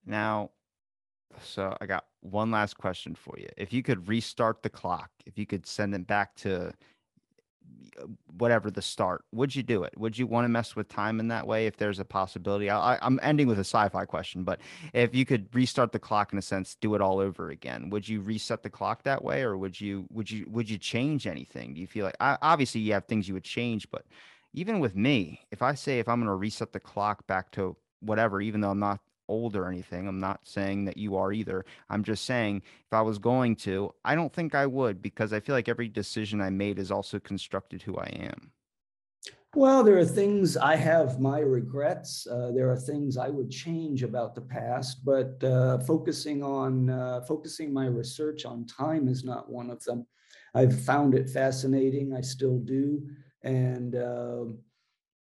Now, 0.04 0.50
so 1.42 1.76
I 1.80 1.86
got 1.86 2.04
one 2.20 2.50
last 2.50 2.76
question 2.76 3.14
for 3.14 3.38
you. 3.38 3.48
If 3.56 3.72
you 3.72 3.82
could 3.82 4.08
restart 4.08 4.62
the 4.62 4.70
clock, 4.70 5.10
if 5.26 5.38
you 5.38 5.46
could 5.46 5.66
send 5.66 5.94
it 5.94 6.06
back 6.06 6.34
to 6.36 6.72
whatever 8.36 8.70
the 8.70 8.82
start 8.82 9.24
would 9.32 9.54
you 9.54 9.62
do 9.62 9.82
it? 9.82 9.96
Would 9.96 10.18
you 10.18 10.26
want 10.26 10.44
to 10.44 10.48
mess 10.48 10.76
with 10.76 10.88
time 10.88 11.20
in 11.20 11.28
that 11.28 11.46
way 11.46 11.66
if 11.66 11.76
there's 11.76 11.98
a 11.98 12.04
possibility? 12.04 12.70
I, 12.70 12.98
i'm 13.02 13.18
ending 13.22 13.46
with 13.46 13.58
a 13.58 13.60
sci-fi 13.60 14.04
question 14.04 14.44
but 14.44 14.60
if 14.92 15.14
you 15.14 15.24
could 15.24 15.54
restart 15.54 15.92
the 15.92 15.98
clock 15.98 16.32
in 16.32 16.38
a 16.38 16.42
sense 16.42 16.76
do 16.80 16.94
it 16.94 17.00
all 17.00 17.18
over 17.18 17.50
again 17.50 17.90
would 17.90 18.08
you 18.08 18.20
reset 18.20 18.62
the 18.62 18.70
clock 18.70 19.02
that 19.02 19.22
way 19.22 19.42
or 19.42 19.56
would 19.56 19.80
you 19.80 20.06
would 20.10 20.30
you 20.30 20.46
would 20.48 20.68
you 20.68 20.78
change 20.78 21.26
anything? 21.26 21.74
Do 21.74 21.80
you 21.80 21.86
feel 21.86 22.04
like 22.04 22.16
obviously 22.20 22.80
you 22.80 22.92
have 22.92 23.04
things 23.06 23.28
you 23.28 23.34
would 23.34 23.44
change 23.44 23.90
but 23.90 24.04
even 24.54 24.80
with 24.80 24.96
me 24.96 25.40
if 25.50 25.62
i 25.62 25.74
say 25.74 25.98
if 25.98 26.08
i'm 26.08 26.20
going 26.20 26.28
to 26.28 26.34
reset 26.34 26.72
the 26.72 26.80
clock 26.80 27.26
back 27.26 27.50
to 27.52 27.76
whatever 28.00 28.40
even 28.40 28.60
though 28.60 28.70
i'm 28.70 28.78
not 28.78 29.00
old 29.28 29.56
or 29.56 29.68
anything. 29.68 30.08
I'm 30.08 30.20
not 30.20 30.40
saying 30.44 30.84
that 30.86 30.96
you 30.96 31.16
are 31.16 31.32
either. 31.32 31.64
I'm 31.90 32.02
just 32.02 32.24
saying 32.24 32.62
if 32.86 32.92
I 32.92 33.02
was 33.02 33.18
going 33.18 33.56
to, 33.56 33.94
I 34.04 34.14
don't 34.14 34.32
think 34.32 34.54
I 34.54 34.66
would 34.66 35.02
because 35.02 35.32
I 35.32 35.40
feel 35.40 35.54
like 35.54 35.68
every 35.68 35.88
decision 35.88 36.40
I 36.40 36.50
made 36.50 36.78
has 36.78 36.90
also 36.90 37.18
constructed 37.18 37.82
who 37.82 37.96
I 37.96 38.08
am. 38.20 38.52
Well, 39.54 39.82
there 39.82 39.98
are 39.98 40.04
things 40.04 40.58
I 40.58 40.76
have 40.76 41.20
my 41.20 41.38
regrets. 41.38 42.26
Uh, 42.26 42.52
there 42.54 42.70
are 42.70 42.76
things 42.76 43.16
I 43.16 43.30
would 43.30 43.50
change 43.50 44.02
about 44.02 44.34
the 44.34 44.42
past, 44.42 45.04
but 45.04 45.42
uh, 45.42 45.78
focusing 45.78 46.42
on 46.42 46.90
uh, 46.90 47.22
focusing 47.22 47.72
my 47.72 47.86
research 47.86 48.44
on 48.44 48.66
time 48.66 49.08
is 49.08 49.24
not 49.24 49.50
one 49.50 49.70
of 49.70 49.82
them. 49.84 50.06
I've 50.54 50.78
found 50.84 51.14
it 51.14 51.30
fascinating. 51.30 52.14
I 52.14 52.20
still 52.20 52.58
do, 52.58 53.08
and 53.42 53.96
um, 53.96 54.58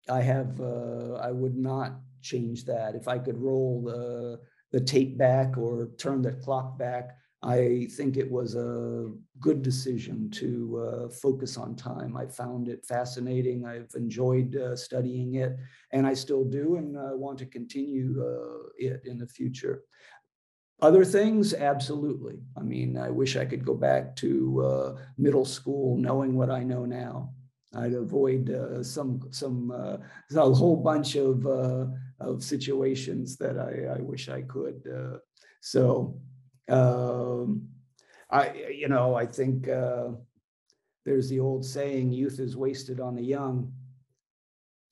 I 0.09 0.21
have. 0.21 0.59
Uh, 0.59 1.13
I 1.13 1.31
would 1.31 1.55
not 1.55 1.93
change 2.21 2.65
that. 2.65 2.95
If 2.95 3.07
I 3.07 3.19
could 3.19 3.37
roll 3.37 3.83
the, 3.83 4.39
the 4.71 4.83
tape 4.83 5.17
back 5.17 5.57
or 5.57 5.89
turn 5.97 6.21
the 6.21 6.33
clock 6.33 6.77
back, 6.77 7.17
I 7.43 7.87
think 7.91 8.17
it 8.17 8.29
was 8.29 8.55
a 8.55 9.11
good 9.39 9.61
decision 9.61 10.29
to 10.31 10.79
uh, 10.79 11.09
focus 11.09 11.55
on 11.55 11.75
time. 11.75 12.17
I 12.17 12.25
found 12.25 12.67
it 12.67 12.83
fascinating. 12.85 13.65
I've 13.65 13.93
enjoyed 13.95 14.55
uh, 14.55 14.75
studying 14.75 15.35
it, 15.35 15.55
and 15.91 16.07
I 16.07 16.15
still 16.15 16.43
do, 16.43 16.77
and 16.77 16.97
uh, 16.97 17.11
want 17.15 17.37
to 17.39 17.45
continue 17.45 18.23
uh, 18.23 18.69
it 18.77 19.01
in 19.05 19.19
the 19.19 19.27
future. 19.27 19.83
Other 20.81 21.05
things, 21.05 21.53
absolutely. 21.53 22.39
I 22.55 22.61
mean, 22.61 22.97
I 22.97 23.11
wish 23.11 23.35
I 23.35 23.45
could 23.45 23.65
go 23.65 23.75
back 23.75 24.15
to 24.17 24.63
uh, 24.63 24.95
middle 25.17 25.45
school 25.45 25.97
knowing 25.97 26.35
what 26.35 26.49
I 26.49 26.63
know 26.63 26.85
now. 26.85 27.33
I'd 27.75 27.93
avoid 27.93 28.49
uh, 28.49 28.81
some 28.81 29.21
some 29.29 29.69
a 29.71 29.99
whole 30.33 30.77
bunch 30.77 31.15
of 31.15 31.45
of 32.19 32.43
situations 32.43 33.37
that 33.37 33.57
I, 33.57 33.97
I 33.97 34.01
wish 34.01 34.29
I 34.29 34.41
could. 34.41 34.81
Uh, 34.87 35.17
so, 35.61 36.19
um, 36.69 37.67
I, 38.29 38.71
you 38.71 38.87
know, 38.87 39.15
I 39.15 39.25
think 39.25 39.67
uh, 39.67 40.09
there's 41.05 41.29
the 41.29 41.39
old 41.39 41.65
saying, 41.65 42.11
youth 42.11 42.39
is 42.39 42.57
wasted 42.57 42.99
on 42.99 43.15
the 43.15 43.23
young. 43.23 43.71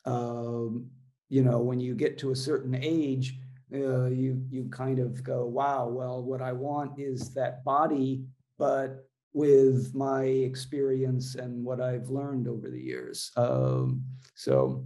Um, 0.05 0.88
you 1.30 1.43
know, 1.43 1.59
when 1.59 1.80
you 1.80 1.95
get 1.95 2.17
to 2.19 2.32
a 2.32 2.36
certain 2.36 2.76
age, 2.76 3.39
uh, 3.73 4.05
you 4.05 4.41
you 4.49 4.69
kind 4.69 4.99
of 4.99 5.23
go, 5.23 5.45
wow, 5.45 5.88
well, 5.88 6.23
what 6.23 6.41
I 6.41 6.53
want 6.53 6.99
is 6.99 7.34
that 7.34 7.63
body, 7.63 8.23
but 8.57 9.07
with 9.34 9.93
my 9.93 10.23
experience 10.23 11.36
and 11.36 11.65
what 11.65 11.82
I've 11.82 12.09
learned 12.09 12.47
over 12.47 12.69
the 12.69 12.80
years. 12.80 13.32
Um, 13.36 14.03
so 14.36 14.86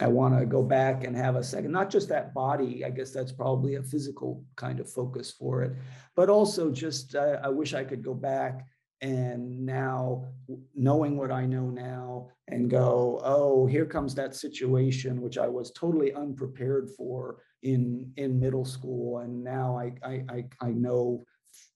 I 0.00 0.06
want 0.06 0.38
to 0.38 0.46
go 0.46 0.62
back 0.62 1.04
and 1.04 1.16
have 1.16 1.36
a 1.36 1.42
second, 1.42 1.72
not 1.72 1.90
just 1.90 2.08
that 2.08 2.32
body, 2.32 2.84
I 2.84 2.90
guess 2.90 3.10
that's 3.10 3.32
probably 3.32 3.74
a 3.74 3.82
physical 3.82 4.44
kind 4.56 4.78
of 4.78 4.90
focus 4.90 5.32
for 5.32 5.62
it, 5.62 5.72
but 6.14 6.30
also 6.30 6.70
just 6.70 7.14
uh, 7.14 7.38
I 7.42 7.48
wish 7.48 7.74
I 7.74 7.84
could 7.84 8.04
go 8.04 8.14
back 8.14 8.66
and 9.00 9.64
now 9.64 10.24
knowing 10.74 11.16
what 11.16 11.30
I 11.30 11.46
know 11.46 11.70
now 11.70 12.28
and 12.48 12.70
go, 12.70 13.20
oh, 13.24 13.66
here 13.66 13.86
comes 13.86 14.14
that 14.14 14.34
situation 14.34 15.20
which 15.20 15.38
I 15.38 15.48
was 15.48 15.72
totally 15.72 16.12
unprepared 16.12 16.90
for 16.96 17.38
in 17.62 18.12
in 18.16 18.38
middle 18.38 18.64
school, 18.64 19.18
and 19.18 19.42
now 19.42 19.76
I 19.76 19.92
I 20.06 20.24
I, 20.28 20.44
I 20.60 20.70
know 20.70 21.24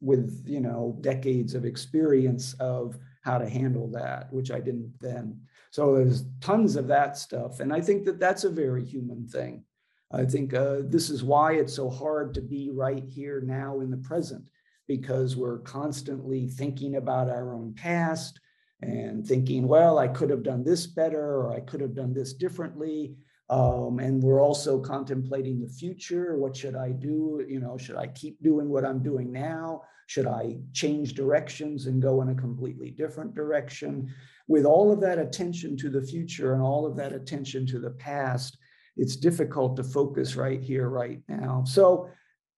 with 0.01 0.45
you 0.47 0.61
know 0.61 0.97
decades 1.01 1.55
of 1.55 1.65
experience 1.65 2.55
of 2.55 2.99
how 3.23 3.39
to 3.39 3.49
handle 3.49 3.89
that, 3.93 4.33
which 4.33 4.51
I 4.51 4.61
didn't 4.61 4.93
then. 5.01 5.41
So 5.73 5.95
there's 5.95 6.27
tons 6.43 6.77
of 6.77 6.87
that 6.89 7.17
stuff. 7.17 7.61
And 7.61 7.73
I 7.73 7.81
think 7.81 8.05
that 8.05 8.21
that's 8.21 8.45
a 8.45 8.51
very 8.51 8.85
human 8.85 9.27
thing. 9.27 9.65
I 10.13 10.27
think 10.27 10.53
uh, 10.53 10.81
this 10.85 11.09
is 11.09 11.25
why 11.25 11.55
it's 11.55 11.73
so 11.73 11.89
hard 11.89 12.35
to 12.35 12.43
be 12.43 12.71
right 12.71 13.03
here 13.09 13.41
now 13.41 13.81
in 13.81 13.91
the 13.91 13.97
present, 13.97 14.45
because 14.87 15.35
we're 15.35 15.61
constantly 15.61 16.47
thinking 16.47 16.97
about 16.97 17.31
our 17.31 17.55
own 17.55 17.73
past 17.73 18.39
and 18.83 19.27
thinking, 19.27 19.67
well, 19.67 19.99
I 19.99 20.09
could 20.09 20.29
have 20.29 20.43
done 20.43 20.63
this 20.63 20.87
better 20.87 21.37
or 21.39 21.55
I 21.55 21.61
could 21.61 21.81
have 21.81 21.95
done 21.95 22.13
this 22.13 22.35
differently. 22.35 23.15
Um, 23.49 23.99
and 23.99 24.23
we're 24.23 24.43
also 24.43 24.79
contemplating 24.79 25.59
the 25.59 25.69
future. 25.69 26.37
What 26.37 26.55
should 26.55 26.77
I 26.77 26.91
do? 26.91 27.43
You 27.49 27.61
know, 27.61 27.79
should 27.79 27.97
I 27.97 28.09
keep 28.09 28.43
doing 28.43 28.69
what 28.69 28.85
I'm 28.85 29.03
doing 29.03 29.33
now? 29.33 29.85
Should 30.07 30.27
I 30.27 30.59
change 30.75 31.15
directions 31.15 31.87
and 31.87 32.03
go 32.03 32.21
in 32.21 32.29
a 32.29 32.35
completely 32.35 32.91
different 32.91 33.35
direction? 33.35 34.13
With 34.49 34.65
all 34.65 34.93
of 34.93 35.01
that 35.01 35.19
attention 35.19 35.77
to 35.79 35.91
the 35.91 36.03
future 36.03 36.55
and 36.55 36.63
all 36.63 36.87
of 36.87 36.97
that 36.97 37.13
attention 37.13 37.67
to 37.67 37.79
the 37.79 37.91
past, 37.91 38.59
it's 38.97 39.17
difficult 39.17 39.77
to 39.77 39.85
focus 39.85 40.37
right 40.37 40.63
here, 40.63 40.89
right 40.89 41.21
now. 41.29 41.65
So, 41.67 42.09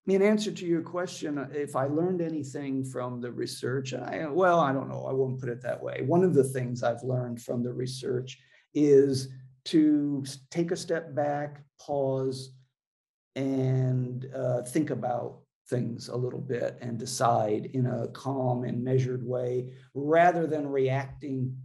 in 0.06 0.20
answer 0.20 0.52
to 0.52 0.66
your 0.66 0.82
question, 0.82 1.48
if 1.52 1.74
I 1.76 1.86
learned 1.86 2.20
anything 2.20 2.84
from 2.84 3.22
the 3.22 3.32
research, 3.32 3.94
I, 3.94 4.26
well, 4.28 4.60
I 4.60 4.70
don't 4.72 4.90
know, 4.90 5.06
I 5.08 5.14
won't 5.14 5.40
put 5.40 5.48
it 5.48 5.62
that 5.62 5.82
way. 5.82 6.02
One 6.06 6.22
of 6.22 6.34
the 6.34 6.44
things 6.44 6.82
I've 6.82 7.02
learned 7.02 7.40
from 7.40 7.62
the 7.62 7.72
research 7.72 8.38
is 8.74 9.28
to 9.66 10.24
take 10.50 10.72
a 10.72 10.76
step 10.76 11.14
back, 11.14 11.62
pause, 11.80 12.52
and 13.34 14.26
uh, 14.34 14.62
think 14.62 14.90
about 14.90 15.38
things 15.68 16.08
a 16.08 16.16
little 16.16 16.40
bit 16.40 16.76
and 16.82 16.98
decide 16.98 17.70
in 17.72 17.86
a 17.86 18.08
calm 18.08 18.64
and 18.64 18.84
measured 18.84 19.26
way 19.26 19.72
rather 19.94 20.46
than 20.46 20.68
reacting 20.68 21.56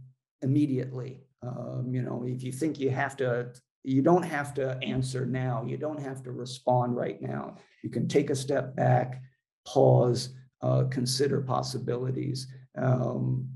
immediately. 0.42 1.20
Um, 1.42 1.88
you 1.90 2.02
know, 2.02 2.24
if 2.26 2.42
you 2.42 2.52
think 2.52 2.78
you 2.78 2.90
have 2.90 3.16
to, 3.18 3.52
you 3.82 4.02
don't 4.02 4.22
have 4.22 4.52
to 4.54 4.78
answer 4.82 5.24
now. 5.26 5.64
You 5.66 5.76
don't 5.76 6.00
have 6.00 6.22
to 6.24 6.32
respond 6.32 6.96
right 6.96 7.20
now. 7.20 7.56
You 7.82 7.90
can 7.90 8.08
take 8.08 8.30
a 8.30 8.36
step 8.36 8.76
back, 8.76 9.22
pause, 9.66 10.34
uh, 10.62 10.84
consider 10.90 11.40
possibilities. 11.40 12.46
Um, 12.76 13.48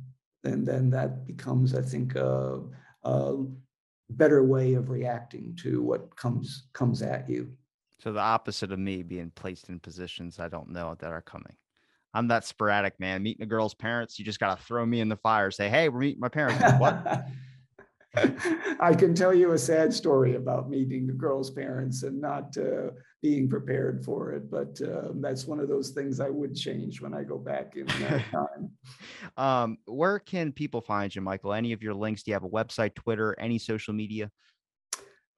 and 0.44 0.66
then 0.66 0.90
that 0.90 1.27
becomes, 1.27 1.74
I 1.74 1.82
think, 1.82 2.15
a, 2.15 2.62
a 3.05 3.44
better 4.11 4.44
way 4.44 4.74
of 4.74 4.90
reacting 4.90 5.56
to 5.62 5.82
what 5.82 6.15
comes 6.16 6.69
comes 6.73 7.02
at 7.02 7.28
you. 7.28 7.52
So 8.02 8.12
the 8.12 8.20
opposite 8.20 8.73
of 8.73 8.78
me 8.78 9.02
being 9.02 9.31
placed 9.35 9.69
in 9.69 9.81
positions 9.81 10.39
I 10.39 10.48
don't 10.48 10.70
know 10.70 10.94
that 10.98 11.12
are 11.12 11.23
coming. 11.23 11.56
I'm 12.15 12.28
that 12.28 12.45
sporadic 12.45 12.99
man. 13.01 13.23
Meeting 13.23 13.43
a 13.43 13.47
girl's 13.47 13.74
parents, 13.74 14.19
you 14.19 14.24
just 14.24 14.41
gotta 14.41 14.62
throw 14.62 14.86
me 14.86 15.01
in 15.01 15.09
the 15.09 15.16
fire. 15.16 15.51
Say, 15.51 15.69
hey, 15.69 15.89
we're 15.89 16.01
meeting 16.01 16.20
my 16.20 16.28
parents. 16.28 16.62
What? 16.78 17.27
I 18.81 18.95
can 18.95 19.12
tell 19.15 19.35
you 19.35 19.53
a 19.53 19.59
sad 19.59 19.93
story 19.93 20.36
about 20.36 20.70
meeting 20.70 21.07
the 21.07 21.12
girl's 21.12 21.51
parents 21.51 22.05
and 22.05 22.20
not 22.20 22.57
uh, 22.57 22.91
being 23.23 23.49
prepared 23.49 24.05
for 24.05 24.32
it, 24.32 24.49
but 24.49 24.81
uh, 24.82 25.09
that's 25.16 25.47
one 25.47 25.59
of 25.59 25.69
those 25.69 25.91
things 25.91 26.20
I 26.20 26.28
would 26.28 26.55
change 26.55 27.01
when 27.01 27.12
I 27.12 27.24
go 27.24 27.39
back 27.39 27.74
in 27.74 27.86
time. 28.31 28.70
um, 29.36 29.78
where 29.86 30.20
can 30.20 30.53
people 30.53 30.81
find 30.81 31.12
you, 31.12 31.23
Michael? 31.23 31.53
Any 31.53 31.73
of 31.73 31.82
your 31.82 31.95
links? 31.95 32.23
Do 32.23 32.31
you 32.31 32.35
have 32.35 32.45
a 32.45 32.49
website, 32.49 32.95
Twitter, 32.95 33.35
any 33.41 33.59
social 33.59 33.95
media? 33.95 34.31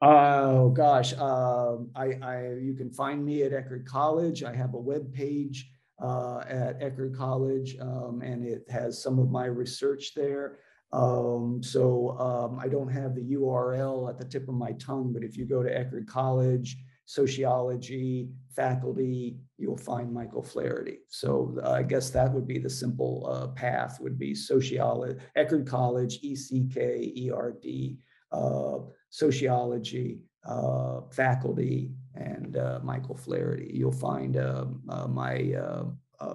Oh 0.02 0.68
gosh, 0.70 1.14
um, 1.14 1.90
I, 1.96 2.18
I 2.22 2.52
you 2.60 2.74
can 2.76 2.90
find 2.90 3.24
me 3.24 3.44
at 3.44 3.52
Eckerd 3.52 3.86
College. 3.86 4.42
I 4.42 4.54
have 4.54 4.74
a 4.74 4.78
web 4.78 5.10
page 5.14 5.70
uh, 6.02 6.40
at 6.48 6.80
Eckerd 6.80 7.16
College, 7.16 7.76
um, 7.80 8.20
and 8.22 8.44
it 8.44 8.64
has 8.68 9.02
some 9.02 9.18
of 9.18 9.30
my 9.30 9.46
research 9.46 10.14
there. 10.14 10.58
Um, 10.92 11.62
so 11.62 12.16
um, 12.18 12.58
I 12.58 12.68
don't 12.68 12.88
have 12.88 13.14
the 13.14 13.32
URL 13.34 14.08
at 14.08 14.18
the 14.18 14.24
tip 14.24 14.48
of 14.48 14.54
my 14.54 14.72
tongue, 14.72 15.12
but 15.12 15.24
if 15.24 15.36
you 15.36 15.44
go 15.44 15.62
to 15.62 15.68
Eckerd 15.70 16.06
College, 16.06 16.76
sociology, 17.06 18.28
faculty, 18.54 19.38
you'll 19.58 19.76
find 19.76 20.12
Michael 20.12 20.42
Flaherty. 20.42 20.98
So 21.08 21.56
uh, 21.62 21.72
I 21.72 21.82
guess 21.82 22.10
that 22.10 22.32
would 22.32 22.46
be 22.46 22.58
the 22.58 22.70
simple 22.70 23.26
uh, 23.30 23.48
path 23.48 24.00
would 24.00 24.18
be 24.18 24.34
sociology, 24.34 25.18
Eckerd 25.36 25.66
College, 25.66 26.18
E-C-K-E-R-D, 26.22 27.98
uh, 28.32 28.78
sociology, 29.10 30.20
uh, 30.44 31.00
faculty, 31.10 31.92
and 32.16 32.56
uh, 32.56 32.80
Michael 32.82 33.16
Flaherty. 33.16 33.70
You'll 33.72 33.92
find 33.92 34.36
uh, 34.36 34.66
my 35.08 35.54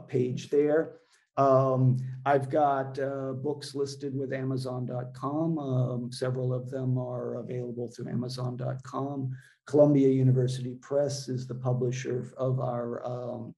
page 0.08 0.50
there. 0.50 1.02
Um, 1.38 1.98
I've 2.26 2.50
got 2.50 3.00
uh, 3.00 3.34
books 3.34 3.74
listed 3.74 4.16
with 4.16 4.34
Amazon.com. 4.34 5.58
Um, 5.58 6.12
several 6.12 6.54
of 6.54 6.70
them 6.70 6.98
are 6.98 7.36
available 7.36 7.88
through 7.90 8.10
Amazon.com. 8.10 9.32
Columbia 9.66 10.10
University 10.10 10.76
Press 10.82 11.30
is 11.30 11.48
the 11.48 11.56
publisher 11.56 12.34
of 12.38 12.60
our 12.60 13.06
um, 13.06 13.56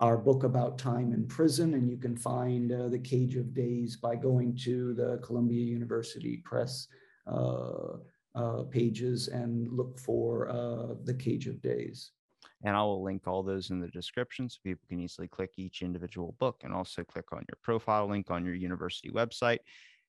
our 0.00 0.16
book 0.16 0.44
about 0.44 0.78
time 0.78 1.12
in 1.12 1.26
prison, 1.26 1.74
and 1.74 1.90
you 1.90 1.96
can 1.96 2.16
find 2.16 2.70
uh, 2.70 2.88
the 2.88 3.00
Cage 3.00 3.34
of 3.34 3.52
Days 3.52 3.96
by 3.96 4.14
going 4.14 4.56
to 4.62 4.94
the 4.94 5.18
Columbia 5.24 5.64
University 5.64 6.36
Press 6.44 6.86
uh, 7.26 7.96
uh 8.34 8.62
pages 8.64 9.28
and 9.28 9.68
look 9.72 9.98
for 9.98 10.48
uh, 10.48 10.94
the 11.04 11.14
Cage 11.14 11.46
of 11.46 11.60
Days. 11.62 12.12
And 12.64 12.76
I 12.76 12.82
will 12.82 13.02
link 13.02 13.26
all 13.26 13.42
those 13.42 13.70
in 13.70 13.80
the 13.80 13.88
description 13.88 14.48
so 14.48 14.58
people 14.64 14.86
can 14.88 15.00
easily 15.00 15.28
click 15.28 15.52
each 15.56 15.82
individual 15.82 16.34
book 16.40 16.62
and 16.64 16.74
also 16.74 17.04
click 17.04 17.32
on 17.32 17.44
your 17.48 17.58
profile 17.62 18.08
link 18.08 18.30
on 18.30 18.44
your 18.44 18.54
university 18.54 19.10
website. 19.10 19.58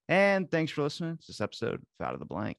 And 0.08 0.50
thanks 0.50 0.72
for 0.72 0.82
listening 0.82 1.18
to 1.18 1.28
this 1.28 1.42
episode 1.42 1.76
of 1.76 2.06
Out 2.06 2.16
of 2.16 2.20
the 2.20 2.26
Blank. 2.26 2.48